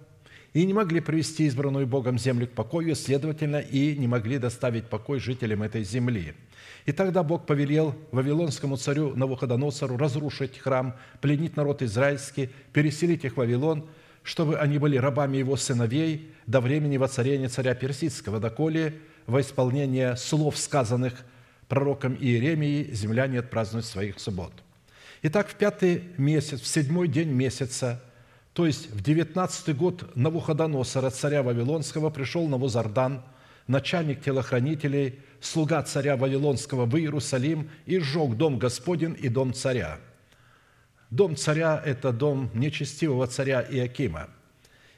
и 0.60 0.66
не 0.66 0.74
могли 0.74 1.02
привести 1.02 1.46
избранную 1.46 1.88
Богом 1.88 2.18
землю 2.18 2.48
к 2.48 2.52
покою, 2.52 2.96
следовательно, 2.96 3.58
и 3.58 3.96
не 3.96 4.08
могли 4.08 4.38
доставить 4.38 4.86
покой 4.86 5.20
жителям 5.20 5.64
этой 5.64 5.84
земли– 5.84 6.34
и 6.88 6.94
тогда 6.94 7.22
Бог 7.22 7.46
повелел 7.46 7.96
вавилонскому 8.12 8.78
царю 8.78 9.14
Навуходоносору 9.14 9.98
разрушить 9.98 10.58
храм, 10.58 10.96
пленить 11.20 11.58
народ 11.58 11.82
израильский, 11.82 12.50
переселить 12.72 13.26
их 13.26 13.34
в 13.34 13.38
Вавилон, 13.38 13.90
чтобы 14.24 14.58
они 14.58 14.78
были 14.78 14.96
рабами 14.96 15.36
его 15.36 15.58
сыновей 15.58 16.32
до 16.46 16.62
времени 16.62 16.96
воцарения 16.96 17.50
царя 17.50 17.76
Персидского, 17.76 18.40
доколе 18.40 18.96
во 19.26 19.42
исполнение 19.42 20.16
слов, 20.16 20.58
сказанных 20.58 21.14
пророком 21.68 22.16
Иеремии, 22.18 22.90
земляне 22.94 23.40
отпразднуют 23.40 23.86
своих 23.86 24.18
суббот. 24.18 24.54
Итак, 25.24 25.50
в 25.50 25.56
пятый 25.56 26.04
месяц, 26.18 26.62
в 26.62 26.68
седьмой 26.68 27.10
день 27.10 27.32
месяца, 27.32 28.02
то 28.58 28.66
есть 28.66 28.90
в 28.90 29.04
девятнадцатый 29.04 29.76
год 29.76 30.16
Навуходоносора, 30.16 31.12
царя 31.12 31.44
Вавилонского, 31.44 32.10
пришел 32.10 32.48
Навузардан, 32.48 33.22
начальник 33.68 34.24
телохранителей, 34.24 35.20
слуга 35.40 35.84
царя 35.84 36.18
Вавилонского 36.18 36.88
в 36.88 36.98
Иерусалим 36.98 37.70
и 37.86 38.00
сжег 38.00 38.34
дом 38.34 38.58
Господень 38.58 39.16
и 39.22 39.30
дом 39.30 39.54
царя. 39.54 40.00
Дом 41.12 41.36
царя– 41.36 41.80
это 41.86 42.12
дом 42.12 42.50
нечестивого 42.56 43.28
царя 43.28 43.62
Иакима. 43.62 44.28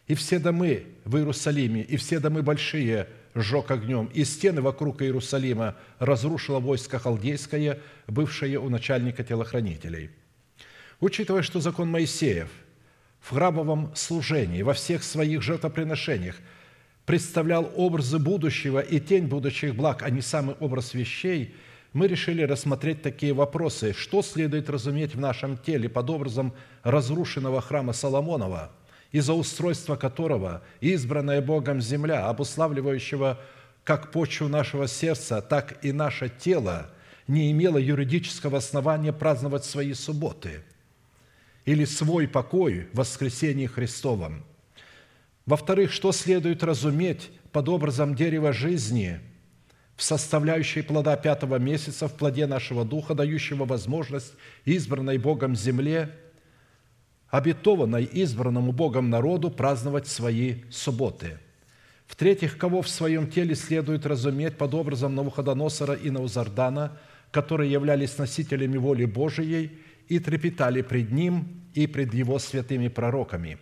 И 0.07 0.15
все 0.15 0.39
домы 0.39 0.85
в 1.03 1.17
Иерусалиме, 1.17 1.81
и 1.81 1.97
все 1.97 2.21
домы 2.21 2.43
большие 2.43 3.09
сжег 3.35 3.71
огнем, 3.71 4.09
и 4.13 4.23
стены 4.23 4.61
вокруг 4.61 5.01
Иерусалима 5.01 5.75
разрушило 5.99 6.59
войско 6.59 6.97
халдейское, 6.97 7.79
бывшее 8.07 8.57
у 8.57 8.69
начальника 8.69 9.25
телохранителей. 9.25 10.11
Учитывая, 11.01 11.41
что 11.41 11.59
закон 11.59 11.91
Моисеев 11.91 12.49
в 13.21 13.33
храмовом 13.33 13.91
служении, 13.95 14.61
во 14.61 14.73
всех 14.73 15.03
своих 15.03 15.41
жертвоприношениях. 15.41 16.35
Представлял 17.05 17.71
образы 17.75 18.19
будущего 18.19 18.79
и 18.79 18.99
тень 18.99 19.27
будущих 19.27 19.75
благ, 19.75 20.03
а 20.03 20.09
не 20.09 20.21
самый 20.21 20.55
образ 20.59 20.93
вещей– 20.93 21.55
мы 21.93 22.07
решили 22.07 22.43
рассмотреть 22.43 23.01
такие 23.01 23.33
вопросы. 23.33 23.93
Что 23.93 24.21
следует 24.21 24.69
разуметь 24.69 25.15
в 25.15 25.19
нашем 25.19 25.57
теле 25.57 25.89
под 25.89 26.09
образом 26.09 26.53
разрушенного 26.83 27.61
храма 27.61 27.93
Соломонова, 27.93 28.71
из-за 29.11 29.33
устройства 29.33 29.95
которого 29.95 30.61
избранная 30.81 31.41
Богом 31.41 31.81
земля, 31.81 32.27
обуславливающего 32.27 33.39
как 33.83 34.11
почву 34.11 34.47
нашего 34.47 34.87
сердца, 34.87 35.41
так 35.41 35.83
и 35.83 35.91
наше 35.91 36.29
тело, 36.29 36.91
не 37.27 37.51
имела 37.51 37.77
юридического 37.77 38.59
основания 38.59 39.13
праздновать 39.13 39.65
свои 39.65 39.93
субботы 39.93 40.63
или 41.69 41.85
свой 41.85 42.27
покой 42.27 42.87
в 42.93 42.97
воскресении 42.97 43.67
Христовом. 43.67 44.43
Во-вторых, 45.45 45.91
что 45.91 46.11
следует 46.11 46.63
разуметь 46.63 47.29
под 47.51 47.69
образом 47.69 48.15
дерева 48.15 48.53
жизни– 48.53 49.19
в 49.99 50.03
составляющей 50.03 50.81
плода 50.81 51.17
пятого 51.17 51.57
месяца, 51.57 52.07
в 52.07 52.13
плоде 52.13 52.47
нашего 52.47 52.85
духа, 52.85 53.13
дающего 53.13 53.65
возможность 53.65 54.31
избранной 54.63 55.17
Богом 55.17 55.57
земле, 55.57 56.15
обетованной 57.27 58.05
избранному 58.05 58.71
Богом 58.71 59.09
народу 59.09 59.51
праздновать 59.51 60.07
свои 60.07 60.63
субботы. 60.71 61.37
В-третьих, 62.07 62.57
кого 62.57 62.81
в 62.81 62.87
своем 62.87 63.29
теле 63.29 63.55
следует 63.55 64.05
разуметь 64.05 64.57
под 64.57 64.73
образом 64.73 65.15
Навуходоносора 65.15 65.95
и 65.95 66.09
Наузардана, 66.09 66.97
которые 67.31 67.69
являлись 67.69 68.17
носителями 68.17 68.77
воли 68.77 69.03
Божией 69.03 69.79
и 70.09 70.19
трепетали 70.19 70.81
пред 70.81 71.11
Ним 71.11 71.63
и 71.73 71.87
пред 71.87 72.13
Его 72.13 72.37
святыми 72.39 72.89
пророками. 72.89 73.57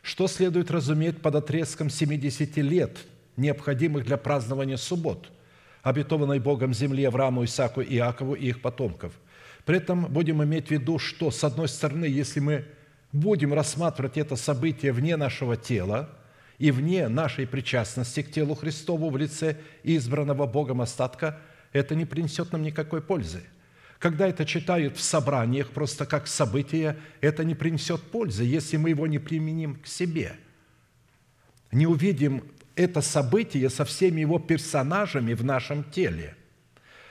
Что 0.00 0.26
следует 0.26 0.70
разуметь 0.70 1.20
под 1.20 1.34
отрезком 1.34 1.90
70 1.90 2.56
лет, 2.58 2.96
необходимых 3.36 4.06
для 4.06 4.16
празднования 4.16 4.78
суббот– 4.78 5.30
обетованной 5.82 6.38
Богом 6.38 6.74
земле 6.74 7.08
Аврааму, 7.08 7.44
Исааку, 7.44 7.82
Иакову 7.82 8.34
и 8.34 8.48
их 8.48 8.60
потомков. 8.60 9.12
При 9.64 9.76
этом 9.78 10.06
будем 10.06 10.42
иметь 10.42 10.68
в 10.68 10.70
виду, 10.70 10.98
что, 10.98 11.30
с 11.30 11.44
одной 11.44 11.68
стороны, 11.68 12.04
если 12.04 12.40
мы 12.40 12.64
будем 13.12 13.52
рассматривать 13.52 14.16
это 14.16 14.36
событие 14.36 14.92
вне 14.92 15.16
нашего 15.16 15.56
тела 15.56 16.10
и 16.58 16.70
вне 16.70 17.08
нашей 17.08 17.46
причастности 17.46 18.22
к 18.22 18.30
телу 18.30 18.54
Христову 18.54 19.10
в 19.10 19.16
лице 19.16 19.56
избранного 19.82 20.46
Богом 20.46 20.80
остатка, 20.80 21.38
это 21.72 21.94
не 21.94 22.06
принесет 22.06 22.52
нам 22.52 22.62
никакой 22.62 23.02
пользы. 23.02 23.42
Когда 23.98 24.28
это 24.28 24.44
читают 24.44 24.96
в 24.96 25.00
собраниях 25.02 25.70
просто 25.70 26.06
как 26.06 26.28
событие, 26.28 26.96
это 27.20 27.44
не 27.44 27.54
принесет 27.54 28.00
пользы, 28.00 28.44
если 28.44 28.76
мы 28.76 28.90
его 28.90 29.06
не 29.06 29.18
применим 29.18 29.74
к 29.76 29.86
себе. 29.86 30.36
Не 31.72 31.86
увидим 31.86 32.44
это 32.76 33.00
событие 33.00 33.68
со 33.70 33.84
всеми 33.84 34.20
его 34.20 34.38
персонажами 34.38 35.34
в 35.34 35.44
нашем 35.44 35.82
теле. 35.82 36.36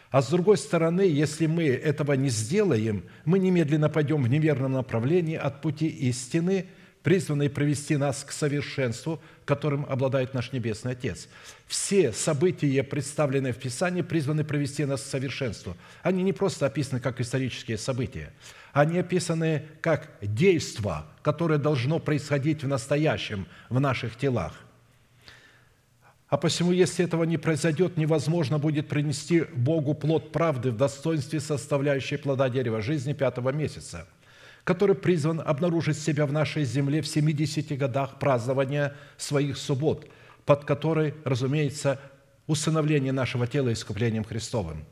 А 0.09 0.21
с 0.21 0.29
другой 0.29 0.57
стороны, 0.57 1.01
если 1.01 1.47
мы 1.47 1.65
этого 1.65 2.13
не 2.13 2.29
сделаем, 2.29 3.03
мы 3.25 3.39
немедленно 3.39 3.89
пойдем 3.89 4.23
в 4.23 4.29
неверном 4.29 4.71
направлении 4.71 5.35
от 5.35 5.61
пути 5.61 5.87
истины, 5.87 6.67
призванной 7.03 7.49
провести 7.49 7.97
нас 7.97 8.23
к 8.23 8.31
совершенству, 8.31 9.21
которым 9.45 9.85
обладает 9.87 10.33
наш 10.33 10.51
Небесный 10.51 10.91
Отец. 10.91 11.29
Все 11.67 12.11
события, 12.11 12.83
представленные 12.83 13.53
в 13.53 13.57
Писании, 13.57 14.01
призваны 14.01 14.43
провести 14.43 14.85
нас 14.85 15.01
к 15.01 15.05
совершенству. 15.05 15.75
Они 16.03 16.23
не 16.23 16.33
просто 16.33 16.65
описаны 16.65 16.99
как 16.99 17.21
исторические 17.21 17.77
события, 17.77 18.33
они 18.73 18.99
описаны 18.99 19.65
как 19.81 20.09
действо, 20.21 21.07
которое 21.21 21.59
должно 21.59 21.99
происходить 21.99 22.63
в 22.63 22.67
настоящем, 22.67 23.47
в 23.69 23.79
наших 23.79 24.17
телах. 24.17 24.53
А 26.29 26.35
посему, 26.35 26.73
если 26.73 27.05
этого 27.05 27.23
не 27.23 27.37
произойдет, 27.37 27.95
невозможно 27.95 28.59
будет 28.59 28.89
принести 28.89 29.45
Богу 29.55 29.93
плод 29.93 30.33
правды 30.33 30.71
в 30.71 30.77
достоинстве 30.77 31.39
составляющей 31.39 32.17
плода 32.17 32.49
дерева 32.49 32.81
жизни 32.81 33.13
пятого 33.13 33.51
месяца, 33.51 34.05
который 34.67 34.95
призван 34.95 35.39
обнаружить 35.39 35.97
себя 35.97 36.25
в 36.25 36.33
нашей 36.33 36.65
земле 36.65 37.01
в 37.01 37.07
70 37.07 37.77
годах 37.77 38.19
празднования 38.19 38.93
своих 39.15 39.55
суббот, 39.57 40.09
под 40.45 40.65
которой, 40.65 41.13
разумеется, 41.23 42.01
усыновление 42.47 43.13
нашего 43.13 43.47
тела 43.47 43.71
искуплением 43.71 44.25
Христовым. 44.25 44.83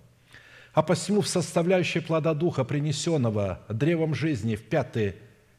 А 0.71 0.81
посему 0.81 1.19
в 1.19 1.27
составляющей 1.27 1.99
плода 1.99 2.33
Духа, 2.33 2.63
принесенного 2.63 3.59
древом 3.67 4.15
жизни 4.15 4.55
в 4.55 4.63
пятый 4.63 5.15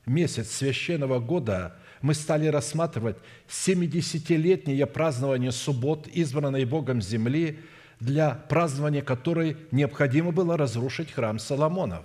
месяц 0.06 0.50
священного 0.50 1.20
года– 1.20 1.76
мы 2.02 2.12
стали 2.12 2.46
рассматривать 2.46 3.16
70-летнее 3.48 4.86
празднование 4.86 5.50
суббот, 5.50 6.06
избранной 6.08 6.66
Богом 6.66 7.00
земли, 7.00 7.58
для 8.00 8.30
празднования 8.30 9.02
которой 9.02 9.56
необходимо 9.72 10.30
было 10.30 10.56
разрушить 10.56 11.10
храм 11.10 11.38
Соломонов. 11.38 12.04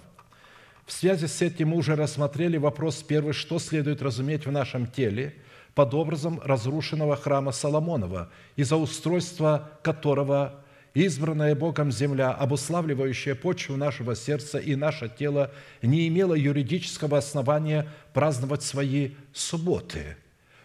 В 0.92 0.94
связи 0.94 1.26
с 1.26 1.42
этим 1.42 1.70
мы 1.70 1.78
уже 1.78 1.96
рассмотрели 1.96 2.58
вопрос 2.58 3.02
первый, 3.02 3.32
что 3.32 3.60
следует 3.60 4.02
разуметь 4.02 4.46
в 4.46 4.52
нашем 4.52 4.86
теле 4.86 5.34
под 5.74 5.94
образом 5.94 6.42
разрушенного 6.44 7.16
храма 7.16 7.54
Соломонова, 7.54 8.30
из-за 8.58 8.76
устройства 8.76 9.72
которого 9.84 10.54
избранная 10.94 11.56
Богом 11.56 11.94
земля, 11.94 12.32
обуславливающая 12.32 13.36
почву 13.36 13.78
нашего 13.78 14.16
сердца 14.16 14.60
и 14.60 14.76
наше 14.76 15.08
тело, 15.08 15.52
не 15.82 16.10
имела 16.10 16.34
юридического 16.34 17.20
основания 17.20 17.88
праздновать 18.14 18.62
свои 18.62 19.12
субботы, 19.32 20.18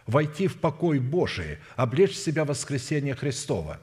войти 0.07 0.47
в 0.47 0.59
покой 0.59 0.99
Божий, 0.99 1.57
облечь 1.77 2.17
себя 2.17 2.43
в 2.43 2.49
воскресение 2.49 3.15
Христова. 3.15 3.79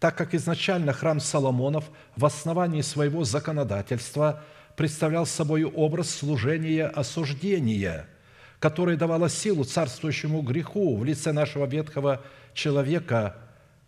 Так 0.00 0.16
как 0.16 0.34
изначально 0.34 0.94
храм 0.94 1.20
Соломонов 1.20 1.84
в 2.16 2.24
основании 2.24 2.80
своего 2.80 3.24
законодательства 3.24 4.42
представлял 4.76 5.26
собой 5.26 5.64
образ 5.64 6.10
служения 6.10 6.86
осуждения, 6.86 8.06
которое 8.58 8.96
давало 8.96 9.28
силу 9.28 9.64
царствующему 9.64 10.42
греху 10.42 10.96
в 10.96 11.04
лице 11.04 11.32
нашего 11.32 11.66
ветхого 11.66 12.22
человека– 12.54 13.36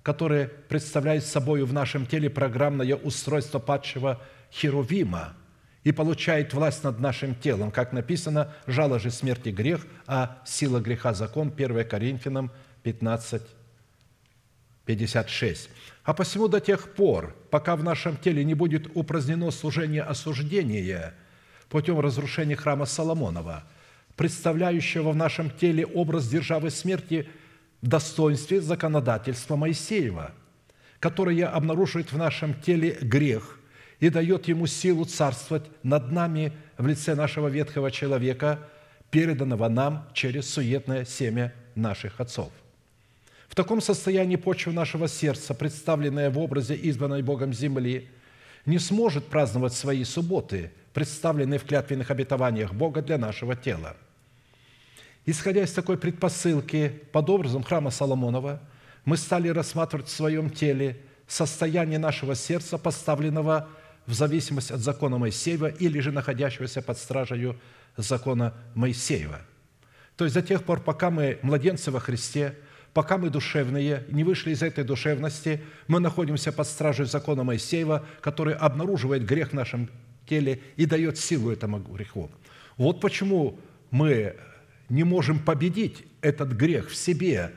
которые 0.07 0.47
представляют 0.47 1.25
собой 1.25 1.65
в 1.65 1.73
нашем 1.73 2.07
теле 2.07 2.31
программное 2.31 2.95
устройство 2.95 3.59
падшего 3.59 4.23
Херувима 4.53 5.35
и 5.83 5.91
получает 5.91 6.55
власть 6.55 6.85
над 6.85 7.01
нашим 7.01 7.35
телом, 7.35 7.73
как 7.73 7.93
написано, 7.93 8.55
«Жало 8.69 9.01
же 9.01 9.11
смерти 9.11 9.49
грех, 9.49 9.85
а 10.07 10.41
сила 10.47 10.79
греха 10.79 11.13
закон» 11.13 11.53
1 11.53 11.89
Коринфянам 11.89 12.53
15, 12.85 13.43
56. 14.85 15.71
А 16.07 16.15
посему 16.15 16.49
до 16.49 16.61
тех 16.61 16.95
пор, 16.95 17.37
пока 17.51 17.77
в 17.77 17.85
нашем 17.85 18.17
теле 18.17 18.43
не 18.45 18.55
будет 18.55 18.89
упразднено 18.95 19.51
служение 19.51 20.03
осуждения 20.03 21.13
путем 21.69 22.01
разрушения 22.01 22.57
храма 22.57 22.87
Соломонова, 22.87 23.65
представляющего 24.17 25.11
в 25.11 25.17
нашем 25.17 25.51
теле 25.51 25.85
образ 25.85 26.27
державы 26.29 26.71
смерти– 26.71 27.29
достоинстве 27.83 28.61
законодательства 28.61 29.57
Моисеева, 29.57 30.33
которое 31.01 31.47
обнаруживает 31.47 32.13
в 32.13 32.19
нашем 32.19 32.55
теле 32.55 32.99
грех 33.01 33.59
и 34.01 34.09
дает 34.09 34.49
ему 34.49 34.67
силу 34.67 35.05
царствовать 35.05 35.65
над 35.83 36.13
нами 36.13 36.53
в 36.79 36.87
лице 36.87 37.15
нашего 37.15 37.49
ветхого 37.49 37.91
человека, 37.91 38.61
переданного 39.11 39.69
нам 39.69 40.09
через 40.13 40.51
суетное 40.51 41.05
семя 41.05 41.55
наших 41.75 42.21
отцов. 42.21 42.53
В 43.57 43.63
таком 43.65 43.81
состоянии 43.81 44.37
почва 44.37 44.71
нашего 44.71 45.09
сердца, 45.09 45.55
представленная 45.55 46.29
в 46.29 46.39
образе 46.39 46.75
избранной 46.75 47.23
Богом 47.23 47.55
земли, 47.55 48.07
не 48.67 48.79
сможет 48.79 49.29
праздновать 49.29 49.73
свои 49.73 50.05
субботы, 50.05 50.73
представленные 50.93 51.59
в 51.59 51.65
клятвенных 51.65 52.11
обетованиях 52.11 52.75
Бога 52.75 53.01
для 53.01 53.17
нашего 53.17 53.57
тела– 53.57 53.97
Исходя 55.29 55.65
из 55.65 55.73
такой 55.73 55.99
предпосылки, 55.99 57.03
под 57.11 57.29
образом 57.31 57.65
храма 57.65 57.91
Соломонова, 57.91 58.61
мы 59.05 59.17
стали 59.17 59.49
рассматривать 59.49 60.07
в 60.07 60.15
своем 60.15 60.51
теле 60.51 61.01
состояние 61.27 61.99
нашего 61.99 62.37
сердца, 62.37 62.79
поставленного 62.79 63.69
в 64.07 64.13
зависимость 64.15 64.71
от 64.71 64.79
закона 64.79 65.19
Моисеева 65.19 65.67
или 65.67 65.99
же 65.99 66.13
находящегося 66.13 66.81
под 66.81 66.99
стражей 66.99 67.59
закона 67.97 68.55
Моисеева. 68.77 69.41
То 70.17 70.25
есть 70.25 70.35
до 70.35 70.43
тех 70.43 70.63
пор, 70.63 70.81
пока 70.81 71.11
мы 71.11 71.41
младенцы 71.43 71.91
во 71.91 71.99
Христе, 71.99 72.55
пока 72.97 73.19
мы 73.19 73.29
душевные, 73.29 74.05
не 74.09 74.25
вышли 74.25 74.53
из 74.53 74.63
этой 74.63 74.83
душевности, 74.83 75.61
мы 75.87 76.01
находимся 76.01 76.51
под 76.51 76.67
стражей 76.67 77.05
закона 77.05 77.45
Моисеева, 77.45 78.07
который 78.23 78.55
обнаруживает 78.55 79.27
грех 79.27 79.51
в 79.51 79.53
нашем 79.53 79.91
теле 80.27 80.63
и 80.77 80.87
дает 80.87 81.19
силу 81.19 81.51
этому 81.51 81.79
греху. 81.79 82.31
Вот 82.79 83.03
почему 83.03 83.61
мы 83.91 84.37
не 84.89 85.05
можем 85.05 85.39
победить 85.39 86.07
этот 86.23 86.53
грех 86.53 86.89
в 86.89 86.97
себе 86.97 87.53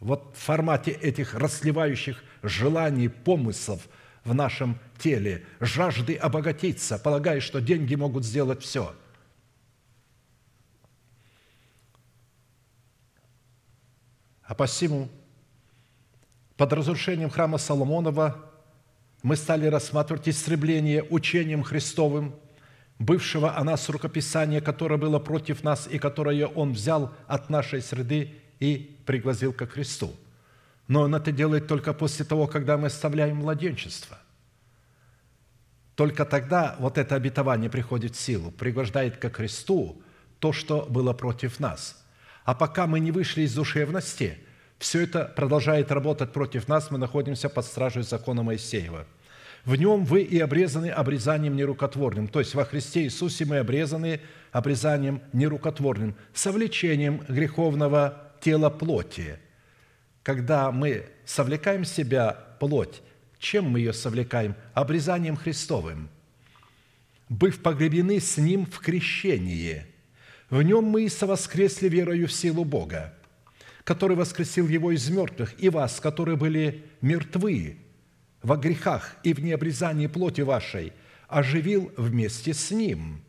вот 0.00 0.34
в 0.36 0.42
формате 0.42 0.90
этих 0.90 1.32
расливающих 1.34 2.20
желаний, 2.42 3.06
помыслов 3.06 3.86
в 4.24 4.34
нашем 4.34 4.80
теле, 4.98 5.44
жажды 5.60 6.16
обогатиться, 6.16 6.98
полагая, 6.98 7.38
что 7.38 7.60
деньги 7.60 7.94
могут 7.94 8.24
сделать 8.24 8.60
все. 8.60 8.92
А 14.46 14.54
посему 14.54 15.08
под 16.56 16.72
разрушением 16.72 17.30
храма 17.30 17.58
Соломонова 17.58 18.50
мы 19.22 19.36
стали 19.36 19.66
рассматривать 19.66 20.28
истребление 20.28 21.02
учением 21.02 21.62
Христовым, 21.62 22.34
бывшего 22.98 23.56
о 23.56 23.64
нас 23.64 23.88
рукописания, 23.88 24.60
которое 24.60 24.98
было 24.98 25.18
против 25.18 25.64
нас 25.64 25.88
и 25.90 25.98
которое 25.98 26.46
Он 26.46 26.72
взял 26.72 27.12
от 27.26 27.48
нашей 27.48 27.80
среды 27.80 28.34
и 28.60 29.00
пригласил 29.06 29.52
ко 29.52 29.66
Христу. 29.66 30.14
Но 30.86 31.00
Он 31.00 31.14
это 31.14 31.32
делает 31.32 31.66
только 31.66 31.94
после 31.94 32.24
того, 32.24 32.46
когда 32.46 32.76
мы 32.76 32.88
оставляем 32.88 33.38
младенчество. 33.38 34.18
Только 35.94 36.24
тогда 36.24 36.76
вот 36.78 36.98
это 36.98 37.14
обетование 37.14 37.70
приходит 37.70 38.14
в 38.14 38.20
силу, 38.20 38.50
пригвождает 38.50 39.16
ко 39.16 39.30
Христу 39.30 40.02
то, 40.38 40.52
что 40.52 40.86
было 40.90 41.14
против 41.14 41.60
нас. 41.60 42.03
А 42.44 42.54
пока 42.54 42.86
мы 42.86 43.00
не 43.00 43.10
вышли 43.10 43.42
из 43.42 43.54
душевности, 43.54 44.38
все 44.78 45.02
это 45.02 45.24
продолжает 45.24 45.90
работать 45.90 46.32
против 46.32 46.68
нас, 46.68 46.90
мы 46.90 46.98
находимся 46.98 47.48
под 47.48 47.64
стражей 47.64 48.02
закона 48.02 48.42
Моисеева. 48.42 49.06
В 49.64 49.76
нем 49.76 50.04
вы 50.04 50.20
и 50.22 50.38
обрезаны 50.38 50.90
обрезанием 50.90 51.56
нерукотворным. 51.56 52.28
То 52.28 52.40
есть 52.40 52.54
во 52.54 52.66
Христе 52.66 53.04
Иисусе 53.04 53.46
мы 53.46 53.58
обрезаны 53.58 54.20
обрезанием 54.52 55.22
нерукотворным, 55.32 56.14
совлечением 56.34 57.24
греховного 57.28 58.32
тело 58.40 58.68
плоти. 58.68 59.38
Когда 60.22 60.70
мы 60.70 61.06
совлекаем 61.24 61.86
себя 61.86 62.32
плоть, 62.60 63.00
чем 63.38 63.70
мы 63.70 63.78
ее 63.78 63.94
совлекаем? 63.94 64.54
Обрезанием 64.74 65.36
Христовым. 65.36 66.10
Быв 67.30 67.62
погребены 67.62 68.20
с 68.20 68.36
Ним 68.36 68.66
в 68.66 68.80
крещении, 68.80 69.86
в 70.50 70.62
Нем 70.62 70.84
мы 70.84 71.04
и 71.04 71.08
совоскресли 71.08 71.88
верою 71.88 72.28
в 72.28 72.32
силу 72.32 72.64
Бога, 72.64 73.14
который 73.84 74.16
воскресил 74.16 74.68
Его 74.68 74.92
из 74.92 75.08
мертвых, 75.10 75.54
и 75.58 75.68
вас, 75.68 76.00
которые 76.00 76.36
были 76.36 76.84
мертвы 77.00 77.78
во 78.42 78.56
грехах 78.56 79.16
и 79.22 79.32
в 79.32 79.40
необрезании 79.40 80.06
плоти 80.06 80.42
вашей, 80.42 80.92
оживил 81.28 81.92
вместе 81.96 82.54
с 82.54 82.70
Ним, 82.70 83.22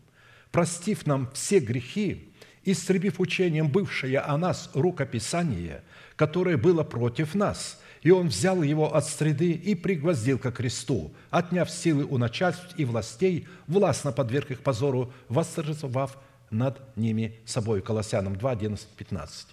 простив 0.51 1.05
нам 1.05 1.29
все 1.33 1.59
грехи 1.59 2.31
истребив 2.65 3.19
учением 3.19 3.69
бывшее 3.69 4.19
о 4.19 4.37
нас 4.37 4.69
рукописание, 4.73 5.83
которое 6.15 6.57
было 6.57 6.83
против 6.83 7.35
нас, 7.35 7.79
и 8.01 8.11
он 8.11 8.27
взял 8.27 8.61
его 8.61 8.93
от 8.93 9.05
среды 9.05 9.51
и 9.51 9.75
пригвоздил 9.75 10.37
ко 10.37 10.51
кресту, 10.51 11.13
отняв 11.29 11.69
силы 11.69 12.03
у 12.03 12.17
начальств 12.17 12.73
и 12.75 12.85
властей, 12.85 13.47
властно 13.67 14.11
подверг 14.11 14.51
их 14.51 14.61
позору, 14.61 15.13
восторжествовав 15.29 16.17
над 16.49 16.79
ними 16.95 17.39
собой. 17.45 17.81
Колоссянам 17.81 18.35
2, 18.35 18.51
11, 18.51 18.87
15. 18.87 19.47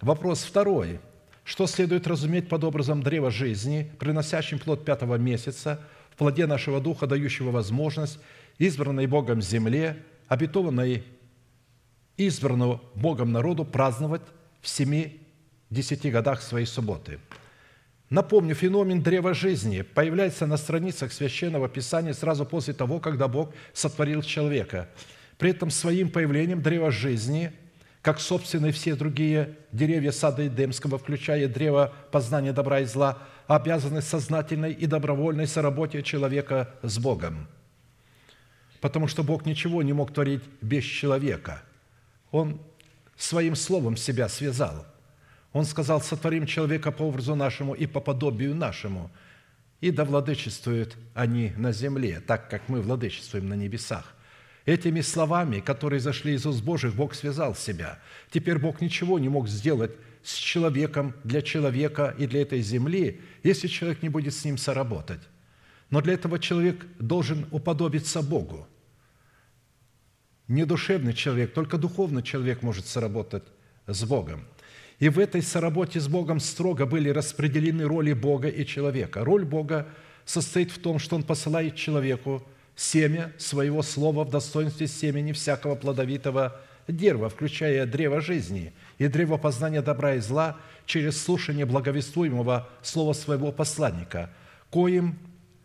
Вопрос 0.00 0.44
второй. 0.44 1.00
Что 1.44 1.66
следует 1.66 2.06
разуметь 2.06 2.48
под 2.48 2.64
образом 2.64 3.02
древа 3.02 3.30
жизни, 3.30 3.92
приносящим 3.98 4.58
плод 4.58 4.84
пятого 4.84 5.16
месяца, 5.16 5.80
в 6.10 6.16
плоде 6.16 6.46
нашего 6.46 6.80
духа, 6.80 7.06
дающего 7.06 7.50
возможность 7.50 8.18
избранной 8.58 9.06
Богом 9.06 9.42
земле, 9.42 10.02
обетованной 10.28 11.04
избранного 12.16 12.80
Богом 12.94 13.32
народу 13.32 13.64
праздновать 13.64 14.22
в 14.62 14.68
семи 14.68 15.20
десяти 15.70 16.10
годах 16.10 16.40
своей 16.40 16.66
субботы. 16.66 17.18
Напомню, 18.10 18.54
феномен 18.54 19.02
древа 19.02 19.34
жизни 19.34 19.82
появляется 19.82 20.46
на 20.46 20.56
страницах 20.56 21.12
Священного 21.12 21.68
Писания 21.68 22.12
сразу 22.12 22.46
после 22.46 22.72
того, 22.74 23.00
когда 23.00 23.26
Бог 23.28 23.52
сотворил 23.72 24.22
человека. 24.22 24.88
При 25.38 25.50
этом 25.50 25.70
своим 25.70 26.10
появлением 26.10 26.62
древа 26.62 26.90
жизни, 26.90 27.52
как, 28.02 28.20
собственно, 28.20 28.70
все 28.72 28.94
другие 28.94 29.56
деревья 29.72 30.12
сада 30.12 30.46
Эдемского, 30.46 30.98
включая 30.98 31.48
древо 31.48 31.92
познания 32.12 32.52
добра 32.52 32.80
и 32.80 32.84
зла, 32.84 33.18
обязаны 33.46 34.02
сознательной 34.02 34.72
и 34.72 34.86
добровольной 34.86 35.46
соработе 35.46 36.02
человека 36.02 36.74
с 36.82 36.98
Богом. 36.98 37.48
Потому 38.80 39.08
что 39.08 39.22
Бог 39.22 39.46
ничего 39.46 39.82
не 39.82 39.92
мог 39.92 40.12
творить 40.12 40.42
без 40.60 40.84
человека– 40.84 41.62
он 42.34 42.60
своим 43.16 43.54
словом 43.54 43.96
себя 43.96 44.28
связал. 44.28 44.84
Он 45.52 45.64
сказал, 45.64 46.00
сотворим 46.00 46.46
человека 46.46 46.90
по 46.90 47.04
образу 47.04 47.36
нашему 47.36 47.74
и 47.74 47.86
по 47.86 48.00
подобию 48.00 48.56
нашему, 48.56 49.08
и 49.80 49.92
да 49.92 50.04
владычествуют 50.04 50.96
они 51.14 51.52
на 51.56 51.70
земле, 51.70 52.20
так 52.20 52.50
как 52.50 52.68
мы 52.68 52.82
владычествуем 52.82 53.48
на 53.48 53.54
небесах. 53.54 54.13
Этими 54.66 55.02
словами, 55.02 55.60
которые 55.60 56.00
зашли 56.00 56.34
из 56.34 56.46
уст 56.46 56.62
Божьих, 56.62 56.94
Бог 56.94 57.14
связал 57.14 57.54
себя. 57.54 57.98
Теперь 58.30 58.58
Бог 58.58 58.80
ничего 58.80 59.18
не 59.18 59.28
мог 59.28 59.48
сделать 59.48 59.92
с 60.22 60.34
человеком, 60.34 61.14
для 61.22 61.42
человека 61.42 62.14
и 62.18 62.26
для 62.26 62.42
этой 62.42 62.60
земли, 62.60 63.20
если 63.42 63.68
человек 63.68 64.02
не 64.02 64.08
будет 64.08 64.32
с 64.32 64.44
ним 64.44 64.56
соработать. 64.56 65.20
Но 65.90 66.00
для 66.00 66.14
этого 66.14 66.38
человек 66.38 66.86
должен 66.98 67.46
уподобиться 67.50 68.22
Богу– 68.22 68.66
не 70.48 70.66
душевный 70.66 71.14
человек, 71.14 71.54
только 71.54 71.78
духовный 71.78 72.22
человек 72.22 72.62
может 72.62 72.86
соработать 72.86 73.44
с 73.86 74.04
Богом. 74.04 74.44
И 74.98 75.08
в 75.08 75.18
этой 75.18 75.42
соработе 75.42 76.00
с 76.00 76.08
Богом 76.08 76.38
строго 76.38 76.86
были 76.86 77.08
распределены 77.08 77.84
роли 77.84 78.12
Бога 78.12 78.48
и 78.48 78.66
человека. 78.66 79.24
Роль 79.24 79.44
Бога 79.44 79.88
состоит 80.24 80.70
в 80.70 80.78
том, 80.78 80.98
что 80.98 81.16
Он 81.16 81.22
посылает 81.22 81.76
человеку 81.76 82.46
семя 82.76 83.32
своего 83.38 83.82
слова 83.82 84.24
в 84.24 84.30
достоинстве 84.30 84.86
семени 84.86 85.32
всякого 85.32 85.74
плодовитого 85.74 86.60
дерева, 86.88 87.28
включая 87.28 87.86
древо 87.86 88.20
жизни 88.20 88.72
и 88.98 89.08
древо 89.08 89.36
познания 89.36 89.82
добра 89.82 90.14
и 90.14 90.20
зла 90.20 90.56
через 90.86 91.22
слушание 91.22 91.66
благовествуемого 91.66 92.68
слова 92.82 93.12
своего 93.12 93.52
посланника, 93.52 94.30
коим 94.70 95.18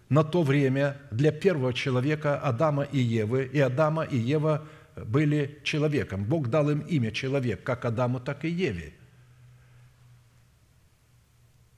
на 0.09 0.23
то 0.23 0.43
время 0.43 0.97
для 1.11 1.31
первого 1.31 1.73
человека 1.73 2.39
Адама 2.39 2.83
и 2.83 2.99
Евы, 2.99 3.49
и 3.51 3.59
Адама 3.59 4.03
и 4.03 4.17
Ева 4.17 4.67
были 4.95 5.59
человеком. 5.63 6.25
Бог 6.25 6.49
дал 6.49 6.69
им 6.69 6.79
имя 6.79 7.11
человек, 7.11 7.63
как 7.63 7.85
Адаму, 7.85 8.19
так 8.19 8.43
и 8.45 8.49
Еве. 8.49 8.93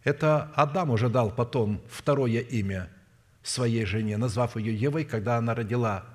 Это 0.04 0.52
Адам 0.56 0.90
уже 0.90 1.10
дал 1.10 1.30
потом 1.32 1.82
второе 1.90 2.40
имя 2.40 2.90
своей 3.44 3.86
жене, 3.86 4.18
назвав 4.18 4.56
ее 4.56 4.76
Евой, 4.76 5.04
когда 5.04 5.38
она 5.38 5.56
родила. 5.56 6.06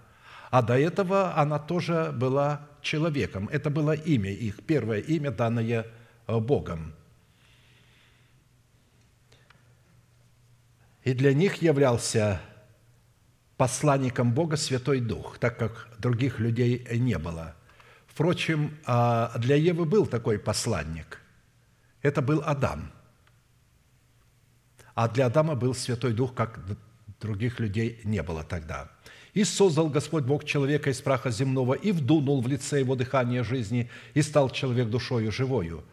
А 0.50 0.62
до 0.62 0.78
этого 0.78 1.36
она 1.36 1.58
тоже 1.58 2.12
была 2.14 2.66
человеком. 2.82 3.48
Это 3.52 3.70
было 3.70 3.92
имя 3.92 4.30
их, 4.30 4.64
первое 4.64 5.00
имя, 5.00 5.30
данное 5.30 5.86
Богом– 6.26 6.92
И 11.06 11.14
для 11.14 11.32
них 11.32 11.62
являлся 11.62 12.40
посланником 13.56 14.32
Бога 14.32 14.56
Святой 14.56 14.98
Дух, 14.98 15.38
так 15.38 15.56
как 15.56 15.88
других 16.00 16.40
людей 16.40 16.84
не 16.90 17.16
было. 17.16 17.54
Впрочем, 18.08 18.76
а, 18.86 19.32
для 19.38 19.54
Евы 19.54 19.84
был 19.84 20.06
такой 20.06 20.36
посланник. 20.36 21.20
Это 22.02 22.22
был 22.22 22.42
Адам. 22.44 22.90
А 24.96 25.08
для 25.08 25.26
Адама 25.26 25.54
был 25.54 25.74
Святой 25.74 26.12
Дух, 26.12 26.34
как 26.34 26.58
других 27.20 27.60
людей 27.60 28.00
не 28.04 28.22
было 28.22 28.42
тогда. 28.42 28.90
«И 29.34 29.44
создал 29.44 29.88
Господь 29.90 30.24
Бог 30.24 30.44
человека 30.44 30.90
из 30.90 31.00
праха 31.00 31.30
земного, 31.30 31.74
и 31.74 31.92
вдунул 31.92 32.40
в 32.40 32.48
лице 32.48 32.80
его 32.80 32.94
дыхание 32.94 33.44
жизни, 33.44 33.90
и 34.14 34.22
стал 34.22 34.50
человек 34.50 34.88
душою 34.88 35.30
живою». 35.30 35.84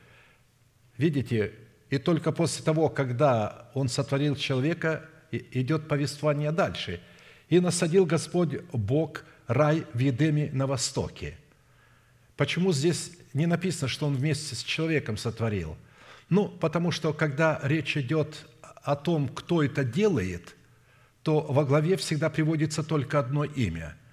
Видите, 0.97 1.53
и 1.89 1.97
только 1.97 2.31
после 2.31 2.63
того, 2.63 2.89
когда 2.89 3.69
Он 3.73 3.89
сотворил 3.89 4.35
человека, 4.35 5.09
идет 5.31 5.87
повествование 5.87 6.51
дальше. 6.51 7.01
«И 7.49 7.59
насадил 7.59 8.05
Господь 8.05 8.61
Бог 8.71 9.25
рай 9.47 9.85
в 9.93 9.99
Едеме 9.99 10.49
на 10.53 10.67
востоке». 10.67 11.37
Почему 12.37 12.73
здесь 12.73 13.11
не 13.33 13.45
написано, 13.45 13.87
что 13.87 14.07
Он 14.07 14.15
вместе 14.15 14.55
с 14.55 14.63
человеком 14.63 15.17
сотворил? 15.17 15.77
Ну, 16.29 16.47
потому 16.47 16.91
что, 16.91 17.13
когда 17.13 17.59
речь 17.63 17.95
идет 17.97 18.45
о 18.61 18.95
том, 18.95 19.27
кто 19.27 19.61
это 19.63 19.83
делает, 19.83 20.55
то 21.23 21.41
во 21.41 21.65
главе 21.65 21.97
всегда 21.97 22.29
приводится 22.29 22.83
только 22.83 23.19
одно 23.19 23.43
имя– 23.43 23.97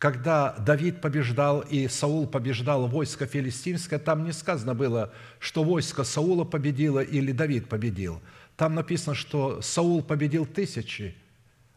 когда 0.00 0.52
Давид 0.52 1.02
побеждал 1.02 1.60
и 1.60 1.86
Саул 1.86 2.26
побеждал 2.26 2.86
войско 2.88 3.26
филистимское, 3.26 3.98
там 3.98 4.24
не 4.24 4.32
сказано 4.32 4.74
было, 4.74 5.12
что 5.38 5.62
войско 5.62 6.04
Саула 6.04 6.44
победило 6.44 7.00
или 7.00 7.32
Давид 7.32 7.68
победил. 7.68 8.22
Там 8.56 8.74
написано, 8.74 9.14
что 9.14 9.60
Саул 9.60 10.02
победил 10.02 10.46
тысячи, 10.46 11.14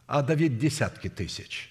а 0.06 0.22
Давид– 0.22 0.58
десятки 0.58 1.10
тысяч. 1.10 1.70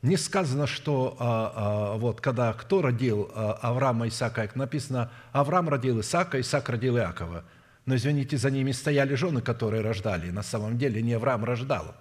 не 0.00 0.16
сказано, 0.16 0.68
что 0.68 1.16
а, 1.18 1.52
а, 1.56 1.96
вот 1.96 2.20
когда 2.20 2.52
кто 2.52 2.80
родил 2.80 3.32
а, 3.34 3.58
Авраама 3.62 4.06
Исаака, 4.06 4.48
написано, 4.54 5.10
Авраам 5.32 5.68
родил 5.68 6.00
Исаака, 6.00 6.40
Исаак 6.40 6.68
родил 6.68 6.96
Иакова. 6.96 7.42
Но, 7.86 7.96
извините, 7.96 8.36
за 8.36 8.50
ними 8.50 8.72
стояли 8.72 9.14
жены, 9.14 9.40
которые 9.40 9.82
рождали. 9.82 10.30
На 10.30 10.42
самом 10.42 10.78
деле 10.78 11.02
не 11.02 11.14
Авраам 11.14 11.44
рождал. 11.44 11.94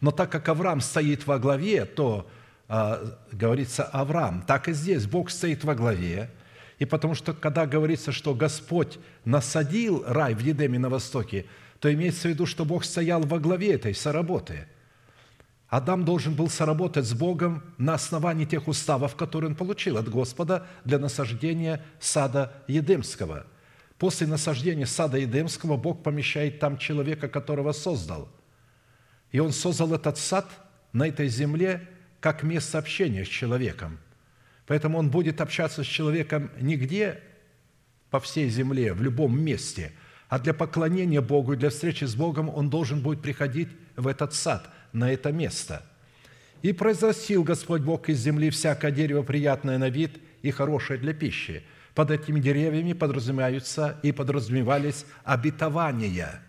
Но 0.00 0.10
так 0.10 0.30
как 0.30 0.48
Авраам 0.48 0.80
стоит 0.80 1.26
во 1.26 1.38
главе, 1.38 1.84
то 1.84 2.28
а, 2.68 3.18
говорится 3.32 3.84
Авраам. 3.84 4.42
Так 4.42 4.68
и 4.68 4.72
здесь 4.72 5.06
Бог 5.06 5.30
стоит 5.30 5.64
во 5.64 5.74
главе. 5.74 6.30
И 6.78 6.84
потому 6.84 7.14
что, 7.14 7.32
когда 7.32 7.66
говорится, 7.66 8.12
что 8.12 8.34
Господь 8.34 8.98
насадил 9.24 10.04
рай 10.06 10.34
в 10.34 10.40
Едеме 10.40 10.78
на 10.78 10.90
востоке, 10.90 11.46
то 11.80 11.92
имеется 11.92 12.28
в 12.28 12.30
виду, 12.30 12.46
что 12.46 12.64
Бог 12.64 12.84
стоял 12.84 13.22
во 13.22 13.38
главе 13.38 13.74
этой 13.74 13.94
соработы– 13.94 14.66
Адам 15.74 16.04
должен 16.04 16.34
был 16.34 16.48
соработать 16.48 17.04
с 17.04 17.14
Богом 17.14 17.60
на 17.78 17.94
основании 17.94 18.44
тех 18.44 18.68
уставов, 18.68 19.16
которые 19.16 19.50
он 19.50 19.56
получил 19.56 19.96
от 19.96 20.08
Господа 20.08 20.68
для 20.84 21.00
насаждения 21.00 21.84
сада 21.98 22.52
Едемского. 22.68 23.44
После 23.98 24.26
насаждения 24.26 24.86
сада 24.86 25.18
Едемского 25.18 25.76
Бог 25.76 26.02
помещает 26.02 26.58
там 26.58 26.78
человека, 26.78 27.28
которого 27.28 27.72
создал. 27.72 28.28
И 29.30 29.38
он 29.38 29.52
создал 29.52 29.94
этот 29.94 30.18
сад 30.18 30.48
на 30.92 31.08
этой 31.08 31.28
земле 31.28 31.88
как 32.20 32.42
место 32.42 32.78
общения 32.78 33.24
с 33.24 33.28
человеком. 33.28 33.98
Поэтому 34.66 34.98
он 34.98 35.10
будет 35.10 35.40
общаться 35.40 35.84
с 35.84 35.86
человеком 35.86 36.50
нигде 36.60 37.20
по 38.10 38.20
всей 38.20 38.48
земле, 38.48 38.94
в 38.94 39.02
любом 39.02 39.38
месте, 39.38 39.92
а 40.28 40.38
для 40.38 40.54
поклонения 40.54 41.20
Богу 41.20 41.52
и 41.52 41.56
для 41.56 41.70
встречи 41.70 42.04
с 42.04 42.14
Богом 42.14 42.48
он 42.48 42.70
должен 42.70 43.02
будет 43.02 43.22
приходить 43.22 43.68
в 43.96 44.06
этот 44.06 44.34
сад– 44.34 44.70
на 44.94 45.12
это 45.12 45.32
место. 45.32 45.84
«И 46.62 46.72
произрастил 46.72 47.42
Господь 47.42 47.82
Бог 47.82 48.08
из 48.08 48.20
земли 48.20 48.48
всякое 48.48 48.90
дерево, 48.90 49.22
приятное 49.22 49.76
на 49.76 49.90
вид 49.90 50.18
и 50.40 50.50
хорошее 50.50 50.98
для 50.98 51.12
пищи». 51.12 51.62
Под 51.94 52.10
этими 52.10 52.40
деревьями 52.40 52.92
подразумеваются 52.92 53.98
и 54.02 54.10
подразумевались 54.10 55.06
обетования, 55.22 56.42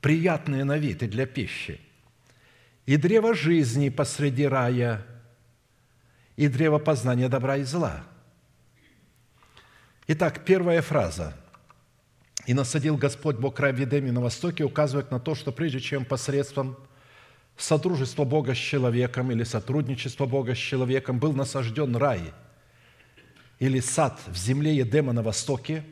приятные 0.00 0.64
на 0.64 0.76
вид 0.76 1.02
и 1.02 1.08
для 1.08 1.26
пищи. 1.26 1.80
И 2.84 2.96
древо 2.96 3.34
жизни 3.34 3.88
посреди 3.88 4.46
рая, 4.46 5.06
и 6.36 6.48
древо 6.48 6.78
познания 6.78 7.28
добра 7.28 7.56
и 7.56 7.62
зла. 7.62 8.04
Итак, 10.08 10.44
первая 10.44 10.82
фраза. 10.82 11.34
«И 12.44 12.54
насадил 12.54 12.96
Господь 12.96 13.36
Бог 13.36 13.60
рай 13.60 13.72
в 13.72 13.78
Едеме 13.78 14.10
на 14.10 14.20
востоке» 14.20 14.64
указывает 14.64 15.12
на 15.12 15.20
то, 15.20 15.36
что 15.36 15.52
прежде 15.52 15.78
чем 15.78 16.04
посредством– 16.04 16.76
содружество 17.56 18.24
Бога 18.24 18.54
с 18.54 18.58
человеком 18.58 19.30
или 19.30 19.44
сотрудничество 19.44 20.26
Бога 20.26 20.54
с 20.54 20.58
человеком 20.58 21.18
был 21.18 21.32
насажден 21.32 21.96
рай 21.96 22.32
или 23.62 23.78
сад 23.78 24.18
в 24.26 24.36
земле 24.36 24.74
Едема 24.74 25.12
на 25.12 25.22
востоке, 25.22 25.84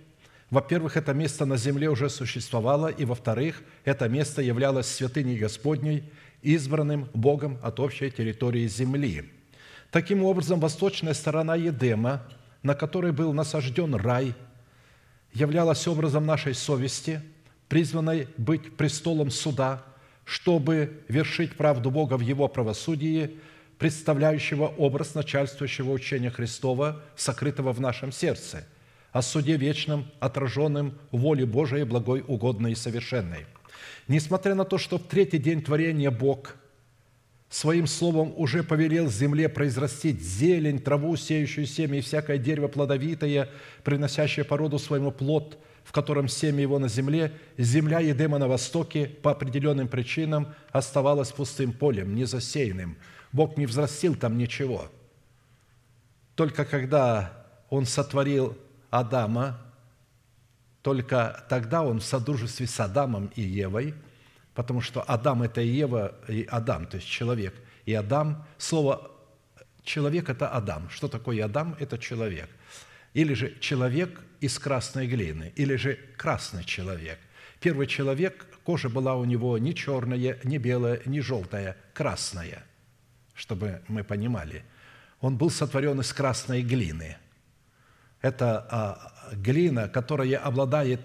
во-первых, 0.51 0.97
это 0.97 1.15
место 1.15 1.47
на 1.47 1.57
земле 1.57 1.89
уже 1.89 2.11
существовало, 2.11 2.89
и 2.89 3.05
во-вторых, 3.05 3.63
это 3.85 4.09
место 4.09 4.43
являлось 4.43 4.89
святыней 4.89 5.39
Господней, 5.39 6.03
избранным 6.43 7.09
Богом 7.15 7.59
от 7.63 7.79
общей 7.79 8.11
территории 8.11 8.67
земли. 8.67 9.31
Таким 9.93 10.25
образом, 10.25 10.59
восточная 10.59 11.15
сторона 11.15 11.55
Едема, 11.55 12.25
на 12.65 12.75
которой 12.75 13.13
был 13.13 13.33
насажден 13.33 13.95
рай, 13.95 14.35
являлась 15.33 15.87
образом 15.87 16.27
нашей 16.27 16.55
совести, 16.55 17.23
призванной 17.69 18.27
быть 18.37 18.77
престолом 18.77 19.31
суда– 19.31 19.85
чтобы 20.31 21.03
вершить 21.09 21.57
правду 21.57 21.91
Бога 21.91 22.17
в 22.17 22.21
Его 22.21 22.47
правосудии, 22.47 23.37
представляющего 23.81 24.67
образ 24.67 25.15
начальствующего 25.15 25.91
учения 25.91 26.31
Христова, 26.31 27.03
сокрытого 27.17 27.73
в 27.73 27.81
нашем 27.81 28.13
сердце, 28.13 28.67
о 29.11 29.23
суде 29.23 29.57
вечном, 29.57 30.05
отраженном 30.21 30.99
в 31.11 31.21
воле 31.21 31.47
Божией, 31.47 31.85
благой, 31.85 32.23
угодной 32.29 32.73
и 32.73 32.75
совершенной. 32.75 33.47
Несмотря 34.07 34.55
на 34.55 34.67
то, 34.67 34.77
что 34.77 34.99
в 34.99 35.09
третий 35.09 35.39
день 35.39 35.63
творения 35.63 36.11
Бог 36.11 36.57
своим 37.49 37.87
словом 37.87 38.35
уже 38.37 38.63
повелел 38.63 39.09
земле 39.09 39.49
произрастить 39.49 40.21
зелень, 40.21 40.79
траву, 40.79 41.17
сеющую 41.17 41.67
семя 41.67 41.99
и 41.99 42.03
всякое 42.03 42.37
дерево 42.37 42.69
плодовитое, 42.69 43.49
приносящее 43.83 44.45
породу 44.45 44.79
своему 44.79 45.11
плод– 45.11 45.59
в 45.91 45.93
котором 45.93 46.29
семя 46.29 46.61
его 46.61 46.79
на 46.79 46.89
земле, 46.89 47.33
земля 47.59 47.99
Едема 47.99 48.39
на 48.39 48.47
востоке 48.47 49.07
по 49.07 49.33
определенным 49.33 49.89
причинам 49.89 50.55
оставалась 50.71 51.33
пустым 51.33 51.73
полем, 51.73 52.15
незасеянным. 52.15 52.97
Бог 53.33 53.57
не 53.57 53.67
взрастил 53.67 54.17
там 54.17 54.39
ничего. 54.39 54.91
Только 56.35 56.65
когда 56.65 57.47
Он 57.69 57.87
сотворил 57.87 58.57
Адама, 58.91 59.59
только 60.83 61.45
тогда 61.49 61.83
Он 61.83 62.01
в 62.01 62.05
содружестве 62.05 62.67
с 62.67 62.81
Адамом 62.81 63.31
и 63.37 63.43
Евой, 63.43 63.95
потому 64.55 64.81
что 64.81 65.03
Адам– 65.03 65.43
это 65.45 65.61
Ева 65.61 66.15
и 66.29 66.47
Адам, 66.51 66.87
то 66.87 66.97
есть 66.97 67.09
человек. 67.09 67.55
И 67.87 67.95
Адам, 67.95 68.47
слово 68.59 69.11
«человек»– 69.83 70.29
это 70.31 70.49
Адам. 70.49 70.89
Что 70.91 71.09
такое 71.09 71.45
Адам? 71.45 71.77
Это 71.79 71.99
человек. 71.99 72.49
Или 73.15 73.35
же 73.35 73.59
человек 73.61 74.21
из 74.41 74.59
красной 74.59 75.07
глины, 75.07 75.53
или 75.57 75.77
же 75.77 75.99
красный 76.17 76.65
человек. 76.65 77.19
Первый 77.61 77.87
человек, 77.87 78.47
кожа 78.65 78.89
была 78.89 79.17
у 79.17 79.25
него 79.25 79.59
не 79.59 79.75
черная, 79.75 80.39
не 80.45 80.59
белая, 80.59 81.01
не 81.05 81.21
желтая, 81.21 81.77
красная, 81.93 82.65
чтобы 83.41 83.81
мы 83.89 84.05
понимали. 84.05 84.65
Он 85.23 85.39
был 85.39 85.51
сотворен 85.51 85.99
из 86.01 86.13
красной 86.13 86.63
глины. 86.63 87.17
Это 88.21 88.67
а, 88.71 89.13
глина, 89.33 89.89
которая 89.89 90.37
обладает 90.37 91.01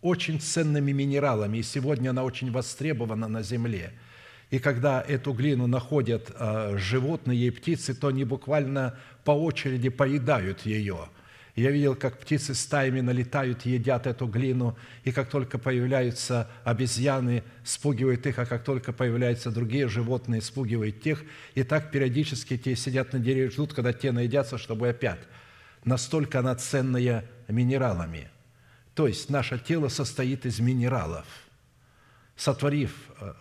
очень 0.00 0.40
ценными 0.40 0.92
минералами, 0.92 1.58
и 1.58 1.62
сегодня 1.62 2.10
она 2.10 2.22
очень 2.22 2.52
востребована 2.52 3.26
на 3.26 3.42
земле. 3.42 3.92
И 4.50 4.60
когда 4.60 5.02
эту 5.02 5.32
глину 5.32 5.66
находят 5.66 6.30
а, 6.34 6.76
животные 6.76 7.48
и 7.48 7.50
птицы, 7.50 7.94
то 7.94 8.08
они 8.08 8.24
буквально 8.24 8.96
по 9.24 9.32
очереди 9.32 9.88
поедают 9.88 10.64
ее– 10.64 11.08
я 11.54 11.70
видел, 11.70 11.94
как 11.94 12.18
птицы 12.18 12.54
стаями 12.54 13.00
налетают, 13.00 13.66
едят 13.66 14.06
эту 14.06 14.26
глину, 14.26 14.76
и 15.04 15.12
как 15.12 15.28
только 15.28 15.58
появляются 15.58 16.48
обезьяны, 16.64 17.44
спугивают 17.62 18.26
их, 18.26 18.38
а 18.38 18.46
как 18.46 18.64
только 18.64 18.94
появляются 18.94 19.50
другие 19.50 19.86
животные, 19.88 20.40
спугивают 20.40 21.02
тех. 21.02 21.22
И 21.54 21.62
так 21.62 21.90
периодически 21.90 22.56
те 22.56 22.74
сидят 22.74 23.12
на 23.12 23.18
дереве, 23.18 23.50
ждут, 23.50 23.74
когда 23.74 23.92
те 23.92 24.12
наедятся, 24.12 24.56
чтобы 24.56 24.88
опять. 24.88 25.20
Настолько 25.84 26.38
она 26.38 26.54
ценная 26.54 27.26
минералами. 27.48 28.30
То 28.94 29.06
есть 29.06 29.28
наше 29.28 29.58
тело 29.58 29.88
состоит 29.88 30.46
из 30.46 30.58
минералов. 30.58 31.26
Сотворив 32.34 32.94
э, 33.20 33.34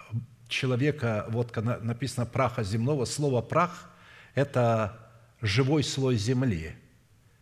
человека, 0.50 1.28
вот 1.30 1.56
написано 1.56 2.26
праха 2.26 2.64
земного, 2.64 3.06
слово 3.06 3.42
прах– 3.42 3.90
это 4.36 5.00
живой 5.42 5.84
слой 5.86 6.18
земли– 6.18 6.76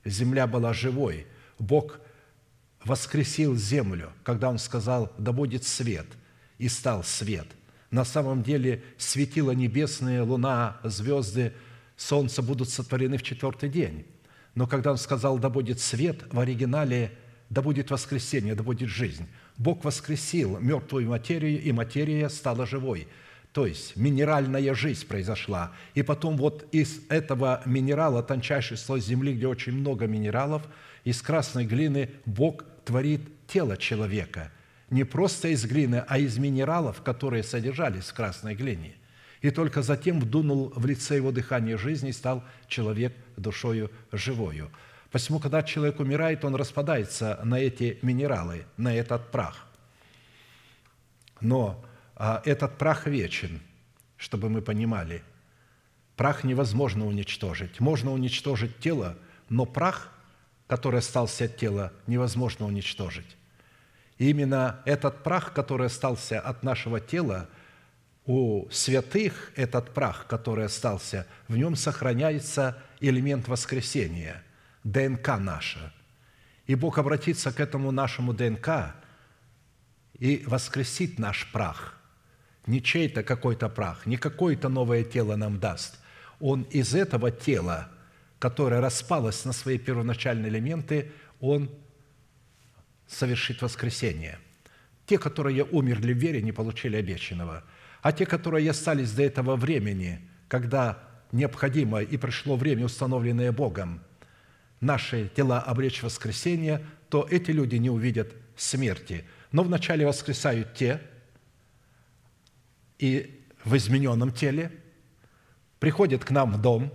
земля 0.06 0.48
была 0.48 0.74
живой. 0.74 1.28
Бог 1.58 2.00
воскресил 2.84 3.56
землю, 3.56 4.12
когда 4.24 4.50
Он 4.50 4.58
сказал, 4.58 5.12
да 5.18 5.32
будет 5.32 5.64
свет, 5.64 6.08
и 6.58 6.70
стал 6.70 7.04
свет. 7.04 7.48
На 7.92 8.06
самом 8.06 8.44
деле 8.44 8.84
светила 8.98 9.52
небесные, 9.52 10.22
луна, 10.22 10.80
звезды, 10.84 11.54
солнце 11.98 12.42
будут 12.42 12.70
сотворены 12.70 13.18
в 13.18 13.24
четвертый 13.24 13.70
день. 13.70 14.06
Но 14.56 14.68
когда 14.68 14.92
Он 14.92 14.98
сказал, 14.98 15.38
да 15.40 15.50
будет 15.50 15.80
свет, 15.80 16.24
в 16.32 16.40
оригинале 16.40 17.12
да 17.50 17.62
будет 17.64 17.90
воскресение, 17.90 18.54
да 18.54 18.64
будет 18.64 18.90
жизнь. 18.90 19.28
Бог 19.58 19.84
воскресил 19.84 20.60
мертвую 20.60 21.10
материю, 21.10 21.62
и 21.62 21.72
материя 21.72 22.30
стала 22.30 22.66
живой– 22.66 23.08
то 23.54 23.66
есть 23.66 23.96
минеральная 23.96 24.74
жизнь 24.76 25.08
произошла. 25.08 25.72
И 25.96 26.04
потом 26.04 26.38
вот 26.38 26.68
из 26.72 27.02
этого 27.10 27.62
минерала, 27.66 28.22
тончайший 28.22 28.78
слой 28.78 29.02
земли, 29.02 29.34
где 29.34 29.48
очень 29.48 29.74
много 29.74 30.06
минералов, 30.06 30.64
из 31.04 31.22
красной 31.22 31.66
глины 31.66 32.12
Бог 32.26 32.64
творит 32.86 33.22
тело 33.48 33.76
человека. 33.78 34.52
Не 34.90 35.04
просто 35.04 35.50
из 35.50 35.66
глины, 35.66 36.04
а 36.08 36.20
из 36.20 36.38
минералов, 36.38 37.02
которые 37.02 37.44
содержались 37.44 38.06
в 38.06 38.14
красной 38.14 38.56
глине. 38.56 38.96
И 39.42 39.52
только 39.52 39.82
затем 39.82 40.20
вдунул 40.20 40.72
в 40.76 40.86
лице 40.86 41.16
его 41.16 41.32
дыхание 41.32 41.78
жизни 41.78 42.10
и 42.10 42.14
стал 42.14 42.44
человек 42.68 43.14
душою 43.38 43.90
живою. 44.12 44.70
Посему, 45.12 45.40
когда 45.40 45.64
человек 45.64 46.00
умирает, 46.00 46.46
он 46.46 46.56
распадается 46.56 47.40
на 47.44 47.60
эти 47.60 47.98
минералы, 48.02 48.66
на 48.78 48.94
этот 48.94 49.32
прах. 49.32 49.66
Но 51.42 51.84
этот 52.20 52.78
прах 52.78 53.08
вечен, 53.08 53.62
чтобы 54.18 54.50
мы 54.50 54.62
понимали. 54.62 55.24
Прах 56.18 56.44
невозможно 56.44 57.08
уничтожить. 57.08 57.80
Можно 57.80 58.12
уничтожить 58.12 58.78
тело, 58.80 59.18
но 59.48 59.66
прах, 59.66 60.12
который 60.68 61.00
остался 61.00 61.46
от 61.46 61.56
тела, 61.56 61.94
невозможно 62.08 62.66
уничтожить. 62.66 63.38
И 64.18 64.30
именно 64.30 64.82
этот 64.84 65.24
прах, 65.24 65.54
который 65.54 65.88
остался 65.88 66.42
от 66.42 66.62
нашего 66.62 67.00
тела, 67.00 67.50
у 68.26 68.70
святых 68.70 69.54
этот 69.56 69.94
прах, 69.94 70.28
который 70.28 70.66
остался, 70.66 71.26
в 71.48 71.56
нем 71.56 71.78
сохраняется 71.78 72.78
элемент 73.00 73.48
воскресения, 73.48 74.44
ДНК 74.84 75.40
наша. 75.40 75.94
И 76.68 76.76
Бог 76.76 76.98
обратится 76.98 77.54
к 77.54 77.62
этому 77.62 77.92
нашему 77.92 78.34
ДНК 78.34 78.94
и 80.20 80.44
воскресит 80.46 81.18
наш 81.18 81.50
прах. 81.52 81.99
Не 82.70 82.82
чей-то 82.82 83.24
какой-то 83.24 83.68
прах, 83.68 84.06
не 84.06 84.18
какое-то 84.18 84.70
новое 84.70 85.04
тело 85.04 85.36
нам 85.36 85.60
даст. 85.60 86.00
Он 86.40 86.64
из 86.64 86.96
этого 86.96 87.32
тела, 87.32 87.90
которое 88.40 88.80
распалось 88.80 89.44
на 89.46 89.54
свои 89.54 89.78
первоначальные 89.78 90.50
элементы, 90.50 91.12
Он 91.40 91.70
совершит 93.08 93.62
воскресение. 93.62 94.40
Те, 95.06 95.18
которые 95.18 95.64
умерли 95.64 96.14
в 96.14 96.18
вере, 96.18 96.42
не 96.42 96.52
получили 96.52 96.96
обещанного– 96.96 97.64
а 98.02 98.12
те, 98.12 98.26
которые 98.26 98.70
остались 98.70 99.12
до 99.12 99.24
этого 99.24 99.56
времени, 99.56 100.20
когда 100.48 101.00
необходимо 101.32 102.02
и 102.02 102.18
пришло 102.18 102.56
время, 102.56 102.86
установленное 102.86 103.52
Богом, 103.52 104.02
наши 104.80 105.30
тела 105.36 105.60
обречь 105.60 106.02
воскресение, 106.02 106.86
то 107.10 107.28
эти 107.30 107.52
люди 107.52 107.76
не 107.76 107.90
увидят 107.90 108.34
смерти. 108.56 109.26
Но 109.52 109.64
вначале 109.64 110.06
воскресают 110.06 110.74
те, 110.76 111.02
и 113.00 113.44
в 113.64 113.76
измененном 113.76 114.32
теле 114.32 114.72
приходят 115.80 116.24
к 116.24 116.32
нам 116.32 116.52
в 116.52 116.62
дом. 116.62 116.94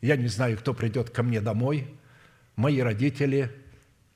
Я 0.00 0.16
не 0.16 0.26
знаю, 0.26 0.58
кто 0.58 0.74
придет 0.74 1.10
ко 1.10 1.22
мне 1.22 1.40
домой, 1.40 1.86
мои 2.56 2.80
родители, 2.80 3.50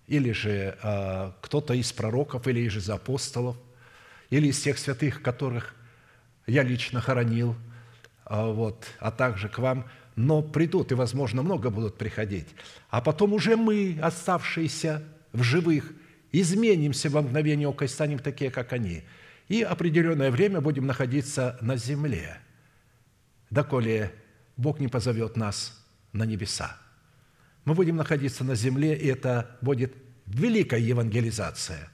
или 0.07 0.33
же 0.33 0.77
э, 0.83 1.33
кто-то 1.41 1.75
из 1.75 1.93
пророков, 1.93 2.49
или 2.49 2.67
же 2.69 2.81
из 2.81 2.91
апостолов– 2.91 3.57
или 4.31 4.49
из 4.49 4.61
тех 4.61 4.79
святых, 4.79 5.23
которых 5.23 5.75
я 6.47 6.63
лично 6.63 7.01
хоронил, 7.01 7.55
а, 8.25 8.47
вот, 8.51 8.85
а 8.99 9.11
также 9.11 9.49
к 9.49 9.59
вам, 9.59 9.89
но 10.17 10.43
придут, 10.43 10.93
и, 10.93 10.95
возможно, 10.95 11.43
много 11.43 11.71
будут 11.71 11.97
приходить. 11.97 12.49
А 12.91 13.01
потом 13.01 13.33
уже 13.33 13.57
мы, 13.57 13.99
оставшиеся 14.03 15.03
в 15.33 15.43
живых, 15.43 15.93
изменимся 16.33 17.11
во 17.11 17.23
мгновение 17.23 17.69
ока 17.69 17.85
и 17.85 17.89
станем 17.89 18.19
такие, 18.19 18.51
как 18.51 18.73
они. 18.73 19.05
И 19.49 19.63
определенное 19.63 20.31
время 20.31 20.61
будем 20.61 20.87
находиться 20.87 21.59
на 21.61 21.77
земле, 21.77 22.39
доколе 23.51 24.13
Бог 24.57 24.81
не 24.81 24.89
позовет 24.89 25.37
нас 25.37 25.85
на 26.13 26.25
небеса. 26.25 26.79
Мы 27.65 27.75
будем 27.75 27.97
находиться 27.97 28.45
на 28.45 28.55
земле, 28.55 28.97
и 28.97 29.07
это 29.07 29.57
будет 29.61 29.95
великая 30.27 30.81
евангелизация. 30.81 31.91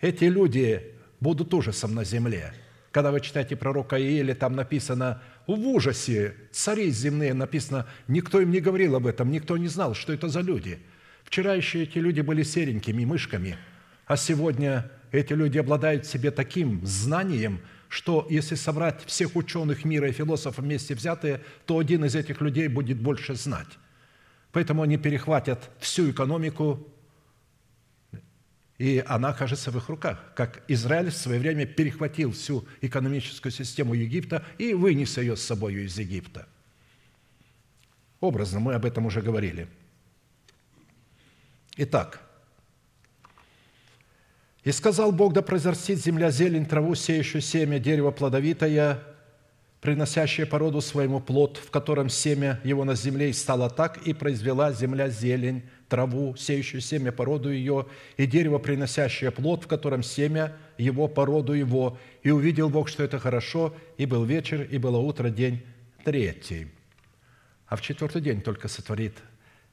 Эти 0.00 0.24
люди 0.24 0.94
будут 1.20 1.52
ужасом 1.54 1.94
на 1.94 2.04
земле. 2.04 2.54
Когда 2.90 3.12
вы 3.12 3.20
читаете 3.20 3.54
пророка 3.56 4.00
Иеля, 4.00 4.34
там 4.34 4.56
написано 4.56 5.22
«в 5.46 5.52
ужасе 5.52 6.34
цари 6.50 6.90
земные», 6.90 7.34
написано, 7.34 7.86
никто 8.08 8.40
им 8.40 8.50
не 8.50 8.60
говорил 8.60 8.96
об 8.96 9.06
этом, 9.06 9.30
никто 9.30 9.56
не 9.56 9.68
знал, 9.68 9.94
что 9.94 10.12
это 10.12 10.28
за 10.28 10.40
люди. 10.40 10.80
Вчера 11.22 11.54
еще 11.54 11.82
эти 11.82 11.98
люди 11.98 12.20
были 12.20 12.42
серенькими 12.42 13.04
мышками, 13.04 13.56
а 14.06 14.16
сегодня 14.16 14.90
эти 15.12 15.32
люди 15.32 15.58
обладают 15.58 16.06
в 16.06 16.10
себе 16.10 16.30
таким 16.30 16.84
знанием, 16.84 17.60
что 17.88 18.26
если 18.30 18.54
собрать 18.54 19.04
всех 19.04 19.36
ученых 19.36 19.84
мира 19.84 20.08
и 20.08 20.12
философов 20.12 20.64
вместе 20.64 20.94
взятые, 20.94 21.42
то 21.66 21.78
один 21.78 22.04
из 22.04 22.14
этих 22.14 22.40
людей 22.40 22.68
будет 22.68 23.00
больше 23.00 23.34
знать. 23.34 23.78
Поэтому 24.52 24.82
они 24.82 24.96
перехватят 24.96 25.70
всю 25.80 26.10
экономику 26.10 26.86
и 28.80 29.04
она 29.06 29.28
окажется 29.28 29.70
в 29.70 29.76
их 29.76 29.90
руках, 29.90 30.32
как 30.34 30.62
Израиль 30.66 31.10
в 31.10 31.14
свое 31.14 31.38
время 31.38 31.66
перехватил 31.66 32.32
всю 32.32 32.66
экономическую 32.80 33.52
систему 33.52 33.92
Египта 33.92 34.42
и 34.56 34.72
вынес 34.72 35.18
ее 35.18 35.36
с 35.36 35.42
собой 35.42 35.74
из 35.74 35.98
Египта. 35.98 36.48
Образно, 38.20 38.58
мы 38.58 38.72
об 38.72 38.86
этом 38.86 39.04
уже 39.04 39.20
говорили. 39.20 39.68
Итак, 41.76 42.22
«И 44.64 44.72
сказал 44.72 45.12
Бог, 45.12 45.32
да 45.32 45.42
произрастит 45.42 45.98
земля 45.98 46.30
зелень, 46.30 46.66
траву, 46.66 46.94
сеющую 46.94 47.40
семя, 47.40 47.78
дерево 47.78 48.10
плодовитое, 48.10 49.02
приносящее 49.80 50.46
породу 50.46 50.80
своему 50.80 51.20
плод, 51.20 51.56
в 51.56 51.70
котором 51.70 52.10
семя 52.10 52.60
его 52.64 52.84
на 52.84 52.94
земле, 52.94 53.30
и 53.30 53.32
стало 53.32 53.70
так, 53.70 53.96
и 54.06 54.12
произвела 54.12 54.72
земля 54.72 55.08
зелень, 55.08 55.62
траву, 55.88 56.36
сеющую 56.36 56.80
семя 56.80 57.12
по 57.12 57.24
роду 57.24 57.50
ее, 57.50 57.86
и 58.18 58.26
дерево, 58.26 58.58
приносящее 58.58 59.30
плод, 59.30 59.64
в 59.64 59.66
котором 59.66 60.02
семя 60.02 60.56
его 60.76 61.08
по 61.08 61.24
роду 61.24 61.54
его. 61.54 61.98
И 62.22 62.30
увидел 62.30 62.68
Бог, 62.68 62.88
что 62.88 63.02
это 63.02 63.18
хорошо, 63.18 63.74
и 63.96 64.04
был 64.04 64.24
вечер, 64.24 64.62
и 64.62 64.76
было 64.76 64.98
утро, 64.98 65.30
день 65.30 65.62
третий. 66.04 66.68
А 67.66 67.76
в 67.76 67.80
четвертый 67.80 68.20
день 68.20 68.42
только 68.42 68.68
сотворит 68.68 69.14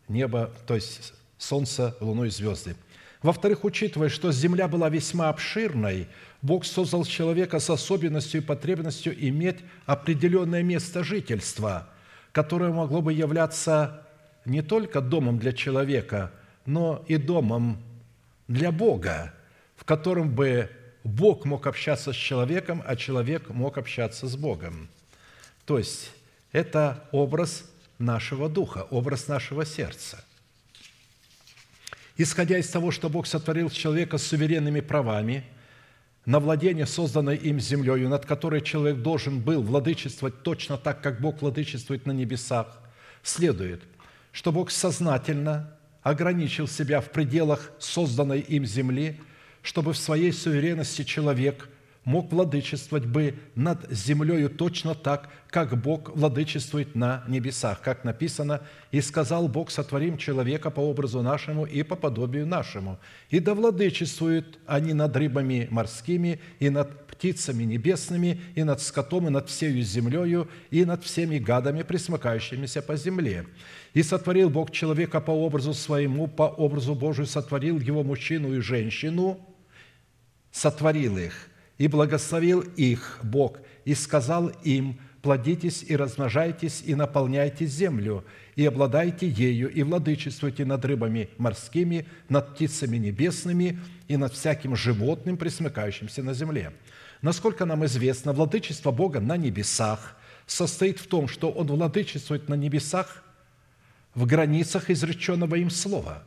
небо, 0.08 0.54
то 0.66 0.76
есть 0.76 1.14
солнце, 1.38 1.98
луну 2.00 2.24
и 2.26 2.30
звезды. 2.30 2.76
Во-вторых, 3.24 3.64
учитывая, 3.64 4.10
что 4.10 4.32
земля 4.32 4.68
была 4.68 4.90
весьма 4.90 5.30
обширной, 5.30 6.08
Бог 6.42 6.66
создал 6.66 7.04
человека 7.04 7.60
с 7.60 7.70
особенностью 7.70 8.42
и 8.42 8.44
потребностью 8.44 9.16
иметь 9.28 9.58
определенное 9.86 10.62
место 10.62 11.04
жительства, 11.04 11.90
которое 12.32 12.72
могло 12.72 13.02
бы 13.02 13.12
являться 13.12 14.08
не 14.46 14.62
только 14.62 15.02
домом 15.02 15.40
для 15.40 15.52
человека, 15.52 16.32
но 16.66 17.04
и 17.08 17.18
домом 17.18 17.82
для 18.48 18.72
Бога, 18.72 19.34
в 19.76 19.84
котором 19.84 20.34
бы 20.34 20.70
Бог 21.04 21.46
мог 21.46 21.66
общаться 21.66 22.14
с 22.14 22.16
человеком, 22.16 22.84
а 22.86 22.96
человек 22.96 23.50
мог 23.50 23.78
общаться 23.78 24.28
с 24.28 24.36
Богом. 24.36 24.90
То 25.66 25.78
есть 25.80 26.12
это 26.52 27.04
образ 27.12 27.64
нашего 27.98 28.48
духа, 28.48 28.84
образ 28.90 29.28
нашего 29.28 29.66
сердца. 29.66 30.24
Исходя 32.18 32.58
из 32.58 32.68
того, 32.68 32.92
что 32.92 33.10
Бог 33.10 33.28
сотворил 33.28 33.70
человека 33.70 34.18
с 34.18 34.28
суверенными 34.28 34.82
правами 34.82 35.44
на 36.26 36.40
владение, 36.40 36.86
созданной 36.86 37.38
им 37.38 37.60
землей, 37.60 38.08
над 38.08 38.26
которой 38.26 38.62
человек 38.62 38.98
должен 38.98 39.40
был 39.40 39.62
владычествовать 39.62 40.44
точно 40.44 40.78
так, 40.78 41.02
как 41.02 41.22
Бог 41.22 41.42
владычествует 41.42 42.06
на 42.06 42.12
небесах, 42.12 42.80
следует– 43.24 43.84
что 44.38 44.52
Бог 44.52 44.70
сознательно 44.70 45.76
ограничил 46.04 46.68
себя 46.68 47.02
в 47.02 47.10
пределах 47.10 47.72
созданной 47.80 48.40
им 48.40 48.68
земли, 48.68 49.20
чтобы 49.64 49.94
в 49.94 49.98
своей 49.98 50.32
суверенности 50.32 51.04
человек 51.04 51.68
мог 52.08 52.32
владычествовать 52.32 53.06
бы 53.06 53.38
над 53.56 53.92
землею 53.92 54.50
точно 54.50 54.96
так, 54.96 55.30
как 55.50 55.78
Бог 55.78 56.16
владычествует 56.16 56.96
на 56.96 57.26
небесах. 57.28 57.82
Как 57.82 58.06
написано, 58.06 58.62
«И 58.92 59.02
сказал 59.02 59.50
Бог, 59.50 59.70
сотворим 59.70 60.18
человека 60.18 60.72
по 60.72 60.80
образу 60.80 61.22
нашему 61.22 61.66
и 61.66 61.84
по 61.84 61.98
подобию 61.98 62.48
нашему, 62.48 62.98
и 63.30 63.42
да 63.42 63.54
владычествуют 63.54 64.58
они 64.66 64.94
над 64.94 65.18
рыбами 65.18 65.68
морскими, 65.70 66.40
и 66.60 66.70
над 66.70 67.08
птицами 67.08 67.66
небесными, 67.66 68.40
и 68.56 68.64
над 68.64 68.82
скотом, 68.82 69.28
и 69.28 69.30
над 69.30 69.50
всею 69.50 69.84
землею, 69.84 70.48
и 70.72 70.86
над 70.86 71.04
всеми 71.04 71.40
гадами, 71.40 71.84
присмыкающимися 71.84 72.82
по 72.82 72.96
земле. 72.96 73.48
И 73.94 74.02
сотворил 74.02 74.50
Бог 74.50 74.72
человека 74.72 75.20
по 75.20 75.32
образу 75.32 75.74
своему, 75.74 76.28
по 76.28 76.44
образу 76.44 76.96
Божию 76.96 77.28
сотворил 77.28 77.82
его 77.82 78.04
мужчину 78.04 78.54
и 78.54 78.62
женщину, 78.62 79.46
сотворил 80.54 81.18
их, 81.18 81.50
и 81.78 81.88
благословил 81.88 82.62
их 82.62 83.20
Бог, 83.24 83.60
и 83.86 83.94
сказал 83.94 84.50
им, 84.64 85.00
плодитесь 85.22 85.84
и 85.84 85.96
размножайтесь, 85.96 86.84
и 86.86 86.96
наполняйте 86.96 87.66
землю, 87.66 88.24
и 88.56 88.66
обладайте 88.66 89.28
ею, 89.28 89.70
и 89.72 89.84
владычествуйте 89.84 90.66
над 90.66 90.84
рыбами 90.86 91.30
морскими, 91.38 92.08
над 92.30 92.54
птицами 92.54 92.98
небесными 92.98 93.80
и 94.08 94.18
над 94.18 94.34
всяким 94.34 94.76
животным, 94.76 95.38
присмыкающимся 95.38 96.24
на 96.24 96.34
земле». 96.34 96.74
Насколько 97.22 97.66
нам 97.66 97.86
известно, 97.86 98.32
владычество 98.32 98.92
Бога 98.92 99.20
на 99.20 99.38
небесах 99.38 100.16
состоит 100.46 101.00
в 101.00 101.08
том, 101.08 101.28
что 101.28 101.50
Он 101.50 101.68
владычествует 101.68 102.48
на 102.48 102.54
небесах 102.54 103.24
в 104.14 104.26
границах 104.26 104.90
изреченного 104.90 105.56
им 105.56 105.70
слова, 105.70 106.24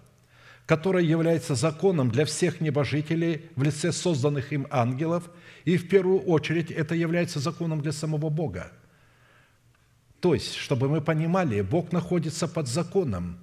которое 0.66 1.04
является 1.04 1.54
законом 1.54 2.10
для 2.10 2.24
всех 2.24 2.60
небожителей 2.60 3.46
в 3.56 3.62
лице 3.62 3.92
созданных 3.92 4.52
им 4.52 4.66
ангелов, 4.70 5.30
и 5.64 5.76
в 5.76 5.88
первую 5.88 6.20
очередь 6.20 6.70
это 6.70 6.94
является 6.94 7.40
законом 7.40 7.80
для 7.80 7.92
самого 7.92 8.30
Бога. 8.30 8.72
То 10.20 10.34
есть, 10.34 10.54
чтобы 10.54 10.88
мы 10.88 11.00
понимали, 11.00 11.60
Бог 11.62 11.92
находится 11.92 12.46
под 12.46 12.68
законом 12.68 13.38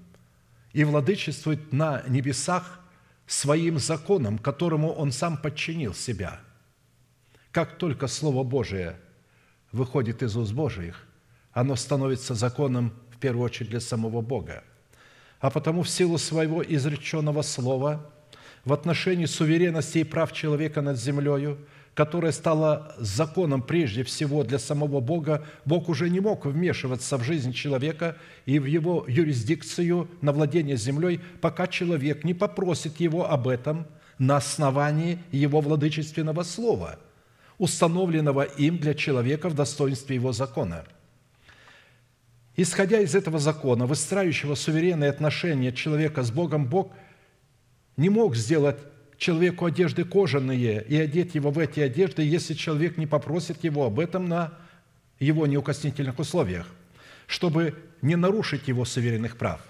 и 0.74 0.84
владычествует 0.84 1.74
на 1.74 2.04
небесах 2.08 2.80
своим 3.26 3.80
законом, 3.80 4.38
которому 4.38 4.92
Он 4.92 5.12
сам 5.12 5.38
подчинил 5.38 5.94
себя. 5.94 6.40
Как 7.52 7.78
только 7.78 8.08
Слово 8.08 8.44
Божие 8.44 8.98
выходит 9.72 10.22
из 10.22 10.38
уст 10.38 10.54
Божиих, 10.54 11.08
оно 11.52 11.76
становится 11.76 12.36
законом 12.36 12.94
в 13.12 13.18
первую 13.18 13.46
очередь 13.46 13.72
для 13.72 13.80
самого 13.80 14.22
Бога. 14.22 14.64
А 15.40 15.50
потому 15.50 15.82
в 15.82 15.90
силу 15.90 16.18
своего 16.18 16.64
изреченного 16.64 17.42
слова 17.42 18.12
в 18.64 18.74
отношении 18.74 19.26
суверенности 19.26 20.00
и 20.00 20.04
прав 20.04 20.34
человека 20.34 20.82
над 20.82 21.00
землею, 21.00 21.58
которое 21.98 22.32
стало 22.32 22.94
законом 23.00 23.64
прежде 23.64 24.04
всего 24.04 24.44
для 24.44 24.60
самого 24.60 25.00
Бога, 25.00 25.44
Бог 25.66 25.90
уже 25.90 26.12
не 26.12 26.20
мог 26.20 26.46
вмешиваться 26.46 27.18
в 27.18 27.24
жизнь 27.24 27.54
человека 27.54 28.18
и 28.46 28.60
в 28.60 28.66
его 28.66 29.04
юрисдикцию 29.08 30.08
на 30.22 30.32
владение 30.32 30.78
землей, 30.78 31.20
пока 31.42 31.66
человек 31.66 32.24
не 32.24 32.36
попросит 32.36 33.00
его 33.00 33.28
об 33.28 33.48
этом 33.48 33.88
на 34.20 34.38
основании 34.38 35.18
его 35.32 35.60
владычественного 35.60 36.44
слова, 36.44 37.00
установленного 37.58 38.44
им 38.44 38.78
для 38.78 38.94
человека 38.94 39.50
в 39.50 39.56
достоинстве 39.56 40.18
его 40.18 40.34
закона. 40.34 40.86
Исходя 42.56 43.00
из 43.00 43.16
этого 43.16 43.40
закона, 43.40 43.88
выстраивающего 43.88 44.54
суверенные 44.54 45.10
отношения 45.10 45.72
человека 45.72 46.22
с 46.22 46.30
Богом, 46.30 46.68
Бог 46.68 46.92
не 47.96 48.10
мог 48.10 48.36
сделать 48.36 48.78
человеку 49.18 49.66
одежды 49.66 50.04
кожаные 50.04 50.84
и 50.88 50.96
одеть 50.96 51.36
его 51.36 51.52
в 51.52 51.60
эти 51.60 51.80
одежды, 51.80 52.24
если 52.24 52.54
человек 52.54 52.98
не 52.98 53.08
попросит 53.08 53.64
его 53.64 53.86
об 53.86 54.00
этом 54.00 54.28
на 54.28 54.54
его 55.20 55.48
неукоснительных 55.48 56.20
условиях, 56.20 56.68
чтобы 57.26 57.76
не 58.02 58.16
нарушить 58.16 58.68
его 58.68 58.86
суверенных 58.86 59.38
прав. 59.38 59.62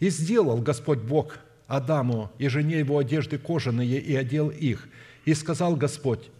И 0.00 0.10
сделал 0.10 0.58
Господь 0.58 0.98
Бог 0.98 1.38
Адаму 1.66 2.32
и 2.38 2.48
жене 2.48 2.78
его 2.78 2.98
одежды 2.98 3.38
кожаные 3.38 3.98
и 3.98 4.14
одел 4.16 4.48
их. 4.48 4.88
И 5.24 5.34
сказал 5.34 5.76
Господь, 5.76 6.30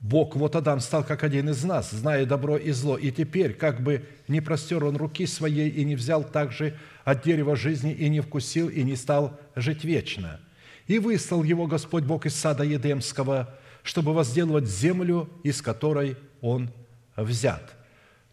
Бог, 0.00 0.36
вот 0.36 0.56
Адам 0.56 0.80
стал 0.80 1.04
как 1.04 1.24
один 1.24 1.48
из 1.48 1.64
нас, 1.64 1.90
зная 1.90 2.26
добро 2.26 2.58
и 2.58 2.72
зло, 2.72 2.98
и 2.98 3.10
теперь, 3.10 3.54
как 3.54 3.82
бы 3.82 4.04
не 4.28 4.42
простер 4.42 4.84
он 4.84 4.96
руки 4.96 5.26
своей 5.26 5.70
и 5.70 5.84
не 5.84 5.96
взял 5.96 6.24
также 6.24 6.76
от 7.04 7.24
дерева 7.24 7.56
жизни 7.56 7.92
и 7.92 8.10
не 8.10 8.20
вкусил 8.20 8.68
и 8.68 8.82
не 8.82 8.96
стал 8.96 9.38
жить 9.56 9.84
вечно– 9.84 10.40
и 10.86 10.98
выслал 10.98 11.42
его 11.42 11.66
Господь 11.66 12.04
Бог 12.04 12.26
из 12.26 12.34
сада 12.34 12.64
Едемского, 12.64 13.54
чтобы 13.82 14.12
возделывать 14.12 14.66
землю, 14.66 15.28
из 15.42 15.62
которой 15.62 16.16
он 16.40 16.70
взят. 17.16 17.74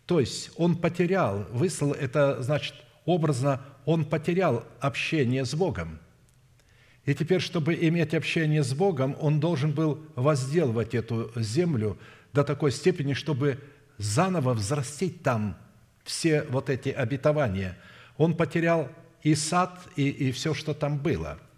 То 0.06 0.19
есть 0.19 0.52
он 0.57 0.76
потерял, 0.76 1.45
выслал, 1.52 1.94
это 1.94 2.41
значит 2.41 2.76
образно, 3.06 3.61
он 3.86 4.06
потерял 4.06 4.65
общение 4.80 5.45
с 5.45 5.53
Богом. 5.53 5.99
И 7.06 7.15
теперь, 7.15 7.40
чтобы 7.40 7.73
иметь 7.73 8.14
общение 8.14 8.64
с 8.64 8.73
Богом, 8.73 9.15
он 9.19 9.40
должен 9.40 9.72
был 9.72 9.99
возделывать 10.15 10.94
эту 10.94 11.32
землю 11.36 11.98
до 12.34 12.44
такой 12.44 12.72
степени, 12.72 13.14
чтобы 13.14 13.60
заново 13.98 14.53
взрастить 14.53 15.23
там 15.23 15.57
все 16.03 16.44
вот 16.44 16.69
эти 16.69 16.90
обетования. 16.90 17.78
Он 18.18 18.36
потерял 18.36 18.90
и 19.23 19.34
сад, 19.36 19.80
и, 19.95 20.10
и 20.10 20.32
все, 20.32 20.53
что 20.53 20.73
там 20.73 20.98
было– 20.98 21.40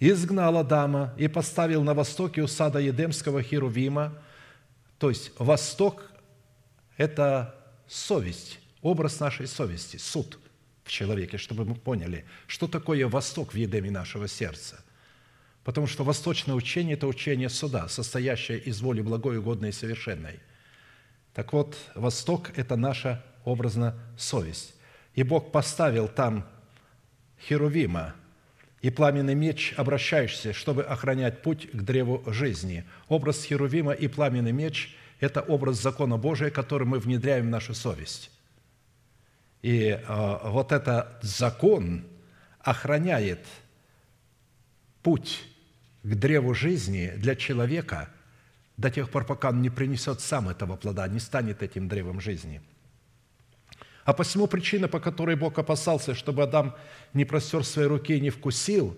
изгнал 0.00 0.58
Адама 0.58 1.14
и 1.16 1.28
поставил 1.28 1.82
на 1.82 1.94
востоке 1.94 2.42
у 2.42 2.46
сада 2.46 2.78
Едемского 2.78 3.42
Херувима. 3.42 4.16
То 4.98 5.08
есть 5.08 5.32
восток– 5.38 6.10
это 6.96 7.54
совесть, 7.86 8.60
образ 8.82 9.20
нашей 9.20 9.46
совести, 9.46 9.96
суд 9.96 10.38
в 10.84 10.90
человеке, 10.90 11.36
чтобы 11.36 11.64
мы 11.64 11.74
поняли, 11.74 12.24
что 12.46 12.68
такое 12.68 13.06
восток 13.08 13.52
в 13.52 13.56
Едеме 13.56 13.90
нашего 13.90 14.28
сердца. 14.28 14.82
Потому 15.64 15.86
что 15.86 16.04
восточное 16.04 16.54
учение– 16.54 16.94
это 16.96 17.06
учение 17.06 17.48
суда, 17.48 17.88
состоящее 17.88 18.58
из 18.58 18.80
воли 18.80 19.02
благой, 19.02 19.38
угодной 19.38 19.70
и 19.70 19.72
совершенной. 19.72 20.40
Так 21.34 21.52
вот, 21.52 21.76
восток– 21.94 22.50
это 22.56 22.76
наша 22.76 23.24
образно 23.44 23.98
совесть. 24.16 24.74
И 25.14 25.22
Бог 25.22 25.52
поставил 25.52 26.08
там 26.08 26.48
Херувима– 27.40 28.14
и 28.80 28.90
пламенный 28.90 29.34
меч 29.34 29.74
обращаешься, 29.76 30.52
чтобы 30.52 30.82
охранять 30.82 31.42
путь 31.42 31.68
к 31.70 31.82
древу 31.82 32.22
жизни. 32.26 32.84
Образ 33.08 33.44
Херувима 33.44 33.92
и 33.92 34.08
пламенный 34.08 34.52
меч– 34.52 34.96
это 35.20 35.40
образ 35.40 35.82
закона 35.82 36.16
Божия, 36.16 36.50
который 36.50 36.86
мы 36.86 36.98
внедряем 37.00 37.46
в 37.46 37.50
нашу 37.50 37.74
совесть. 37.74 38.30
И 39.62 39.88
э, 39.88 40.38
вот 40.44 40.70
этот 40.70 41.18
закон 41.22 42.04
охраняет 42.60 43.44
путь 45.02 45.40
к 46.04 46.14
древу 46.14 46.54
жизни 46.54 47.12
для 47.16 47.34
человека 47.34 48.08
до 48.76 48.90
тех 48.90 49.10
пор, 49.10 49.24
пока 49.24 49.48
он 49.48 49.60
не 49.60 49.70
принесет 49.70 50.20
сам 50.20 50.48
этого 50.48 50.76
плода, 50.76 51.08
не 51.08 51.18
станет 51.18 51.62
этим 51.62 51.88
древом 51.88 52.20
жизни– 52.20 52.62
а 54.08 54.14
посему 54.14 54.46
причина, 54.46 54.88
по 54.88 55.00
которой 55.00 55.36
Бог 55.36 55.58
опасался, 55.58 56.14
чтобы 56.14 56.42
Адам 56.42 56.74
не 57.12 57.26
простер 57.26 57.62
свои 57.62 57.84
руки 57.84 58.16
и 58.16 58.20
не 58.22 58.30
вкусил 58.30 58.96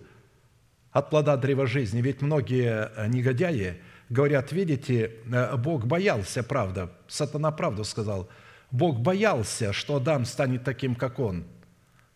от 0.92 1.10
плода 1.10 1.36
древа 1.36 1.66
жизни. 1.66 2.00
Ведь 2.00 2.22
многие 2.22 2.92
э, 2.94 3.08
негодяи 3.08 3.80
говорят, 4.08 4.52
видите, 4.52 5.10
э, 5.32 5.56
Бог 5.56 5.84
боялся, 5.84 6.44
правда, 6.44 6.92
сатана 7.08 7.50
правду 7.50 7.82
сказал, 7.82 8.28
Бог 8.70 9.00
боялся, 9.00 9.72
что 9.72 9.96
Адам 9.96 10.24
станет 10.24 10.62
таким, 10.62 10.94
как 10.94 11.18
он, 11.18 11.44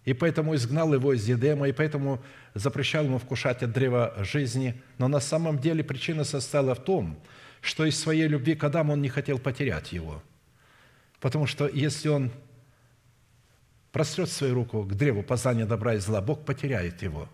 и 0.04 0.12
поэтому 0.12 0.54
изгнал 0.54 0.94
его 0.94 1.14
из 1.14 1.28
Едема, 1.28 1.68
и 1.68 1.72
поэтому 1.72 2.22
запрещал 2.54 3.06
ему 3.06 3.18
вкушать 3.18 3.64
от 3.64 3.72
древа 3.72 4.14
жизни. 4.18 4.80
Но 4.98 5.08
на 5.08 5.18
самом 5.18 5.58
деле 5.58 5.82
причина 5.82 6.22
состояла 6.22 6.76
в 6.76 6.84
том, 6.84 7.18
что 7.60 7.86
из 7.86 7.98
своей 7.98 8.28
любви 8.28 8.54
к 8.54 8.62
Адаму 8.62 8.92
он 8.92 9.02
не 9.02 9.08
хотел 9.08 9.40
потерять 9.40 9.92
его. 9.92 10.22
Потому 11.18 11.48
что 11.48 11.66
если 11.66 12.08
он 12.08 12.30
прострет 13.94 14.28
свою 14.28 14.54
руку 14.54 14.82
к 14.82 14.92
древу 14.96 15.22
познания 15.22 15.66
добра 15.66 15.94
и 15.94 15.98
зла, 15.98 16.20
Бог 16.20 16.44
потеряет 16.44 17.00
его. 17.02 17.28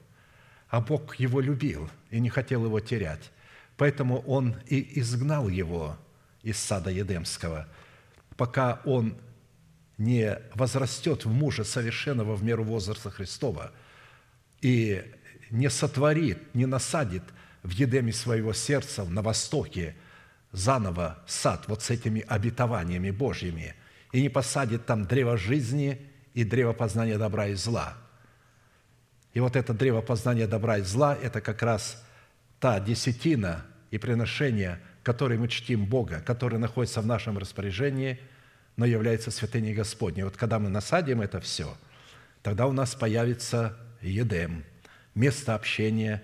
А 0.68 0.82
Бог 0.82 1.16
его 1.16 1.40
любил 1.40 1.88
и 2.10 2.20
не 2.20 2.28
хотел 2.28 2.66
его 2.66 2.80
терять. 2.80 3.30
Поэтому 3.78 4.18
Он 4.26 4.54
и 4.66 5.00
изгнал 5.00 5.48
его 5.48 5.96
из 6.42 6.58
сада 6.58 6.90
Едемского, 6.90 7.66
пока 8.36 8.82
он 8.84 9.16
не 9.96 10.38
возрастет 10.54 11.24
в 11.24 11.32
мужа 11.32 11.64
совершенного 11.64 12.36
в 12.36 12.44
меру 12.44 12.64
возраста 12.64 13.10
Христова 13.10 13.72
и 14.60 15.02
не 15.50 15.70
сотворит, 15.70 16.54
не 16.54 16.66
насадит 16.66 17.22
в 17.62 17.70
Едеме 17.70 18.12
своего 18.12 18.52
сердца 18.52 19.04
на 19.04 19.22
востоке 19.22 19.96
заново 20.52 21.24
сад 21.26 21.64
вот 21.68 21.82
с 21.82 21.88
этими 21.88 22.22
обетованиями 22.28 23.10
Божьими 23.10 23.74
и 24.12 24.20
не 24.20 24.28
посадит 24.28 24.84
там 24.84 25.06
древо 25.06 25.38
жизни 25.38 26.09
и 26.34 26.44
древо 26.44 26.72
познания 26.72 27.18
добра 27.18 27.46
и 27.46 27.54
зла. 27.54 27.96
И 29.32 29.40
вот 29.40 29.56
это 29.56 29.72
древо 29.74 30.00
познания 30.00 30.46
добра 30.46 30.78
и 30.78 30.82
зла– 30.82 31.16
это 31.22 31.40
как 31.40 31.62
раз 31.62 32.04
та 32.58 32.80
десятина 32.80 33.64
и 33.90 33.98
приношение, 33.98 34.80
которой 35.02 35.38
мы 35.38 35.48
чтим 35.48 35.86
Бога, 35.86 36.20
который 36.20 36.58
находится 36.58 37.00
в 37.00 37.06
нашем 37.06 37.38
распоряжении, 37.38 38.20
но 38.76 38.86
является 38.86 39.30
святыней 39.30 39.74
Господней. 39.74 40.24
Вот 40.24 40.36
когда 40.36 40.58
мы 40.58 40.68
насадим 40.68 41.20
это 41.20 41.40
все, 41.40 41.76
тогда 42.42 42.66
у 42.66 42.72
нас 42.72 42.94
появится 42.94 43.76
Едем, 44.00 44.64
место 45.14 45.54
общения 45.54 46.22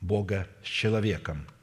Бога 0.00 0.46
с 0.62 0.66
человеком– 0.66 1.46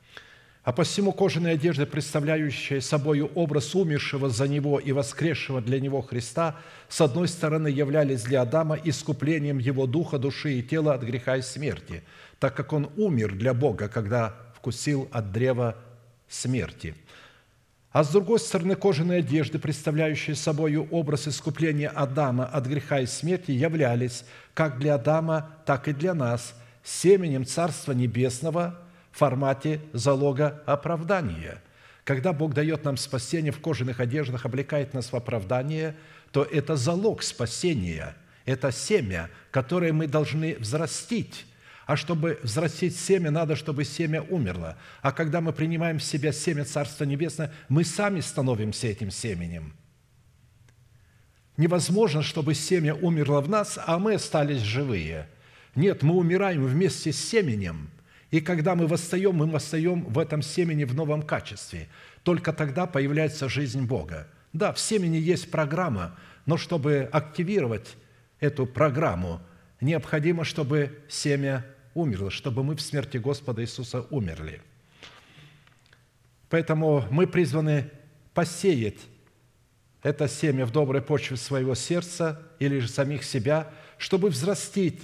а 0.65 0.71
посему 0.71 1.11
кожаные 1.13 1.53
одежды, 1.53 1.85
представляющие 1.85 2.81
собою 2.81 3.29
образ 3.35 3.75
умершего 3.75 4.31
за 4.31 4.47
него 4.47 4.79
и 4.79 4.91
воскресшего 4.93 5.61
для 5.61 5.79
него 5.79 6.01
Христа, 6.01 6.55
с 6.89 7.01
одной 7.01 7.27
стороны 7.27 7.67
являлись 7.67 8.23
для 8.23 8.41
Адама 8.41 8.75
искуплением 8.75 9.59
его 9.59 9.85
духа, 9.85 10.17
души 10.17 10.53
и 10.53 10.63
тела 10.63 10.95
от 10.95 11.03
греха 11.03 11.37
и 11.37 11.43
смерти, 11.43 12.03
так 12.39 12.55
как 12.55 12.73
он 12.73 12.89
умер 12.97 13.35
для 13.35 13.53
Бога, 13.53 13.87
когда 13.87 14.35
вкусил 14.55 15.07
от 15.11 15.31
древа 15.31 15.75
смерти. 16.27 16.95
А 17.91 18.03
с 18.03 18.09
другой 18.09 18.39
стороны, 18.39 18.75
кожаные 18.75 19.19
одежды, 19.19 19.59
представляющие 19.59 20.35
собою 20.35 20.87
образ 20.89 21.27
искупления 21.27 21.89
Адама 21.89 22.47
от 22.47 22.65
греха 22.65 23.01
и 23.01 23.05
смерти, 23.05 23.51
являлись 23.51 24.25
как 24.55 24.79
для 24.79 24.95
Адама, 24.95 25.59
так 25.67 25.87
и 25.87 25.93
для 25.93 26.15
нас 26.15 26.55
семенем 26.83 27.45
Царства 27.45 27.91
Небесного– 27.91 28.79
формате 29.15 29.79
залога 29.93 30.61
оправдания. 30.65 31.61
Когда 32.03 32.33
Бог 32.33 32.53
дает 32.53 32.83
нам 32.83 32.97
спасение 32.97 33.51
в 33.51 33.59
кожаных 33.59 33.99
одеждах, 33.99 34.45
облекает 34.45 34.93
нас 34.93 35.11
в 35.11 35.15
оправдание, 35.15 35.95
то 36.31 36.43
это 36.43 36.75
залог 36.75 37.23
спасения, 37.23 38.15
это 38.45 38.71
семя, 38.71 39.29
которое 39.51 39.93
мы 39.93 40.07
должны 40.07 40.55
взрастить. 40.59 41.45
А 41.87 41.95
чтобы 41.95 42.39
взрастить 42.43 42.97
семя, 42.97 43.31
надо, 43.31 43.55
чтобы 43.55 43.85
семя 43.85 44.21
умерло. 44.21 44.77
А 45.01 45.11
когда 45.11 45.39
мы 45.39 45.53
принимаем 45.53 45.99
в 45.99 46.03
себя 46.03 46.31
семя 46.31 46.65
Царства 46.65 47.05
Небесного, 47.05 47.51
мы 47.69 47.83
сами 47.83 48.19
становимся 48.19 48.87
этим 48.87 49.11
семенем. 49.11 49.73
Невозможно, 51.57 52.21
чтобы 52.21 52.53
семя 52.53 52.95
умерло 52.95 53.39
в 53.39 53.49
нас, 53.49 53.79
а 53.83 53.97
мы 53.97 54.15
остались 54.15 54.61
живые. 54.61 55.29
Нет, 55.73 56.03
мы 56.03 56.15
умираем 56.15 56.65
вместе 56.65 57.13
с 57.13 57.17
семенем– 57.17 57.89
и 58.35 58.41
когда 58.41 58.75
мы 58.75 58.85
восстаем, 58.85 59.35
мы 59.35 59.45
восстаем 59.45 60.03
в 60.03 60.19
этом 60.19 60.41
семени 60.41 60.83
в 60.83 60.93
новом 60.93 61.21
качестве. 61.21 61.87
Только 62.23 62.51
тогда 62.51 62.85
появляется 62.85 63.47
жизнь 63.47 63.85
Бога. 63.85 64.27
Да, 64.51 64.73
в 64.73 64.79
семени 64.79 65.15
есть 65.15 65.49
программа, 65.49 66.17
но 66.45 66.57
чтобы 66.57 67.07
активировать 67.13 67.95
эту 68.41 68.65
программу, 68.65 69.39
необходимо, 69.79 70.43
чтобы 70.43 70.99
семя 71.07 71.65
умерло, 71.93 72.29
чтобы 72.29 72.61
мы 72.61 72.75
в 72.75 72.81
смерти 72.81 73.15
Господа 73.15 73.61
Иисуса 73.61 74.01
умерли. 74.09 74.61
Поэтому 76.49 77.05
мы 77.11 77.27
призваны 77.27 77.89
посеять 78.33 78.99
это 80.03 80.27
семя 80.27 80.65
в 80.65 80.73
доброй 80.73 81.01
почве 81.01 81.37
своего 81.37 81.73
сердца 81.73 82.41
или 82.59 82.79
же 82.79 82.89
самих 82.89 83.23
себя, 83.23 83.71
чтобы 83.97 84.27
взрастить 84.27 85.01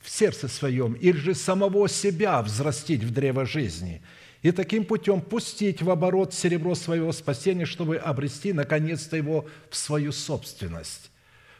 в 0.00 0.08
сердце 0.08 0.48
своем, 0.48 0.94
или 0.94 1.16
же 1.16 1.34
самого 1.34 1.88
себя 1.88 2.40
взрастить 2.42 3.04
в 3.04 3.12
древо 3.12 3.44
жизни, 3.44 4.02
и 4.42 4.52
таким 4.52 4.84
путем 4.84 5.20
пустить 5.20 5.82
в 5.82 5.90
оборот 5.90 6.32
серебро 6.32 6.74
своего 6.74 7.12
спасения, 7.12 7.66
чтобы 7.66 7.96
обрести, 7.96 8.52
наконец-то, 8.52 9.16
его 9.16 9.46
в 9.68 9.76
свою 9.76 10.12
собственность. 10.12 11.10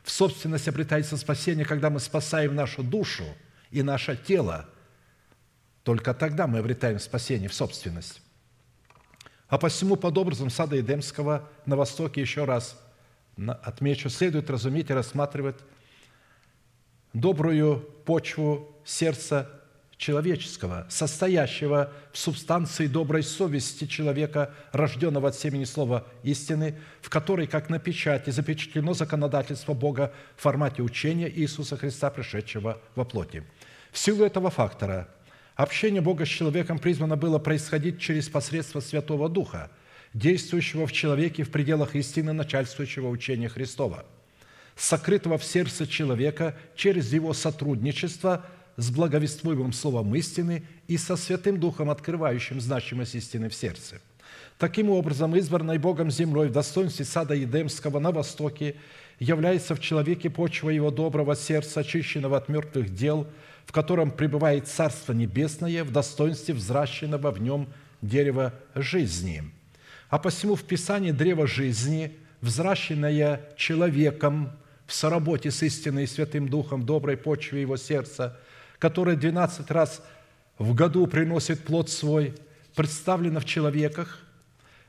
В 0.03 0.11
собственность 0.11 0.67
обретается 0.67 1.19
спасение, 1.19 1.67
когда 1.67 1.91
мы 1.91 2.01
спасаем 2.01 2.55
нашу 2.55 2.83
душу 2.83 3.25
и 3.71 3.83
наше 3.83 4.17
тело. 4.17 4.67
Только 5.83 6.15
тогда 6.15 6.47
мы 6.47 6.59
обретаем 6.59 6.99
спасение 6.99 7.51
в 7.51 7.55
собственность. 7.55 8.23
А 9.49 9.59
посему, 9.59 9.97
под 9.97 10.17
образом 10.17 10.49
сада 10.49 10.81
Эдемского 10.81 11.49
на 11.67 11.77
востоке, 11.77 12.23
еще 12.23 12.45
раз 12.45 12.81
отмечу, 13.37 14.09
следует 14.09 14.49
разуметь 14.49 14.89
и 14.89 14.95
рассматривать 14.95 15.57
добрую 17.13 17.81
почву 18.05 18.69
сердца 18.85 19.49
человеческого, 19.97 20.87
состоящего 20.89 21.93
в 22.13 22.19
субстанции 22.19 22.87
доброй 22.87 23.23
совести 23.23 23.87
человека, 23.87 24.55
рожденного 24.73 25.29
от 25.29 25.37
семени 25.37 25.65
слова 25.65 26.07
истины, 26.23 26.79
в 27.03 27.11
которой, 27.11 27.47
как 27.47 27.69
на 27.69 27.79
печати, 27.79 28.31
запечатлено 28.31 28.95
законодательство 28.95 29.75
Бога 29.75 30.13
в 30.37 30.43
формате 30.43 30.83
учения 30.83 31.31
Иисуса 31.31 31.77
Христа, 31.77 32.11
пришедшего 32.11 32.81
во 32.95 33.05
плоти. 33.05 33.45
В 33.93 33.99
силу 33.99 34.25
этого 34.25 34.51
фактора 34.51 35.09
общение 35.55 36.01
Бога 36.01 36.25
с 36.25 36.29
человеком 36.29 36.79
призвано 36.79 37.17
было 37.17 37.39
происходить 37.39 38.01
через 38.01 38.31
посредство 38.31 38.81
Святого 38.81 39.29
Духа, 39.29 39.71
действующего 40.15 40.87
в 40.87 40.93
человеке 40.93 41.43
в 41.43 41.51
пределах 41.51 41.95
истины 41.95 42.33
начальствующего 42.33 43.09
учения 43.09 43.51
Христова, 43.51 44.07
сокрытого 44.81 45.39
в 45.39 45.45
сердце 45.45 45.87
человека 45.87 46.57
через 46.75 47.13
его 47.13 47.33
сотрудничество– 47.33 48.45
с 48.81 48.91
благовествуемым 48.91 49.73
словом 49.73 50.15
истины 50.15 50.63
и 50.89 50.97
со 50.97 51.17
Святым 51.17 51.61
Духом, 51.61 51.91
открывающим 51.91 52.61
значимость 52.61 53.15
истины 53.15 53.49
в 53.49 53.55
сердце. 53.55 54.01
Таким 54.59 54.91
образом, 54.91 55.37
избранной 55.37 55.79
Богом 55.79 56.11
землей 56.11 56.49
в 56.49 56.53
достоинстве 56.53 57.05
сада 57.05 57.35
Едемского 57.35 57.99
на 57.99 58.11
востоке 58.11 58.77
является 59.19 59.75
в 59.75 59.81
человеке 59.81 60.31
почва 60.31 60.71
его 60.71 60.91
доброго 60.91 61.37
сердца, 61.37 61.81
очищенного 61.81 62.39
от 62.39 62.49
мертвых 62.49 62.95
дел, 62.95 63.27
в 63.67 63.73
котором 63.73 64.11
пребывает 64.11 64.67
Царство 64.67 65.13
Небесное 65.13 65.85
в 65.85 65.93
достоинстве 65.93 66.55
взращенного 66.55 67.31
в 67.31 67.41
нем 67.41 67.69
дерева 68.03 68.55
жизни. 68.75 69.45
А 70.09 70.19
посему 70.19 70.57
в 70.57 70.65
Писании 70.65 71.11
древо 71.11 71.47
жизни, 71.47 72.17
взращенное 72.41 73.49
человеком 73.57 74.53
в 74.91 74.95
соработе 74.95 75.51
с 75.51 75.63
истиной 75.63 76.05
и 76.05 76.07
Святым 76.07 76.49
Духом 76.49 76.85
доброй 76.85 77.17
почве 77.17 77.63
его 77.63 77.77
сердца– 77.77 78.39
которое 78.81 79.15
12 79.15 79.71
раз 79.71 80.03
в 80.59 80.75
году 80.75 81.07
приносит 81.07 81.63
плод 81.65 81.91
свой, 81.91 82.35
представлено 82.75 83.39
в 83.39 83.45
человеках 83.45 84.21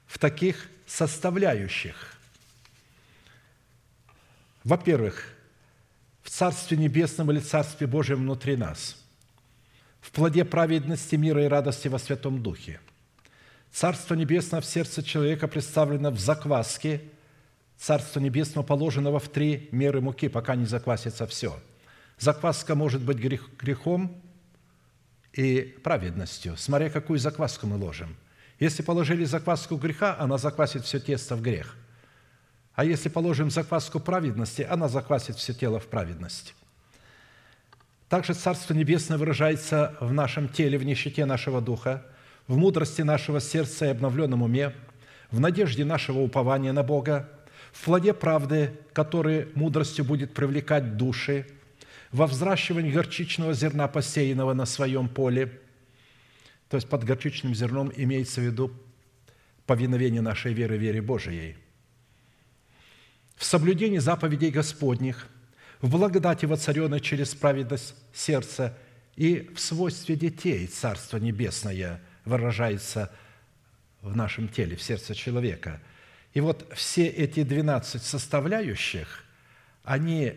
в 0.07 0.17
таких 0.17 0.67
составляющих. 0.87 2.17
Во-первых, 4.63 5.33
в 6.23 6.29
Царстве 6.29 6.77
Небесном 6.77 7.31
или 7.31 7.39
Царстве 7.39 7.85
Божьем 7.85 8.19
внутри 8.19 8.55
нас, 8.55 8.95
в 9.99 10.11
плоде 10.11 10.45
праведности, 10.45 11.15
мира 11.15 11.43
и 11.43 11.47
радости 11.47 11.87
во 11.87 11.99
Святом 11.99 12.41
Духе. 12.41 12.79
Царство 13.71 14.15
Небесное 14.15 14.61
в 14.61 14.65
сердце 14.65 15.03
человека 15.03 15.47
представлено 15.47 16.11
в 16.11 16.19
закваске, 16.19 17.01
Царство 17.81 18.19
Небесное 18.19 18.63
положенного 18.63 19.19
в 19.19 19.27
три 19.27 19.67
меры 19.71 19.99
муки, 19.99 20.29
пока 20.29 20.55
не 20.55 20.65
заквасится 20.65 21.27
все– 21.27 21.59
Закваска 22.21 22.75
может 22.75 23.01
быть 23.01 23.17
грех, 23.17 23.49
грехом 23.59 24.21
и 25.33 25.75
праведностью, 25.83 26.55
смотря 26.55 26.91
какую 26.91 27.17
закваску 27.17 27.65
мы 27.65 27.77
ложим. 27.77 28.15
Если 28.59 28.83
положили 28.83 29.23
закваску 29.23 29.75
греха, 29.75 30.15
она 30.19 30.37
заквасит 30.37 30.83
все 30.85 30.99
тесто 30.99 31.35
в 31.35 31.41
грех. 31.41 31.75
А 32.75 32.85
если 32.85 33.09
положим 33.09 33.49
закваску 33.49 33.99
праведности, 33.99 34.61
она 34.61 34.87
заквасит 34.87 35.35
все 35.35 35.55
тело 35.55 35.79
в 35.79 35.87
праведность. 35.87 36.53
Также 38.07 38.35
Царство 38.35 38.75
Небесное 38.75 39.17
выражается 39.17 39.97
в 39.99 40.13
нашем 40.13 40.47
теле, 40.47 40.77
в 40.77 40.83
нищете 40.83 41.25
нашего 41.25 41.59
духа, 41.59 42.05
в 42.47 42.55
мудрости 42.55 43.01
нашего 43.01 43.39
сердца 43.41 43.87
и 43.87 43.89
обновленном 43.89 44.43
уме, 44.43 44.75
в 45.31 45.39
надежде 45.39 45.85
нашего 45.85 46.19
упования 46.19 46.71
на 46.71 46.83
Бога, 46.83 47.27
в 47.71 47.85
плоде 47.85 48.13
правды, 48.13 48.73
который 48.93 49.47
мудростью 49.55 50.05
будет 50.05 50.33
привлекать 50.33 50.97
души, 50.97 51.47
во 52.11 52.27
взращивании 52.27 52.91
горчичного 52.91 53.53
зерна, 53.53 53.87
посеянного 53.87 54.53
на 54.53 54.65
своем 54.65 55.07
поле. 55.07 55.59
То 56.69 56.77
есть 56.77 56.89
под 56.89 57.03
горчичным 57.03 57.55
зерном 57.55 57.91
имеется 57.95 58.41
в 58.41 58.43
виду 58.43 58.71
повиновение 59.65 60.21
нашей 60.21 60.53
веры, 60.53 60.77
вере 60.77 61.01
Божией. 61.01 61.55
В 63.35 63.45
соблюдении 63.45 63.97
заповедей 63.97 64.51
Господних, 64.51 65.27
в 65.79 65.89
благодати 65.89 66.45
воцаренной 66.45 66.99
через 66.99 67.33
праведность 67.33 67.95
сердца 68.13 68.77
и 69.15 69.49
в 69.55 69.59
свойстве 69.59 70.15
детей 70.15 70.67
Царство 70.67 71.17
Небесное 71.17 72.01
выражается 72.25 73.11
в 74.01 74.15
нашем 74.15 74.47
теле, 74.47 74.75
в 74.75 74.81
сердце 74.81 75.15
человека. 75.15 75.81
И 76.33 76.39
вот 76.39 76.71
все 76.73 77.07
эти 77.07 77.43
12 77.43 78.01
составляющих, 78.01 79.25
они 79.83 80.35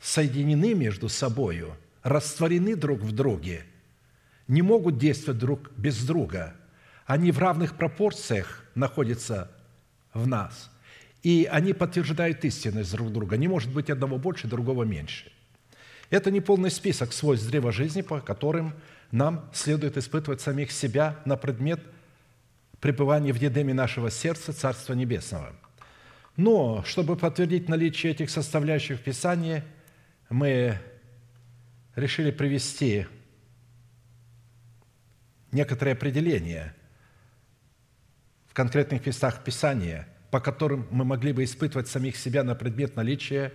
соединены 0.00 0.74
между 0.74 1.08
собою, 1.08 1.76
растворены 2.02 2.76
друг 2.76 3.00
в 3.00 3.12
друге, 3.12 3.64
не 4.46 4.62
могут 4.62 4.98
действовать 4.98 5.40
друг 5.40 5.70
без 5.76 6.04
друга. 6.04 6.54
Они 7.06 7.32
в 7.32 7.38
равных 7.38 7.76
пропорциях 7.76 8.64
находятся 8.74 9.50
в 10.12 10.26
нас, 10.26 10.70
и 11.22 11.48
они 11.50 11.72
подтверждают 11.72 12.44
истинность 12.44 12.92
друг 12.92 13.12
друга. 13.12 13.36
Не 13.36 13.48
может 13.48 13.72
быть 13.72 13.90
одного 13.90 14.18
больше, 14.18 14.46
другого 14.46 14.84
меньше. 14.84 15.32
Это 16.10 16.30
не 16.30 16.40
полный 16.40 16.70
список 16.70 17.12
свойств 17.12 17.48
древа 17.48 17.72
жизни, 17.72 18.02
по 18.02 18.20
которым 18.20 18.74
нам 19.10 19.50
следует 19.52 19.96
испытывать 19.96 20.40
самих 20.40 20.72
себя 20.72 21.18
на 21.24 21.36
предмет 21.36 21.80
пребывания 22.80 23.32
в 23.32 23.40
едеме 23.40 23.74
нашего 23.74 24.10
сердца 24.10 24.52
Царства 24.52 24.94
Небесного. 24.94 25.54
Но, 26.36 26.84
чтобы 26.86 27.16
подтвердить 27.16 27.68
наличие 27.68 28.12
этих 28.12 28.30
составляющих 28.30 29.00
в 29.00 29.02
Писании– 29.02 29.62
мы 30.28 30.78
решили 31.96 32.30
привести 32.30 33.06
некоторые 35.52 35.94
определения 35.94 36.74
в 38.46 38.54
конкретных 38.54 39.06
местах 39.06 39.42
Писания, 39.42 40.06
по 40.30 40.40
которым 40.40 40.86
мы 40.90 41.04
могли 41.04 41.32
бы 41.32 41.44
испытывать 41.44 41.88
самих 41.88 42.16
себя 42.16 42.44
на 42.44 42.54
предмет 42.54 42.96
наличия 42.96 43.52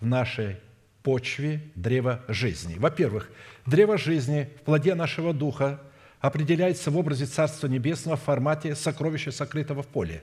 в 0.00 0.06
нашей 0.06 0.56
почве 1.02 1.60
древа 1.74 2.24
жизни. 2.28 2.76
Во-первых, 2.78 3.30
древо 3.66 3.98
жизни 3.98 4.48
в 4.60 4.62
плоде 4.62 4.94
нашего 4.94 5.34
духа 5.34 5.82
определяется 6.24 6.90
в 6.90 6.96
образе 6.96 7.26
Царства 7.26 7.66
Небесного 7.66 8.16
в 8.16 8.22
формате 8.22 8.74
сокровища, 8.74 9.30
сокрытого 9.30 9.82
в 9.82 9.88
поле. 9.88 10.22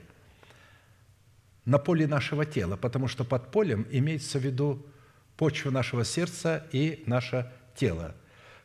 На 1.64 1.78
поле 1.78 2.08
нашего 2.08 2.44
тела, 2.44 2.76
потому 2.76 3.06
что 3.06 3.22
под 3.22 3.52
полем 3.52 3.86
имеется 3.88 4.40
в 4.40 4.42
виду 4.42 4.84
почва 5.36 5.70
нашего 5.70 6.04
сердца 6.04 6.66
и 6.72 7.04
наше 7.06 7.48
тело, 7.76 8.16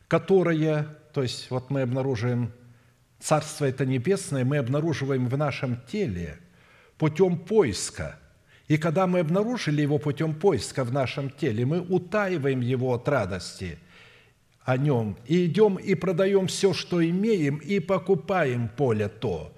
которое, 0.08 0.88
то 1.14 1.22
есть 1.22 1.52
вот 1.52 1.70
мы 1.70 1.82
обнаруживаем 1.84 2.52
Царство 3.20 3.66
это 3.66 3.86
небесное, 3.86 4.44
мы 4.44 4.58
обнаруживаем 4.58 5.28
в 5.28 5.38
нашем 5.38 5.80
теле 5.92 6.40
путем 6.98 7.38
поиска. 7.38 8.18
И 8.68 8.78
когда 8.78 9.06
мы 9.06 9.20
обнаружили 9.20 9.84
его 9.84 10.00
путем 10.00 10.34
поиска 10.34 10.84
в 10.84 10.92
нашем 10.92 11.30
теле, 11.30 11.68
мы 11.68 11.82
утаиваем 11.82 12.62
его 12.62 12.96
от 12.96 13.08
радости 13.08 13.78
о 14.68 14.76
нем 14.76 15.16
и 15.26 15.46
идем 15.46 15.78
и 15.78 15.96
продаем 15.96 16.48
все, 16.48 16.74
что 16.74 17.02
имеем, 17.02 17.56
и 17.56 17.80
покупаем 17.80 18.68
поле 18.68 19.08
то. 19.08 19.58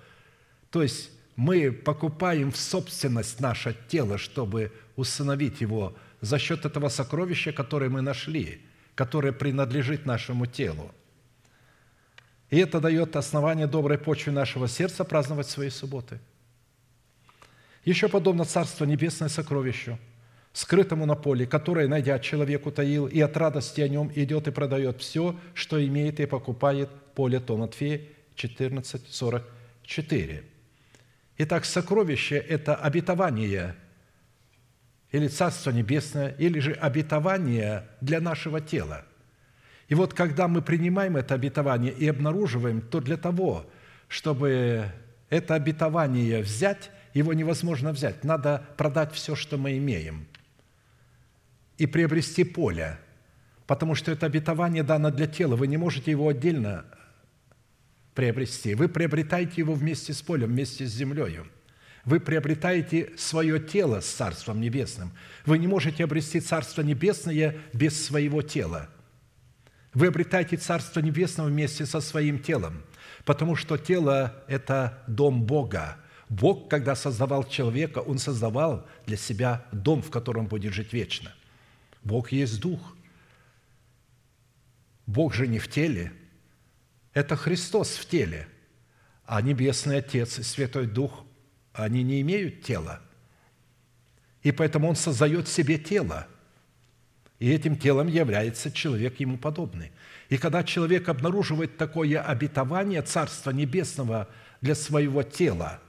То 0.70 0.84
есть 0.84 1.10
мы 1.36 1.72
покупаем 1.72 2.52
в 2.52 2.58
собственность 2.58 3.40
наше 3.40 3.76
тело, 3.88 4.20
чтобы 4.20 4.72
установить 4.96 5.62
его 5.62 5.96
за 6.22 6.38
счет 6.38 6.64
этого 6.64 6.90
сокровища, 6.90 7.52
которое 7.52 7.90
мы 7.90 8.02
нашли, 8.02 8.62
которое 8.94 9.34
принадлежит 9.34 10.06
нашему 10.06 10.46
телу. 10.46 10.92
И 12.52 12.60
это 12.60 12.80
дает 12.80 13.16
основание 13.16 13.66
доброй 13.66 13.98
почве 13.98 14.32
нашего 14.32 14.68
сердца 14.68 15.04
праздновать 15.04 15.50
свои 15.50 15.72
субботы. 15.72 16.20
Еще 17.84 18.10
подобно 18.10 18.46
Царство 18.46 18.86
Небесное 18.86 19.30
сокровищу, 19.30 19.98
скрытому 20.54 21.06
на 21.06 21.16
поле, 21.16 21.46
которое, 21.46 21.88
найдя 21.88 22.20
человеку, 22.20 22.72
таил, 22.72 23.08
и 23.08 23.20
от 23.22 23.38
радости 23.38 23.82
о 23.82 23.88
нем 23.88 24.12
идет 24.16 24.48
и 24.48 24.52
продает 24.52 25.00
все, 25.02 25.36
что 25.54 25.84
имеет, 25.86 26.20
и 26.20 26.26
покупает 26.26 26.90
поле 27.16 27.40
то 27.40 27.58
Матфея, 27.58 28.02
14, 28.36 29.08
44. 29.10 30.44
Итак, 31.38 31.66
сокровище– 31.66 32.38
это 32.50 32.76
обетование 32.76 33.76
или 35.12 35.28
Царство 35.28 35.72
Небесное, 35.72 36.36
или 36.38 36.60
же 36.60 36.74
обетование 36.74 37.88
для 38.02 38.20
нашего 38.20 38.62
тела. 38.62 39.06
И 39.88 39.96
вот 39.96 40.14
когда 40.14 40.48
мы 40.48 40.62
принимаем 40.62 41.18
это 41.18 41.34
обетование 41.34 41.92
и 41.92 42.08
обнаруживаем, 42.08 42.82
то 42.82 43.00
для 43.00 43.18
того, 43.18 43.66
чтобы 44.08 44.86
это 45.30 45.56
обетование 45.56 46.42
взять, 46.42 46.92
его 47.14 47.34
невозможно 47.34 47.92
взять. 47.92 48.24
Надо 48.24 48.64
продать 48.78 49.14
все, 49.14 49.36
что 49.36 49.58
мы 49.58 49.78
имеем, 49.78 50.28
и 51.80 51.88
приобрести 51.88 52.44
поле, 52.44 53.00
потому 53.66 53.96
что 53.96 54.12
это 54.12 54.28
обетование 54.28 54.84
дано 54.84 55.10
для 55.10 55.26
тела. 55.26 55.56
Вы 55.56 55.68
не 55.68 55.78
можете 55.78 56.12
его 56.12 56.28
отдельно 56.28 56.86
приобрести. 58.14 58.76
Вы 58.76 58.90
приобретаете 58.90 59.54
его 59.58 59.74
вместе 59.74 60.14
с 60.14 60.22
полем, 60.22 60.50
вместе 60.50 60.86
с 60.86 60.92
землей. 60.92 61.40
Вы 62.04 62.20
приобретаете 62.20 63.12
свое 63.18 63.60
тело 63.60 64.02
с 64.02 64.08
Царством 64.08 64.60
Небесным. 64.60 65.14
Вы 65.46 65.58
не 65.58 65.68
можете 65.68 66.04
обрести 66.04 66.42
Царство 66.42 66.82
Небесное 66.82 67.56
без 67.74 68.06
своего 68.06 68.42
тела. 68.42 68.90
Вы 69.94 70.08
обретаете 70.08 70.58
Царство 70.58 71.00
Небесное 71.00 71.46
вместе 71.46 71.86
со 71.86 72.02
своим 72.02 72.40
телом, 72.40 72.84
потому 73.24 73.56
что 73.56 73.78
тело– 73.78 74.44
это 74.48 75.02
дом 75.08 75.44
Бога. 75.44 75.98
Бог, 76.28 76.70
когда 76.70 76.96
создавал 76.96 77.46
человека, 77.46 78.00
Он 78.00 78.18
создавал 78.20 78.86
для 79.06 79.18
себя 79.18 79.66
дом, 79.72 80.02
в 80.02 80.12
котором 80.12 80.48
будет 80.48 80.74
жить 80.74 80.94
вечно. 80.94 81.34
Бог 82.04 82.32
есть 82.32 82.60
Дух. 82.60 82.96
Бог 85.06 85.34
же 85.34 85.48
не 85.48 85.60
в 85.60 85.68
теле– 85.68 86.14
это 87.14 87.36
Христос 87.36 87.96
в 87.96 88.08
теле, 88.08 88.48
а 89.26 89.42
Небесный 89.42 89.98
Отец 89.98 90.40
и 90.40 90.44
Святой 90.44 90.88
Дух, 90.88 91.26
они 91.74 92.04
не 92.04 92.22
имеют 92.22 92.62
тела. 92.64 93.02
И 94.44 94.52
поэтому 94.52 94.88
Он 94.90 94.96
создает 94.96 95.48
себе 95.48 95.78
тело. 95.78 96.28
И 97.40 97.50
этим 97.50 97.78
телом 97.78 98.08
является 98.08 98.72
человек 98.72 99.20
ему 99.20 99.38
подобный. 99.38 99.92
И 100.30 100.38
когда 100.38 100.64
человек 100.64 101.10
обнаруживает 101.10 101.78
такое 101.78 102.22
обетование 102.22 103.02
Царства 103.02 103.52
Небесного 103.52 104.30
для 104.62 104.76
своего 104.76 105.24
тела, 105.24 105.80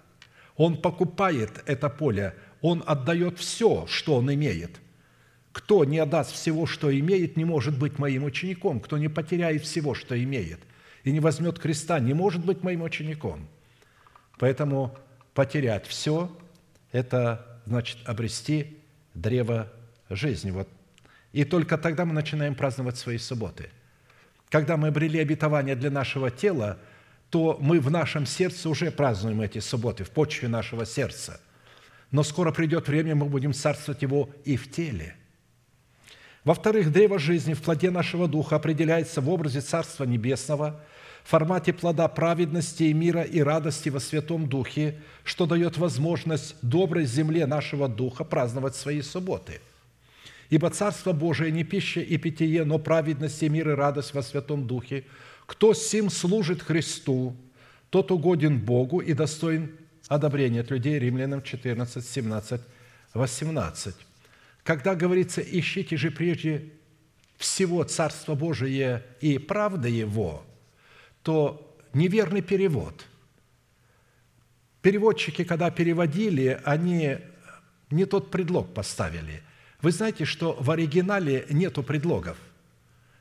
он 0.57 0.81
покупает 0.81 1.63
это 1.67 1.89
поле, 1.89 2.35
он 2.61 2.83
отдает 2.87 3.39
все, 3.39 3.87
что 3.87 4.17
он 4.17 4.33
имеет. 4.33 4.81
Кто 5.61 5.85
не 5.85 5.99
отдаст 5.99 6.33
всего, 6.33 6.65
что 6.65 6.97
имеет, 6.99 7.37
не 7.37 7.45
может 7.45 7.79
быть 7.79 7.99
моим 7.99 8.25
учеником. 8.25 8.81
Кто 8.81 8.97
не 8.97 9.09
потеряет 9.09 9.63
всего, 9.63 9.95
что 9.95 10.21
имеет, 10.21 10.59
и 11.05 11.13
не 11.13 11.21
возьмет 11.21 11.59
креста, 11.59 12.01
не 12.01 12.15
может 12.15 12.45
быть 12.45 12.63
моим 12.63 12.83
учеником. 12.83 13.47
Поэтому 14.39 14.97
потерять 15.35 15.87
все– 15.87 16.35
это 16.93 17.61
значит 17.67 17.99
обрести 18.07 18.79
древо 19.13 19.71
жизни. 20.09 20.51
Вот. 20.51 20.67
И 21.33 21.45
только 21.45 21.77
тогда 21.77 22.07
мы 22.07 22.15
начинаем 22.15 22.55
праздновать 22.55 22.97
свои 22.97 23.19
субботы. 23.19 23.69
Когда 24.49 24.79
мы 24.79 24.89
обрели 24.89 25.21
обетование 25.21 25.77
для 25.77 25.91
нашего 25.91 26.31
тела, 26.31 26.79
то 27.29 27.59
мы 27.61 27.81
в 27.81 27.91
нашем 27.91 28.25
сердце 28.25 28.69
уже 28.71 28.91
празднуем 28.91 29.43
эти 29.43 29.59
субботы, 29.59 30.05
в 30.05 30.11
почве 30.11 30.49
нашего 30.49 30.87
сердца. 30.87 31.39
Но 32.11 32.23
скоро 32.23 32.51
придет 32.51 32.89
время, 32.89 33.15
мы 33.15 33.27
будем 33.27 33.53
царствовать 33.53 34.01
его 34.01 34.31
и 34.45 34.57
в 34.57 34.71
теле. 34.71 35.17
Во-вторых, 36.45 36.91
древо 36.91 37.19
жизни 37.19 37.53
в 37.53 37.63
плоде 37.63 37.91
нашего 37.91 38.27
духа 38.27 38.57
определяется 38.57 39.21
в 39.21 39.29
образе 39.29 39.61
Царства 39.61 40.05
Небесного, 40.05 40.81
в 41.23 41.29
формате 41.29 41.75
плода 41.75 42.09
праведности 42.09 42.85
и 42.85 42.95
мира 42.95 43.23
и 43.23 43.41
радости 43.41 43.91
во 43.91 44.01
Святом 44.01 44.49
Духе, 44.49 44.99
что 45.23 45.45
дает 45.45 45.77
возможность 45.77 46.57
доброй 46.63 47.05
земле 47.05 47.47
нашего 47.47 47.89
Духа 47.89 48.25
праздновать 48.25 48.75
свои 48.75 49.03
субботы. 49.03 49.61
Ибо 50.49 50.71
Царство 50.71 51.13
Божие 51.13 51.53
не 51.53 51.63
пища 51.63 52.01
и 52.01 52.17
питье, 52.17 52.65
но 52.65 52.79
праведность 52.79 53.43
и 53.43 53.49
мир 53.51 53.69
и 53.71 53.75
радость 53.75 54.15
во 54.15 54.23
Святом 54.23 54.67
Духе. 54.67 55.05
Кто 55.45 55.75
сим 55.75 56.09
служит 56.09 56.63
Христу, 56.63 57.37
тот 57.91 58.11
угоден 58.11 58.59
Богу 58.59 59.01
и 59.01 59.13
достоин 59.13 59.77
одобрения 60.09 60.61
от 60.61 60.71
людей. 60.71 60.99
Римлянам 60.99 61.43
14, 61.43 62.05
17, 62.05 62.61
18. 63.13 63.95
Когда 64.71 64.95
говорится 64.95 65.41
«ищите 65.41 65.97
же 65.97 66.13
прежде 66.13 66.71
всего 67.39 67.83
Царство 67.83 68.37
Божие 68.37 69.05
и 69.21 69.37
правда 69.37 69.89
Его», 69.89 70.45
то 71.25 71.77
неверный 71.93 72.41
перевод. 72.41 73.05
Переводчики, 74.81 75.43
когда 75.43 75.73
переводили, 75.73 76.61
они 76.65 77.19
не 77.91 78.05
тот 78.05 78.31
предлог 78.31 78.73
поставили. 78.73 79.43
Вы 79.83 79.91
знаете, 79.91 80.25
что 80.25 80.53
в 80.53 80.71
оригинале 80.71 81.47
нету 81.51 81.83
предлогов. 81.83 82.37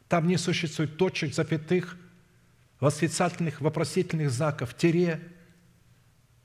Там 0.07 0.27
не 0.27 0.37
существует 0.37 0.97
точек, 0.97 1.33
запятых, 1.33 1.97
восклицательных, 2.79 3.59
вопросительных 3.59 4.29
знаков, 4.29 4.77
тире, 4.77 5.19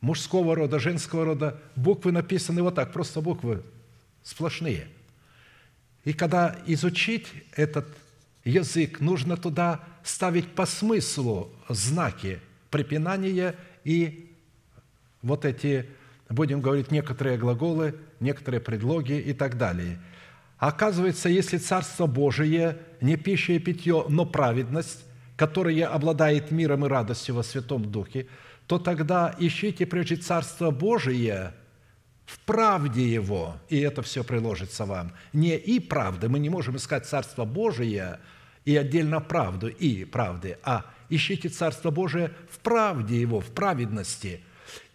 мужского 0.01 0.55
рода, 0.55 0.78
женского 0.78 1.26
рода. 1.26 1.60
Буквы 1.76 2.10
написаны 2.10 2.62
вот 2.62 2.76
так, 2.76 2.90
просто 2.94 3.20
буквы 3.20 3.62
сплошные. 4.22 4.89
И 6.05 6.12
когда 6.12 6.56
изучить 6.66 7.26
этот 7.56 7.86
язык, 8.44 9.01
нужно 9.01 9.36
туда 9.36 9.81
ставить 10.02 10.48
по 10.48 10.66
смыслу 10.66 11.51
знаки 11.68 12.40
препинания 12.70 13.55
и 13.85 14.31
вот 15.22 15.44
эти, 15.47 15.86
будем 16.28 16.60
говорить, 16.60 16.90
некоторые 16.90 17.39
глаголы, 17.39 17.94
некоторые 18.20 18.60
предлоги 18.60 19.14
и 19.14 19.32
так 19.32 19.56
далее. 19.56 19.98
Оказывается, 20.59 21.28
если 21.28 21.56
Царство 21.56 22.06
Божие 22.06 22.78
не 23.01 23.16
пища 23.16 23.55
и 23.55 23.59
питье, 23.59 24.05
но 24.09 24.26
праведность, 24.26 25.05
которая 25.36 25.86
обладает 25.86 26.51
миром 26.51 26.85
и 26.85 26.89
радостью 26.89 27.35
во 27.35 27.43
Святом 27.43 27.90
Духе, 27.90 28.26
то 28.66 28.78
тогда 28.78 29.35
ищите 29.39 29.86
прежде 29.86 30.16
Царство 30.16 30.70
Божие 30.70 31.55
в 32.26 32.38
правде 32.40 33.06
Его, 33.06 33.56
и 33.68 33.80
это 33.80 34.02
все 34.02 34.24
приложится 34.24 34.84
вам. 34.84 35.12
Не 35.32 35.56
и 35.56 35.80
правды, 35.80 36.28
мы 36.28 36.38
не 36.38 36.51
можем 36.51 36.76
искать 36.76 37.06
Царство 37.06 37.44
Божие– 37.44 38.20
и 38.64 38.76
отдельно 38.76 39.20
правду 39.20 39.68
и 39.68 40.05
правды, 40.05 40.59
а 40.62 40.86
ищите 41.09 41.48
Царство 41.48 41.90
Божие 41.90 42.30
в 42.51 42.59
правде 42.59 43.20
Его, 43.20 43.40
в 43.40 43.51
праведности. 43.51 44.40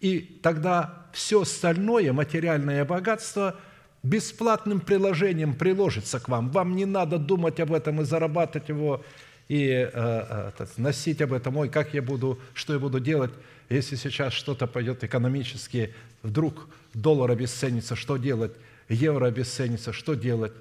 И 0.00 0.40
тогда 0.42 1.06
все 1.12 1.42
остальное 1.42 2.12
материальное 2.12 2.84
богатство 2.84 3.56
бесплатным 4.02 4.80
приложением 4.80 5.54
приложится 5.54 6.20
к 6.20 6.28
вам. 6.28 6.50
Вам 6.50 6.74
не 6.74 6.84
надо 6.84 7.18
думать 7.18 7.60
об 7.60 7.72
этом 7.72 8.00
и 8.00 8.04
зарабатывать 8.04 8.68
его, 8.68 9.04
и 9.48 9.68
э, 9.68 9.90
э, 9.92 10.66
носить 10.76 11.20
об 11.20 11.32
этом, 11.32 11.56
ой, 11.56 11.68
как 11.68 11.92
я 11.92 12.02
буду, 12.02 12.40
что 12.54 12.72
я 12.72 12.78
буду 12.78 12.98
делать, 12.98 13.32
если 13.70 13.96
сейчас 13.96 14.32
что-то 14.32 14.66
пойдет 14.66 15.02
экономически, 15.04 15.94
вдруг 16.22 16.68
доллар 16.92 17.30
обесценится, 17.30 17.96
что 17.96 18.16
делать, 18.18 18.52
евро 18.88 19.26
обесценится, 19.26 19.92
что 19.92 20.14
делать, 20.14 20.52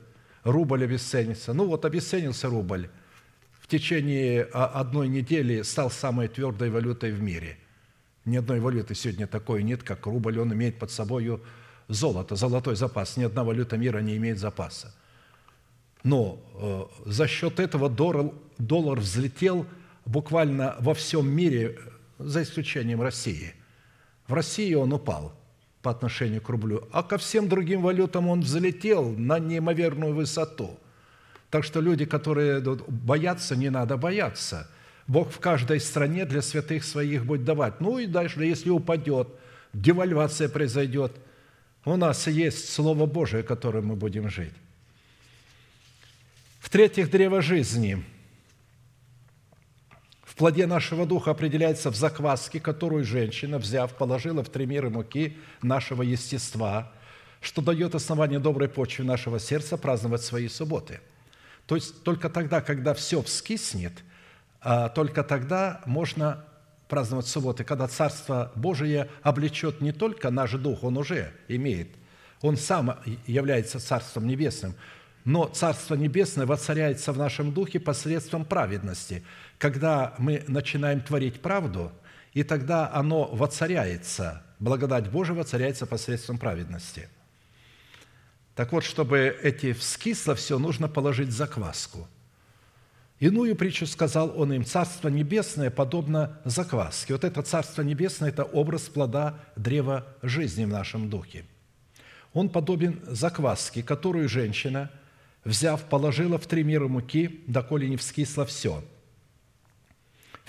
рубль 0.44 0.84
обесценится. 0.84 1.54
Ну 1.54 1.66
вот 1.66 1.84
обесценился 1.86 2.48
рубль 2.48 2.90
течение 3.70 4.44
одной 4.44 5.08
недели 5.08 5.62
стал 5.62 5.90
самой 5.90 6.28
твердой 6.28 6.70
валютой 6.70 7.12
в 7.12 7.22
мире. 7.22 7.58
Ни 8.26 8.38
одной 8.38 8.60
валюты 8.60 8.96
сегодня 8.96 9.28
такой 9.28 9.64
нет, 9.64 9.84
как 9.84 10.06
рубль. 10.06 10.40
Он 10.40 10.54
имеет 10.54 10.78
под 10.78 10.92
собой 10.92 11.40
золото, 11.88 12.36
золотой 12.36 12.76
запас. 12.76 13.16
Ни 13.16 13.24
одна 13.24 13.44
валюта 13.44 13.78
мира 13.78 14.00
не 14.00 14.18
имеет 14.18 14.40
запаса. 14.40 14.94
Но 16.04 16.40
э, 17.06 17.10
за 17.10 17.28
счет 17.28 17.60
этого 17.60 17.90
доллар, 17.90 18.32
доллар 18.58 19.00
взлетел 19.00 19.66
буквально 20.06 20.76
во 20.80 20.94
всем 20.94 21.30
мире, 21.30 21.78
за 22.20 22.44
исключением 22.44 23.02
России. 23.02 23.54
В 24.28 24.34
России 24.34 24.74
он 24.76 24.94
упал 24.94 25.34
по 25.82 25.90
отношению 25.90 26.42
к 26.42 26.50
рублю, 26.50 26.88
а 26.92 27.02
ко 27.02 27.18
всем 27.18 27.50
другим 27.50 27.82
валютам 27.82 28.28
он 28.28 28.42
взлетел 28.42 29.10
на 29.10 29.40
неимоверную 29.40 30.14
высоту– 30.14 30.78
так 31.50 31.64
что 31.64 31.82
люди, 31.82 32.06
которые 32.06 32.62
боятся, 32.62 33.56
не 33.56 33.70
надо 33.70 33.98
бояться. 33.98 34.70
Бог 35.08 35.32
в 35.32 35.40
каждой 35.40 35.80
стране 35.80 36.26
для 36.26 36.42
святых 36.42 36.84
своих 36.84 37.26
будет 37.26 37.44
давать. 37.44 37.82
Ну 37.82 37.98
и 37.98 38.06
дальше, 38.06 38.44
если 38.44 38.70
упадет, 38.70 39.28
девальвация 39.74 40.48
произойдет, 40.48 41.14
у 41.86 41.96
нас 41.96 42.28
есть 42.28 42.72
Слово 42.72 43.08
Божие, 43.08 43.42
которым 43.42 43.88
мы 43.88 43.96
будем 43.96 44.30
жить. 44.30 44.54
В-третьих, 46.60 47.10
древо 47.10 47.42
жизни 47.42 48.04
плоде 50.40 50.66
нашего 50.66 51.06
духа 51.06 51.32
определяется 51.32 51.92
в 51.92 51.96
закваске, 51.96 52.60
которую 52.60 53.04
женщина, 53.04 53.60
взяв, 53.60 53.94
положила 53.96 54.44
в 54.44 54.50
три 54.50 54.66
меры 54.66 54.90
муки 54.90 55.38
нашего 55.62 56.02
естества, 56.02 56.92
что 57.42 57.62
дает 57.62 57.94
основание 57.94 58.40
доброй 58.40 58.70
почве 58.70 59.06
нашего 59.06 59.40
сердца 59.40 59.78
праздновать 59.78 60.24
свои 60.24 60.48
субботы– 60.48 61.00
то 61.70 61.76
есть 61.76 62.02
только 62.02 62.30
тогда, 62.30 62.62
когда 62.62 62.96
все 62.96 63.22
вскиснет, 63.22 63.94
а, 64.60 64.90
только 64.90 65.24
тогда 65.24 65.82
можно 65.86 66.44
праздновать 66.88 67.28
субботы, 67.28 67.64
когда 67.64 67.88
Царство 67.88 68.52
Божие 68.56 69.08
облечет 69.22 69.80
не 69.80 69.92
только 69.92 70.32
наш 70.32 70.54
дух, 70.54 70.84
он 70.84 70.98
уже 70.98 71.32
имеет, 71.48 71.90
он 72.42 72.58
сам 72.58 72.98
является 73.28 73.80
Царством 73.80 74.26
Небесным, 74.26 74.74
но 75.26 75.46
Царство 75.46 75.94
Небесное 75.94 76.48
воцаряется 76.48 77.14
в 77.14 77.20
нашем 77.20 77.54
духе 77.54 77.80
посредством 77.80 78.46
праведности. 78.46 79.24
Когда 79.60 80.16
мы 80.18 80.44
начинаем 80.48 81.02
творить 81.02 81.42
правду, 81.42 81.92
и 82.34 82.42
тогда 82.42 82.92
оно 82.92 83.26
воцаряется, 83.26 84.42
благодать 84.58 85.12
Божия 85.12 85.36
воцаряется 85.36 85.86
посредством 85.86 86.40
праведности. 86.40 87.10
Так 88.56 88.72
вот, 88.72 88.84
чтобы 88.84 89.38
эти 89.44 89.74
вскисло 89.74 90.34
все, 90.34 90.58
нужно 90.58 90.88
положить 90.88 91.32
закваску– 91.32 92.08
Иную 93.20 93.54
притчу 93.58 93.86
сказал 93.86 94.40
он 94.40 94.54
им, 94.54 94.64
«Царство 94.64 95.10
небесное 95.10 95.70
подобно 95.70 96.40
закваске». 96.46 97.14
Вот 97.14 97.26
это 97.26 97.42
Царство 97.42 97.82
небесное– 97.82 98.30
это 98.32 98.46
образ 98.46 98.84
плода 98.84 99.40
древа 99.58 100.08
жизни 100.22 100.64
в 100.64 100.70
нашем 100.70 101.10
духе. 101.10 101.44
Он 102.32 102.48
подобен 102.48 103.02
закваске, 103.06 103.84
которую 103.84 104.30
женщина, 104.30 104.90
взяв, 105.44 105.84
положила 105.84 106.38
в 106.38 106.48
три 106.48 106.64
мира 106.64 106.88
муки, 106.88 107.44
доколе 107.46 107.90
не 107.90 107.98
вскисло 107.98 108.46
все– 108.46 108.84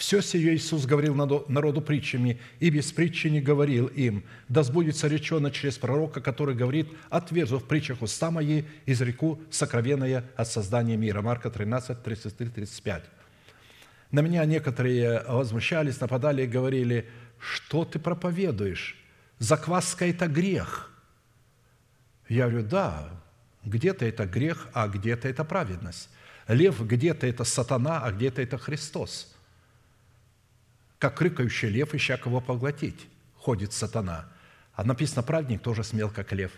все 0.01 0.23
сие 0.23 0.55
Иисус 0.55 0.87
говорил 0.87 1.15
народу 1.15 1.83
притчами, 1.83 2.41
и 2.59 2.71
без 2.71 2.91
притчи 2.91 3.27
не 3.27 3.43
говорил 3.43 3.87
им, 3.89 4.25
да 4.49 4.63
сбудется 4.63 5.09
речено 5.09 5.51
через 5.51 5.77
пророка, 5.77 6.23
который 6.23 6.55
говорит, 6.55 6.89
отверзу 7.11 7.59
в 7.59 7.65
притчах 7.65 8.01
уста 8.01 8.31
мои, 8.31 8.63
изреку 8.87 9.39
сокровенное 9.51 10.25
от 10.37 10.49
создания 10.49 10.97
мира». 10.97 11.21
Марка 11.21 11.51
13, 11.51 12.03
33, 12.03 12.49
35. 12.49 13.05
На 14.11 14.21
меня 14.21 14.43
некоторые 14.47 15.23
возмущались, 15.29 16.01
нападали 16.01 16.45
и 16.45 16.47
говорили, 16.47 17.07
что 17.39 17.85
ты 17.85 17.99
проповедуешь? 17.99 18.97
Закваска– 19.39 20.07
это 20.07 20.29
грех. 20.29 20.91
Я 22.27 22.49
говорю, 22.49 22.67
да, 22.67 23.11
где-то 23.67 24.07
это 24.07 24.25
грех, 24.25 24.67
а 24.73 24.89
где-то 24.89 25.29
это 25.29 25.45
праведность. 25.45 26.09
Лев 26.49 26.81
где-то 26.81 27.27
это 27.27 27.45
сатана, 27.45 28.01
а 28.03 28.11
где-то 28.13 28.41
это 28.41 28.57
Христос– 28.57 29.35
как 31.01 31.21
рыкающий 31.23 31.71
лев, 31.71 31.95
ища 31.95 32.19
кого 32.19 32.41
поглотить, 32.41 33.09
ходит 33.37 33.73
сатана. 33.73 34.29
А 34.75 34.85
написано, 34.85 35.23
праведник 35.23 35.63
тоже 35.63 35.83
смел, 35.83 36.11
как 36.11 36.31
лев. 36.33 36.53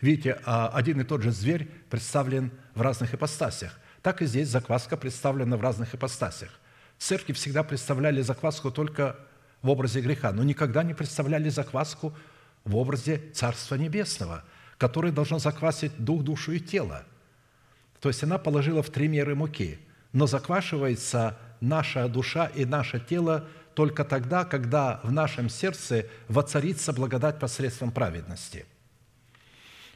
Видите, 0.00 0.40
а 0.46 0.68
один 0.68 1.00
и 1.00 1.04
тот 1.04 1.22
же 1.22 1.32
зверь 1.32 1.68
представлен 1.90 2.52
в 2.76 2.80
разных 2.80 3.12
ипостасях. 3.12 3.78
Так 4.00 4.22
и 4.22 4.26
здесь 4.26 4.48
закваска 4.48 4.96
представлена 4.96 5.56
в 5.56 5.60
разных 5.60 5.96
ипостасях. 5.96 6.50
Церкви 6.96 7.32
всегда 7.32 7.64
представляли 7.64 8.22
закваску 8.22 8.70
только 8.70 9.16
в 9.62 9.68
образе 9.68 10.00
греха, 10.00 10.30
но 10.30 10.44
никогда 10.44 10.84
не 10.84 10.94
представляли 10.94 11.48
закваску 11.48 12.16
в 12.64 12.76
образе 12.76 13.20
Царства 13.34 13.74
Небесного, 13.74 14.44
которое 14.78 15.10
должно 15.10 15.40
заквасить 15.40 15.96
дух, 15.98 16.22
душу 16.22 16.52
и 16.52 16.60
тело. 16.60 17.04
То 18.00 18.08
есть 18.08 18.22
она 18.22 18.38
положила 18.38 18.84
в 18.84 18.90
три 18.90 19.08
меры 19.08 19.34
муки, 19.34 19.80
но 20.12 20.28
заквашивается 20.28 21.36
наша 21.60 22.08
душа 22.08 22.46
и 22.46 22.64
наше 22.64 23.00
тело 23.00 23.48
только 23.78 24.04
тогда, 24.04 24.44
когда 24.44 24.98
в 25.04 25.12
нашем 25.12 25.48
сердце 25.48 26.06
воцарится 26.26 26.92
благодать 26.92 27.38
посредством 27.38 27.92
праведности. 27.92 28.66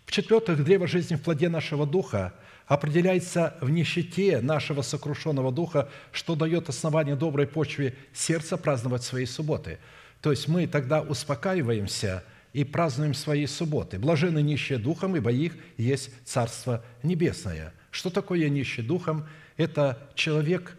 В-четвертых, 0.06 0.62
древо 0.62 0.86
жизни 0.86 1.16
в 1.16 1.22
плоде 1.22 1.48
нашего 1.48 1.84
духа 1.84 2.32
определяется 2.68 3.56
в 3.60 3.70
нищете 3.70 4.40
нашего 4.40 4.82
сокрушенного 4.82 5.50
духа, 5.50 5.88
что 6.12 6.36
дает 6.36 6.68
основание 6.68 7.16
доброй 7.16 7.48
почве 7.48 7.96
сердца 8.12 8.56
праздновать 8.56 9.02
свои 9.02 9.26
субботы. 9.26 9.80
То 10.20 10.30
есть 10.30 10.46
мы 10.46 10.68
тогда 10.68 11.00
успокаиваемся 11.00 12.22
и 12.52 12.62
празднуем 12.62 13.14
свои 13.14 13.46
субботы. 13.46 13.98
Блажены 13.98 14.42
нищие 14.42 14.78
духом, 14.78 15.16
ибо 15.16 15.32
их 15.32 15.56
есть 15.76 16.10
Царство 16.24 16.84
Небесное. 17.02 17.74
Что 17.90 18.10
такое 18.10 18.48
нищий 18.48 18.82
духом? 18.82 19.26
Это 19.56 20.08
человек, 20.14 20.76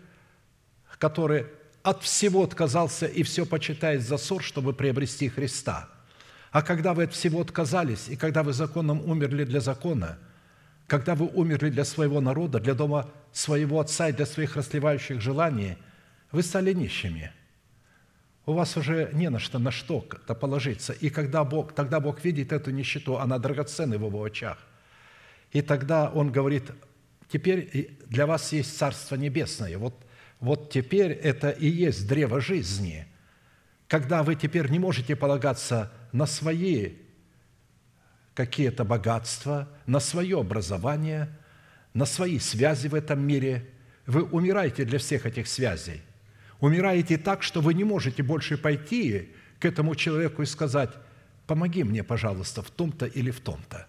который 0.97 1.47
от 1.83 2.01
всего 2.01 2.43
отказался 2.43 3.05
и 3.05 3.23
все 3.23 3.45
почитает 3.45 4.01
за 4.01 4.17
ссор, 4.17 4.41
чтобы 4.41 4.73
приобрести 4.73 5.27
Христа. 5.27 5.89
А 6.51 6.61
когда 6.61 6.93
вы 6.93 7.03
от 7.03 7.13
всего 7.13 7.41
отказались, 7.41 8.07
и 8.07 8.15
когда 8.15 8.41
вы 8.41 8.53
законом 8.53 9.01
умерли 9.09 9.43
для 9.43 9.59
закона, 9.59 10.17
когда 10.87 11.13
вы 11.13 11.27
умерли 11.27 11.69
для 11.69 11.83
своего 11.83 12.21
народа, 12.21 12.59
для 12.59 12.73
дома 12.73 13.09
своего 13.33 13.79
отца 13.79 14.09
и 14.09 14.13
для 14.13 14.25
своих 14.25 14.55
расливающих 14.55 15.19
желаний, 15.19 15.77
вы 16.31 16.41
стали 16.41 16.73
нищими. 16.73 17.31
У 18.45 18.53
вас 18.53 18.77
уже 18.77 19.09
не 19.13 19.29
на 19.29 19.39
что, 19.39 19.59
на 19.59 19.71
что-то 19.71 20.35
положиться. 20.35 20.93
И 20.93 21.09
когда 21.09 21.43
Бог, 21.43 21.73
тогда 21.73 21.99
Бог 21.99 22.23
видит 22.23 22.51
эту 22.53 22.71
нищету, 22.71 23.17
она 23.17 23.39
драгоценна 23.39 23.97
в 23.97 24.05
его 24.05 24.23
очах. 24.23 24.57
И 25.51 25.61
тогда 25.61 26.09
Он 26.09 26.31
говорит, 26.31 26.71
теперь 27.29 27.97
для 28.07 28.25
вас 28.25 28.53
есть 28.53 28.77
Царство 28.77 29.15
Небесное. 29.15 29.77
Вот– 29.77 29.95
вот 30.43 30.69
теперь 30.69 31.13
это 31.13 31.51
и 31.51 31.69
есть 31.69 32.05
древо 32.05 32.41
жизни, 32.41 33.07
когда 33.87 34.23
вы 34.23 34.35
теперь 34.35 34.69
не 34.69 34.77
можете 34.77 35.15
полагаться 35.15 35.89
на 36.11 36.25
свои 36.25 36.95
какие-то 38.33 38.83
богатства, 38.83 39.69
на 39.85 40.01
свое 40.01 40.41
образование, 40.41 41.29
на 41.93 42.03
свои 42.03 42.39
связи 42.39 42.89
в 42.89 42.93
этом 42.93 43.25
мире. 43.25 43.69
Вы 44.05 44.23
умираете 44.23 44.83
для 44.83 44.99
всех 44.99 45.25
этих 45.25 45.47
связей. 45.47 46.01
Умираете 46.59 47.17
так, 47.17 47.41
что 47.41 47.61
вы 47.61 47.73
не 47.73 47.85
можете 47.85 48.21
больше 48.21 48.57
пойти 48.57 49.33
к 49.59 49.65
этому 49.65 49.95
человеку 49.95 50.41
и 50.41 50.45
сказать, 50.45 50.89
помоги 51.47 51.85
мне, 51.85 52.03
пожалуйста, 52.03 52.61
в 52.61 52.69
том-то 52.69 53.05
или 53.05 53.31
в 53.31 53.39
том-то. 53.39 53.87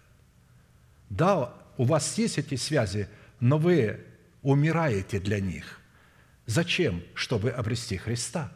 Да, 1.09 1.53
у 1.75 1.83
вас 1.83 2.17
есть 2.17 2.37
эти 2.37 2.55
связи, 2.55 3.09
но 3.41 3.57
вы 3.57 3.99
умираете 4.41 5.19
для 5.19 5.41
них– 5.41 5.81
Зачем? 6.45 7.03
Чтобы 7.13 7.49
обрести 7.49 7.97
Христа. 7.97 8.51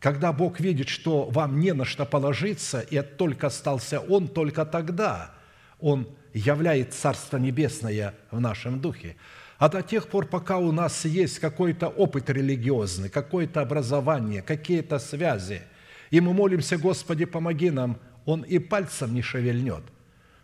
Когда 0.00 0.32
Бог 0.32 0.60
видит, 0.60 0.88
что 0.88 1.24
вам 1.24 1.60
не 1.60 1.72
на 1.72 1.84
что 1.84 2.04
положиться, 2.04 2.80
и 2.80 3.00
только 3.02 3.48
остался 3.48 4.00
Он, 4.00 4.28
только 4.28 4.64
тогда 4.64 5.34
Он 5.80 6.08
являет 6.32 6.94
Царство 6.94 7.38
Небесное 7.38 8.14
в 8.30 8.40
нашем 8.40 8.80
духе. 8.80 9.16
А 9.58 9.68
до 9.68 9.82
тех 9.82 10.08
пор, 10.08 10.26
пока 10.26 10.58
у 10.58 10.70
нас 10.70 11.06
есть 11.06 11.38
какой-то 11.38 11.88
опыт 11.88 12.28
религиозный, 12.28 13.08
какое-то 13.08 13.62
образование, 13.62 14.42
какие-то 14.42 14.98
связи, 14.98 15.62
и 16.10 16.20
мы 16.20 16.34
молимся, 16.34 16.76
Господи, 16.76 17.24
помоги 17.24 17.70
нам, 17.70 17.98
Он 18.26 18.42
и 18.42 18.58
пальцем 18.58 19.14
не 19.14 19.22
шевельнет, 19.22 19.82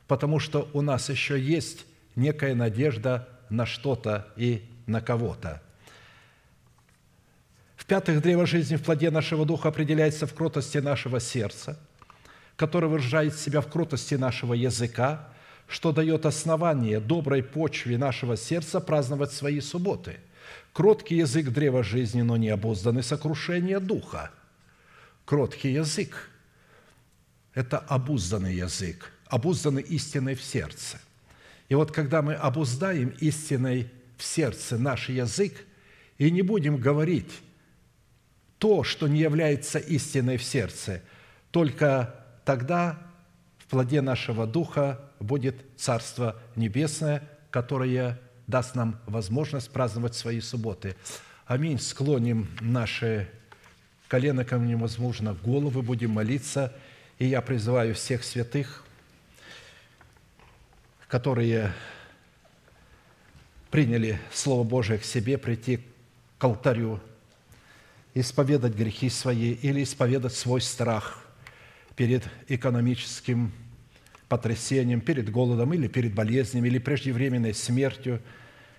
потому 0.09 0.39
что 0.39 0.69
у 0.73 0.81
нас 0.81 1.11
еще 1.11 1.39
есть 1.39 1.85
некая 2.17 2.55
надежда 2.55 3.29
на 3.51 3.67
что-то 3.67 4.29
и 4.37 4.63
на 4.87 5.01
кого-то. 5.01 5.61
В-пятых, 7.83 8.23
древо 8.23 8.47
жизни 8.47 8.77
в 8.77 8.83
плоде 8.85 9.11
нашего 9.11 9.45
духа 9.45 9.71
определяется 9.71 10.29
в 10.29 10.35
кротости 10.35 10.79
нашего 10.79 11.19
сердца, 11.19 11.77
которое 12.55 12.87
выражает 12.87 13.37
себя 13.37 13.61
в 13.61 13.67
кротости 13.67 14.15
нашего 14.15 14.55
языка, 14.55 15.29
что 15.67 15.91
дает 15.91 16.25
основание 16.25 17.01
доброй 17.01 17.43
почве 17.43 17.99
нашего 17.99 18.37
сердца 18.37 18.79
праздновать 18.79 19.33
свои 19.33 19.59
субботы. 19.59 20.21
Кроткий 20.73 21.17
язык– 21.17 21.49
древа 21.51 21.83
жизни, 21.83 22.23
но 22.23 22.37
не 22.37 22.51
обузданный 22.51 23.03
сокрушение 23.03 23.81
духа. 23.81 24.31
Кроткий 25.25 25.73
язык– 25.73 26.31
это 27.53 27.79
обузданный 27.79 28.55
язык, 28.55 29.11
обузданный 29.27 29.83
истиной 29.83 30.37
в 30.37 30.43
сердце. 30.43 31.01
И 31.69 31.75
вот 31.75 31.91
когда 31.91 32.23
мы 32.23 32.35
обуздаем 32.35 33.09
истиной 33.19 33.91
в 34.17 34.23
сердце 34.23 34.79
наш 34.79 35.09
язык 35.09 35.65
и 36.19 36.31
не 36.31 36.43
будем 36.43 36.77
говорить 36.77 37.41
то, 38.63 38.85
что 38.85 39.09
не 39.09 39.19
является 39.19 39.81
истиной 39.81 40.37
в 40.37 40.45
сердце. 40.45 41.03
Только 41.51 42.15
тогда 42.45 42.97
в 43.59 43.67
плоде 43.67 44.01
нашего 44.01 44.47
духа 44.47 45.01
будет 45.19 45.57
Царство 45.77 46.41
Небесное, 46.55 47.29
которое 47.51 48.21
даст 48.47 48.77
нам 48.77 49.01
возможность 49.07 49.69
праздновать 49.73 50.15
свои 50.15 50.41
субботы. 50.41 50.95
Аминь. 51.45 51.81
Склоним 51.81 52.49
наши 52.61 53.29
колено 54.07 54.45
ко 54.45 54.59
мне, 54.59 54.77
возможно, 54.77 55.35
головы, 55.43 55.83
будем 55.83 56.13
молиться. 56.13 56.73
И 57.19 57.27
я 57.27 57.43
призываю 57.43 57.97
всех 57.97 58.23
святых, 58.23 58.85
которые 61.09 61.73
приняли 63.73 64.21
Слово 64.33 64.63
Божие 64.63 65.01
к 65.01 65.05
себе, 65.05 65.37
прийти 65.37 65.81
к 66.39 66.45
алтарю 66.45 67.01
исповедать 68.15 68.75
грехи 68.75 69.09
свои 69.09 69.53
или 69.53 69.83
исповедать 69.83 70.35
свой 70.35 70.61
страх 70.61 71.25
перед 71.97 72.25
экономическим 72.49 73.53
потрясением, 74.29 75.01
перед 75.01 75.31
голодом 75.31 75.73
или 75.75 75.89
перед 75.89 76.15
болезнями, 76.15 76.69
или 76.69 76.79
преждевременной 76.79 77.55
смертью, 77.55 78.21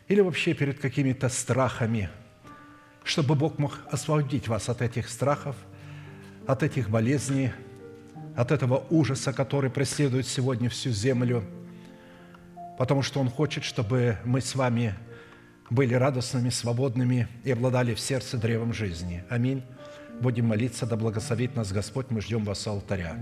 или 0.07 0.21
вообще 0.21 0.53
перед 0.53 0.79
какими-то 0.79 1.29
страхами, 1.29 2.09
чтобы 3.03 3.35
Бог 3.35 3.57
мог 3.59 3.79
освободить 3.89 4.47
вас 4.47 4.69
от 4.69 4.81
этих 4.81 5.09
страхов, 5.09 5.55
от 6.47 6.63
этих 6.63 6.89
болезней, 6.89 7.51
от 8.35 8.51
этого 8.51 8.85
ужаса, 8.89 9.31
который 9.31 9.69
преследует 9.69 10.27
сегодня 10.27 10.69
всю 10.69 10.89
землю, 10.89 11.43
потому 12.77 13.01
что 13.01 13.19
Он 13.19 13.29
хочет, 13.29 13.63
чтобы 13.63 14.17
мы 14.25 14.41
с 14.41 14.55
вами 14.55 14.95
были 15.73 15.95
радостными, 15.95 16.49
свободными 16.49 17.27
и 17.43 17.51
обладали 17.51 17.95
в 17.95 17.99
сердце 17.99 18.37
древом 18.37 18.73
жизни. 18.73 19.23
Аминь. 19.29 19.63
Будем 20.21 20.45
молиться, 20.45 20.85
да 20.85 20.95
благословит 20.95 21.55
нас 21.55 21.71
Господь, 21.71 22.11
мы 22.11 22.21
ждем 22.21 22.43
вас 22.43 22.67
у 22.67 22.71
алтаря. 22.71 23.17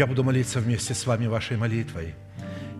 Я 0.00 0.06
буду 0.06 0.24
молиться 0.24 0.60
вместе 0.60 0.94
с 0.94 1.04
вами 1.04 1.26
вашей 1.26 1.58
молитвой. 1.58 2.14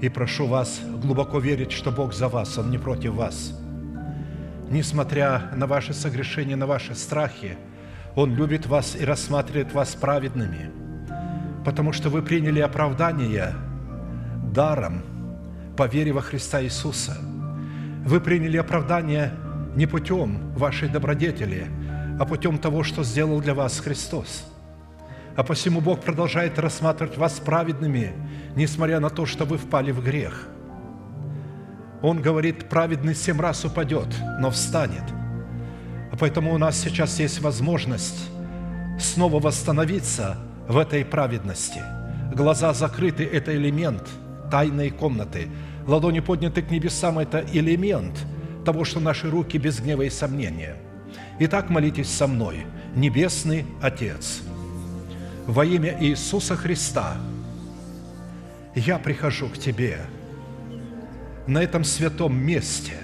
И 0.00 0.08
прошу 0.08 0.46
вас 0.46 0.80
глубоко 1.02 1.38
верить, 1.38 1.70
что 1.70 1.90
Бог 1.90 2.14
за 2.14 2.28
вас, 2.28 2.56
Он 2.56 2.70
не 2.70 2.78
против 2.78 3.12
вас. 3.12 3.52
Несмотря 4.70 5.50
на 5.54 5.66
ваши 5.66 5.92
согрешения, 5.92 6.56
на 6.56 6.66
ваши 6.66 6.94
страхи, 6.94 7.58
Он 8.16 8.34
любит 8.34 8.64
вас 8.64 8.96
и 8.98 9.04
рассматривает 9.04 9.74
вас 9.74 9.94
праведными, 9.94 10.70
потому 11.62 11.92
что 11.92 12.08
вы 12.08 12.22
приняли 12.22 12.60
оправдание 12.60 13.52
даром 14.50 15.02
по 15.76 15.86
вере 15.86 16.12
во 16.12 16.22
Христа 16.22 16.62
Иисуса. 16.62 17.18
Вы 18.02 18.20
приняли 18.22 18.56
оправдание 18.56 19.34
не 19.76 19.84
путем 19.84 20.54
вашей 20.54 20.88
добродетели, 20.88 21.66
а 22.18 22.24
путем 22.24 22.56
того, 22.56 22.82
что 22.82 23.04
сделал 23.04 23.42
для 23.42 23.52
вас 23.52 23.78
Христос– 23.78 24.46
а 25.36 25.42
посему 25.42 25.80
Бог 25.80 26.00
продолжает 26.00 26.58
рассматривать 26.58 27.16
вас 27.16 27.40
праведными, 27.40 28.12
несмотря 28.56 29.00
на 29.00 29.10
то, 29.10 29.26
что 29.26 29.44
вы 29.44 29.58
впали 29.58 29.92
в 29.92 30.02
грех. 30.02 30.48
Он 32.02 32.20
говорит, 32.20 32.68
праведный 32.68 33.14
семь 33.14 33.40
раз 33.40 33.64
упадет, 33.64 34.08
но 34.38 34.50
встанет. 34.50 35.04
А 36.12 36.16
поэтому 36.18 36.54
у 36.54 36.58
нас 36.58 36.78
сейчас 36.78 37.20
есть 37.20 37.40
возможность 37.40 38.28
снова 38.98 39.40
восстановиться 39.40 40.38
в 40.66 40.78
этой 40.78 41.04
праведности. 41.04 41.80
Глаза 42.34 42.72
закрыты– 42.72 43.24
это 43.32 43.54
элемент 43.54 44.08
тайной 44.50 44.90
комнаты. 44.90 45.48
Ладони 45.86 46.20
подняты 46.20 46.62
к 46.62 46.70
небесам– 46.70 47.18
это 47.20 47.44
элемент 47.52 48.18
того, 48.64 48.84
что 48.84 49.00
наши 49.00 49.30
руки 49.30 49.58
без 49.58 49.80
гнева 49.80 50.02
и 50.02 50.10
сомнения. 50.10 50.76
Итак, 51.38 51.70
молитесь 51.70 52.10
со 52.10 52.26
мной. 52.26 52.66
Небесный 52.94 53.66
Отец– 53.80 54.42
во 55.46 55.64
имя 55.64 55.96
Иисуса 56.00 56.56
Христа 56.56 57.16
я 58.74 58.98
прихожу 58.98 59.48
к 59.48 59.58
Тебе 59.58 60.00
на 61.46 61.62
этом 61.62 61.82
святом 61.84 62.36
месте, 62.36 62.98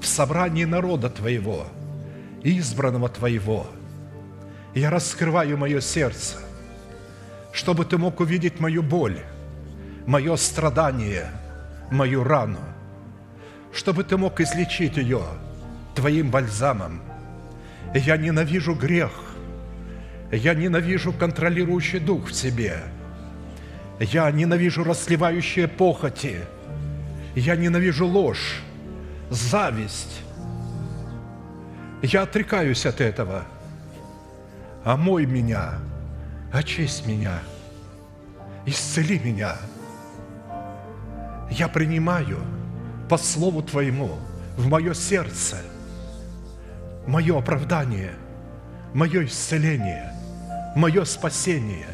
в 0.00 0.06
собрании 0.06 0.64
народа 0.64 1.10
Твоего, 1.10 1.66
избранного 2.42 3.08
Твоего. 3.08 3.66
Я 4.74 4.90
раскрываю 4.90 5.58
мое 5.58 5.80
сердце, 5.80 6.36
чтобы 7.52 7.84
Ты 7.84 7.98
мог 7.98 8.20
увидеть 8.20 8.60
мою 8.60 8.82
боль, 8.82 9.18
мое 10.06 10.36
страдание, 10.36 11.30
мою 11.90 12.22
рану, 12.22 12.60
чтобы 13.72 14.04
Ты 14.04 14.16
мог 14.16 14.40
излечить 14.40 14.96
ее 14.96 15.22
Твоим 15.96 16.30
бальзамом. 16.30 17.02
Я 17.94 18.16
ненавижу 18.16 18.74
грех, 18.74 19.27
я 20.30 20.54
ненавижу 20.54 21.12
контролирующий 21.12 22.00
дух 22.00 22.28
в 22.28 22.34
себе. 22.34 22.82
Я 23.98 24.30
ненавижу 24.30 24.84
расливающие 24.84 25.68
похоти. 25.68 26.40
Я 27.34 27.56
ненавижу 27.56 28.06
ложь, 28.06 28.62
зависть. 29.30 30.22
Я 32.02 32.22
отрекаюсь 32.22 32.86
от 32.86 33.00
этого. 33.00 33.44
Омой 34.84 35.26
меня, 35.26 35.74
очисть 36.52 37.06
меня, 37.06 37.40
исцели 38.66 39.18
меня. 39.18 39.56
Я 41.50 41.68
принимаю 41.68 42.38
по 43.08 43.18
Слову 43.18 43.62
Твоему 43.62 44.16
в 44.56 44.68
мое 44.68 44.94
сердце 44.94 45.56
мое 47.06 47.38
оправдание, 47.38 48.12
мое 48.92 49.24
исцеление– 49.24 50.12
мое 50.74 51.04
спасение. 51.04 51.88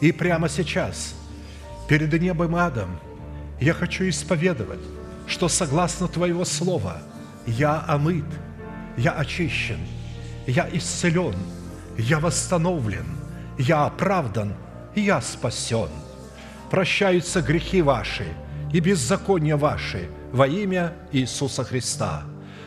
И 0.00 0.12
прямо 0.12 0.48
сейчас, 0.48 1.14
перед 1.88 2.12
небом 2.20 2.56
и 2.56 2.60
адом, 2.60 2.98
я 3.60 3.72
хочу 3.72 4.08
исповедовать, 4.08 4.80
что 5.26 5.48
согласно 5.48 6.08
Твоего 6.08 6.44
Слова 6.44 6.98
я 7.46 7.84
омыт, 7.86 8.24
я 8.96 9.12
очищен, 9.12 9.80
я 10.46 10.68
исцелен, 10.72 11.36
я 11.96 12.18
восстановлен, 12.18 13.06
я 13.58 13.86
оправдан, 13.86 14.54
я 14.94 15.20
спасен. 15.20 15.88
Прощаются 16.70 17.40
грехи 17.40 17.82
ваши 17.82 18.26
и 18.72 18.80
беззакония 18.80 19.56
ваши 19.56 20.08
во 20.32 20.46
имя 20.48 20.92
Иисуса 21.12 21.64
Христа. 21.64 22.24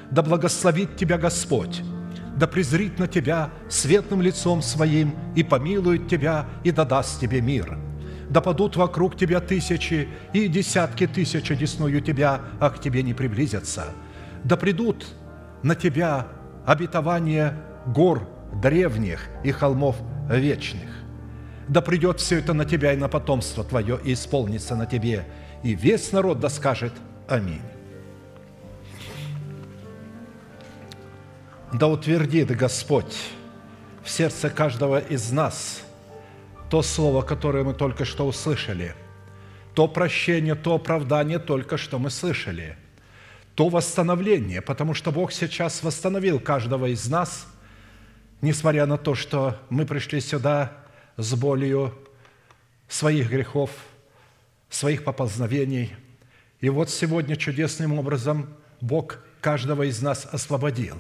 Да 0.10 0.22
благословит 0.22 0.96
Тебя 0.96 1.18
Господь 1.18 1.82
да 2.38 2.46
презрит 2.46 3.00
на 3.00 3.08
тебя 3.08 3.50
светлым 3.68 4.22
лицом 4.22 4.62
своим 4.62 5.16
и 5.36 5.44
помилует 5.44 6.08
тебя 6.08 6.46
и 6.64 6.72
да 6.72 6.86
даст 6.86 7.20
тебе 7.20 7.42
мир. 7.42 7.78
Да 8.30 8.42
падут 8.42 8.76
вокруг 8.76 9.18
тебя 9.18 9.40
тысячи 9.40 10.08
и 10.34 10.48
десятки 10.48 11.08
тысяч 11.08 11.50
одесную 11.50 12.02
тебя, 12.02 12.42
а 12.60 12.70
к 12.70 12.80
тебе 12.80 13.02
не 13.02 13.14
приблизятся. 13.14 13.86
Да 14.44 14.56
придут 14.56 15.08
на 15.64 15.76
тебя 15.76 16.28
обетования 16.66 17.58
гор 17.88 18.28
древних 18.62 19.30
и 19.44 19.52
холмов 19.52 19.98
вечных. 20.30 20.90
Да 21.68 21.82
придет 21.82 22.20
все 22.20 22.40
это 22.40 22.54
на 22.54 22.66
тебя 22.66 22.94
и 22.94 22.98
на 22.98 23.08
потомство 23.08 23.64
твое, 23.64 24.00
и 24.04 24.14
исполнится 24.14 24.76
на 24.76 24.86
тебе, 24.86 25.26
и 25.64 25.74
весь 25.74 26.12
народ 26.12 26.40
да 26.40 26.50
скажет 26.50 26.94
Аминь. 27.28 27.62
Да 31.74 31.88
утвердит 31.88 32.56
Господь 32.56 33.14
в 34.02 34.10
сердце 34.10 34.50
каждого 34.50 35.00
из 35.00 35.32
нас 35.32 35.84
то 36.70 36.82
слово, 36.82 37.22
которое 37.22 37.66
мы 37.66 37.74
только 37.74 38.06
что 38.06 38.26
услышали, 38.26 38.96
то 39.74 39.90
прощение, 39.90 40.56
то 40.56 40.76
оправдание 40.76 41.40
только 41.40 41.78
что 41.78 42.00
мы 42.00 42.10
слышали, 42.10 42.78
то 43.54 43.68
восстановление, 43.68 44.62
потому 44.62 44.94
что 44.94 45.12
Бог 45.12 45.34
сейчас 45.34 45.84
восстановил 45.84 46.40
каждого 46.40 46.86
из 46.86 47.10
нас, 47.10 47.48
несмотря 48.42 48.86
на 48.86 48.98
то, 48.98 49.14
что 49.14 49.58
мы 49.70 49.86
пришли 49.86 50.22
сюда 50.22 50.72
с 51.18 51.36
болью 51.36 51.94
своих 52.88 53.30
грехов, 53.30 53.72
своих 54.70 55.04
поползновений, 55.04 55.94
И 56.62 56.70
вот 56.70 56.90
сегодня 56.90 57.36
чудесным 57.36 58.00
образом 58.00 58.56
Бог 58.80 59.20
каждого 59.42 59.84
из 59.84 60.02
нас 60.02 60.26
освободил. 60.32 60.96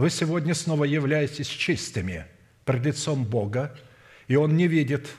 Вы 0.00 0.08
сегодня 0.08 0.54
снова 0.54 0.84
являетесь 0.84 1.46
чистыми 1.46 2.24
пред 2.64 2.86
лицом 2.86 3.22
Бога, 3.22 3.76
и 4.28 4.34
Он 4.34 4.56
не 4.56 4.66
видит 4.66 5.10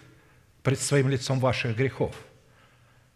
пред 0.64 0.80
своим 0.80 1.08
лицом 1.08 1.40
ваших 1.40 1.78
грехов. 1.78 2.16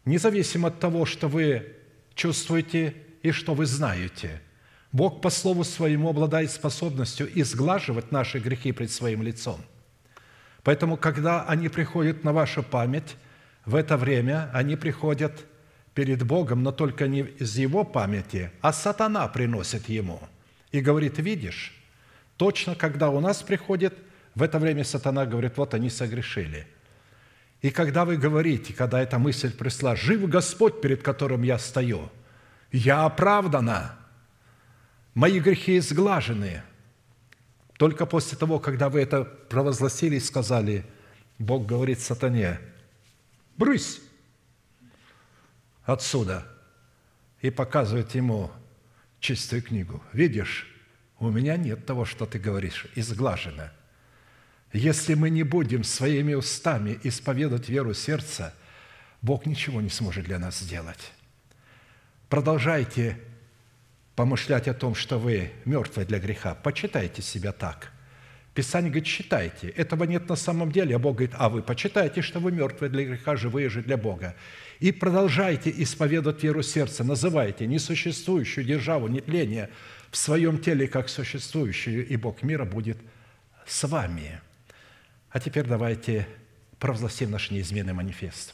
Независимо 0.05 0.67
от 0.67 0.79
того, 0.79 1.07
что 1.07 1.27
вы 1.27 1.73
чувствуете 2.13 2.93
и 3.23 3.31
что 3.31 3.55
вы 3.55 3.65
знаете, 3.65 4.43
Бог 4.91 5.21
по 5.21 5.31
Слову 5.31 5.63
Своему 5.63 6.09
обладает 6.09 6.51
способностью 6.51 7.27
изглаживать 7.33 8.11
наши 8.11 8.37
грехи 8.37 8.71
пред 8.71 8.91
Своим 8.91 9.23
лицом. 9.23 9.59
Поэтому, 10.61 10.97
когда 10.97 11.45
они 11.45 11.67
приходят 11.69 12.23
на 12.23 12.31
вашу 12.31 12.61
память, 12.61 13.15
в 13.65 13.73
это 13.73 13.97
время 13.97 14.51
они 14.53 14.75
приходят 14.75 15.43
перед 15.95 16.21
Богом, 16.27 16.61
но 16.61 16.71
только 16.71 17.07
не 17.07 17.21
из 17.21 17.57
Его 17.57 17.83
памяти, 17.83 18.51
а 18.61 18.71
сатана 18.71 19.27
приносит 19.27 19.89
Ему 19.89 20.21
и 20.77 20.81
говорит, 20.81 21.17
видишь, 21.19 21.73
точно 22.37 22.75
когда 22.75 23.09
у 23.09 23.19
нас 23.19 23.41
приходит, 23.41 23.93
в 24.33 24.43
это 24.43 24.59
время 24.59 24.83
сатана 24.83 25.25
говорит, 25.25 25.57
вот 25.57 25.73
они 25.73 25.89
согрешили. 25.89 26.67
И 27.61 27.71
когда 27.71 28.05
вы 28.05 28.17
говорите, 28.17 28.73
когда 28.73 29.01
эта 29.01 29.17
мысль 29.17 29.55
пришла, 29.55 29.95
«Жив 29.95 30.27
Господь, 30.29 30.81
перед 30.81 31.01
которым 31.01 31.43
я 31.43 31.57
стою, 31.57 32.11
я 32.71 33.05
оправдана, 33.05 33.97
мои 35.13 35.39
грехи 35.39 35.77
изглажены», 35.77 36.61
только 37.77 38.05
после 38.05 38.37
того, 38.37 38.59
когда 38.59 38.89
вы 38.89 39.01
это 39.01 39.23
провозгласили 39.23 40.17
и 40.17 40.19
сказали, 40.19 40.85
Бог 41.39 41.65
говорит 41.65 41.99
сатане, 41.99 42.59
«Брысь 43.57 44.01
отсюда!» 45.85 46.45
и 47.41 47.49
показывает 47.49 48.13
ему 48.15 48.51
чистую 49.19 49.61
книгу. 49.61 50.03
«Видишь, 50.13 50.67
у 51.19 51.29
меня 51.29 51.57
нет 51.57 51.85
того, 51.85 52.05
что 52.05 52.25
ты 52.25 52.39
говоришь, 52.39 52.87
изглажено. 52.95 53.69
Если 54.73 55.13
мы 55.13 55.29
не 55.29 55.43
будем 55.43 55.83
своими 55.83 56.33
устами 56.33 56.99
исповедовать 57.03 57.69
веру 57.69 57.93
сердца, 57.93 58.53
Бог 59.21 59.45
ничего 59.45 59.81
не 59.81 59.89
сможет 59.89 60.25
для 60.25 60.37
нас 60.37 60.59
сделать. 60.59 61.13
Продолжайте 62.29 63.17
помышлять 64.15 64.67
о 64.67 64.73
том, 64.73 64.95
что 64.95 65.17
вы 65.17 65.51
мертвы 65.63 66.05
для 66.05 66.19
греха. 66.19 66.55
Почитайте 66.55 67.21
себя 67.21 67.51
так. 67.51 67.91
Писание 68.53 68.89
говорит, 68.89 69.07
читайте. 69.07 69.69
Этого 69.69 70.03
нет 70.05 70.29
на 70.29 70.35
самом 70.35 70.71
деле. 70.71 70.95
А 70.95 70.99
Бог 70.99 71.17
говорит, 71.17 71.35
а 71.37 71.49
вы 71.49 71.61
почитайте, 71.61 72.21
что 72.21 72.39
вы 72.39 72.51
мертвы 72.51 72.89
для 72.89 73.05
греха, 73.05 73.35
живые 73.35 73.69
же 73.69 73.81
для 73.81 73.97
Бога. 73.97 74.35
И 74.79 74.91
продолжайте 74.91 75.73
исповедовать 75.77 76.43
веру 76.43 76.61
сердца. 76.63 77.03
Называйте 77.03 77.65
несуществующую 77.67 78.65
державу 78.65 79.07
нетления 79.07 79.69
в 80.11 80.17
своем 80.17 80.59
теле 80.59 80.87
как 80.87 81.09
существующую, 81.09 82.07
и 82.07 82.15
Бог 82.15 82.43
мира 82.43 82.65
будет 82.65 82.97
с 83.65 83.87
вами. 83.87 84.41
А 85.29 85.39
теперь 85.39 85.65
давайте 85.65 86.27
провозгласим 86.79 87.31
наш 87.31 87.51
неизменный 87.51 87.93
манифест. 87.93 88.53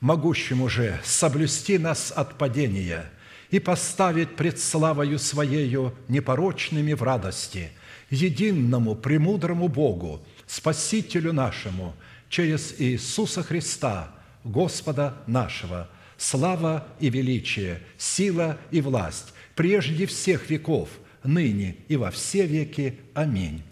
Могущему 0.00 0.68
же 0.68 0.98
соблюсти 1.04 1.78
нас 1.78 2.12
от 2.14 2.38
падения– 2.38 3.10
и 3.52 3.58
поставить 3.60 4.34
пред 4.34 4.58
славою 4.58 5.18
Своею 5.18 5.94
непорочными 6.08 6.94
в 6.94 7.02
радости, 7.02 7.70
единому, 8.10 8.96
премудрому 8.96 9.68
Богу, 9.68 10.24
Спасителю 10.46 11.34
нашему, 11.34 11.94
через 12.30 12.74
Иисуса 12.78 13.42
Христа, 13.42 14.10
Господа 14.44 15.16
нашего, 15.26 15.88
слава 16.16 16.86
и 16.98 17.10
величие, 17.10 17.80
сила 17.96 18.58
и 18.70 18.80
власть, 18.80 19.32
прежде 19.54 20.06
всех 20.06 20.50
веков, 20.50 20.88
ныне 21.22 21.76
и 21.88 21.96
во 21.96 22.10
все 22.10 22.46
веки. 22.46 22.98
Аминь. 23.14 23.62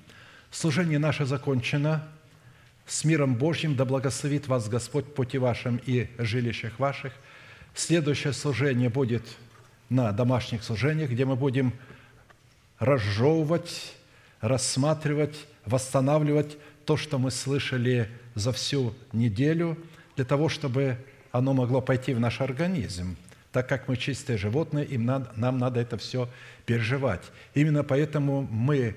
Служение 0.51 0.99
наше 0.99 1.25
закончено. 1.27 2.07
С 2.87 3.05
миром 3.05 3.37
Божьим 3.37 3.77
да 3.77 3.85
благословит 3.85 4.49
вас 4.49 4.69
Господь 4.69 5.15
пути 5.15 5.39
вашим 5.39 5.81
и 5.87 6.09
жилищах 6.19 6.79
ваших. 6.79 7.13
Следующее 7.75 8.33
служение 8.33 8.89
будет 8.89 9.25
на 9.89 10.11
домашних 10.13 10.65
служениях, 10.65 11.11
где 11.11 11.25
мы 11.25 11.37
будем 11.37 11.73
разжевывать, 12.79 13.95
рассматривать, 14.41 15.47
восстанавливать 15.67 16.57
то, 16.85 16.97
что 16.97 17.19
мы 17.19 17.31
слышали 17.31 18.09
за 18.35 18.53
всю 18.53 18.95
неделю, 19.13 19.79
для 20.17 20.25
того, 20.25 20.49
чтобы 20.49 20.97
оно 21.33 21.53
могло 21.53 21.81
пойти 21.81 22.15
в 22.15 22.21
наш 22.21 22.41
организм, 22.41 23.17
так 23.53 23.69
как 23.69 23.89
мы 23.89 23.97
чистые 23.97 24.39
животные, 24.39 24.85
им 24.85 25.05
надо, 25.05 25.31
нам 25.37 25.59
надо 25.59 25.81
это 25.81 25.97
все 25.99 26.29
переживать. 26.67 27.23
Именно 27.55 27.83
поэтому 27.83 28.43
мы 28.51 28.97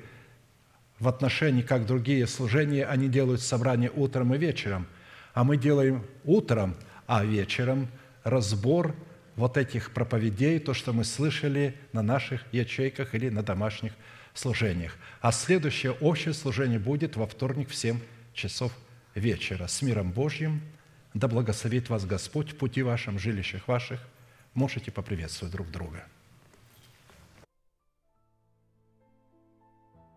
в 1.00 1.08
отношении, 1.08 1.62
как 1.62 1.86
другие 1.86 2.28
служения, 2.28 2.86
они 2.86 3.08
делают 3.08 3.42
собрание 3.42 3.92
утром 3.94 4.34
и 4.34 4.38
вечером, 4.38 4.88
а 5.34 5.44
мы 5.44 5.58
делаем 5.58 6.06
утром, 6.24 6.76
а 7.08 7.24
вечером 7.26 7.88
разбор– 8.24 8.96
вот 9.36 9.58
этих 9.58 9.92
проповедей, 9.92 10.60
то, 10.60 10.74
что 10.74 10.94
мы 10.94 11.04
слышали 11.04 11.76
на 11.92 12.02
наших 12.02 12.42
ячейках 12.52 13.16
или 13.16 13.30
на 13.30 13.42
домашних 13.44 13.94
служениях. 14.34 14.96
А 15.22 15.32
следующее 15.32 15.94
общее 15.94 16.34
служение 16.34 16.80
будет 16.80 17.16
во 17.16 17.28
вторник 17.28 17.70
в 17.70 17.76
7 17.76 18.00
часов 18.34 18.72
вечера. 19.16 19.68
С 19.68 19.82
миром 19.82 20.12
Божьим 20.12 20.62
да 21.14 21.28
благословит 21.28 21.90
вас 21.90 22.06
Господь 22.06 22.52
в 22.52 22.58
пути 22.58 22.82
вашем, 22.82 23.20
жилищах 23.20 23.68
ваших. 23.68 24.00
Можете 24.54 24.92
поприветствовать 24.92 25.54
друг 25.54 25.70
друга. 25.72 26.06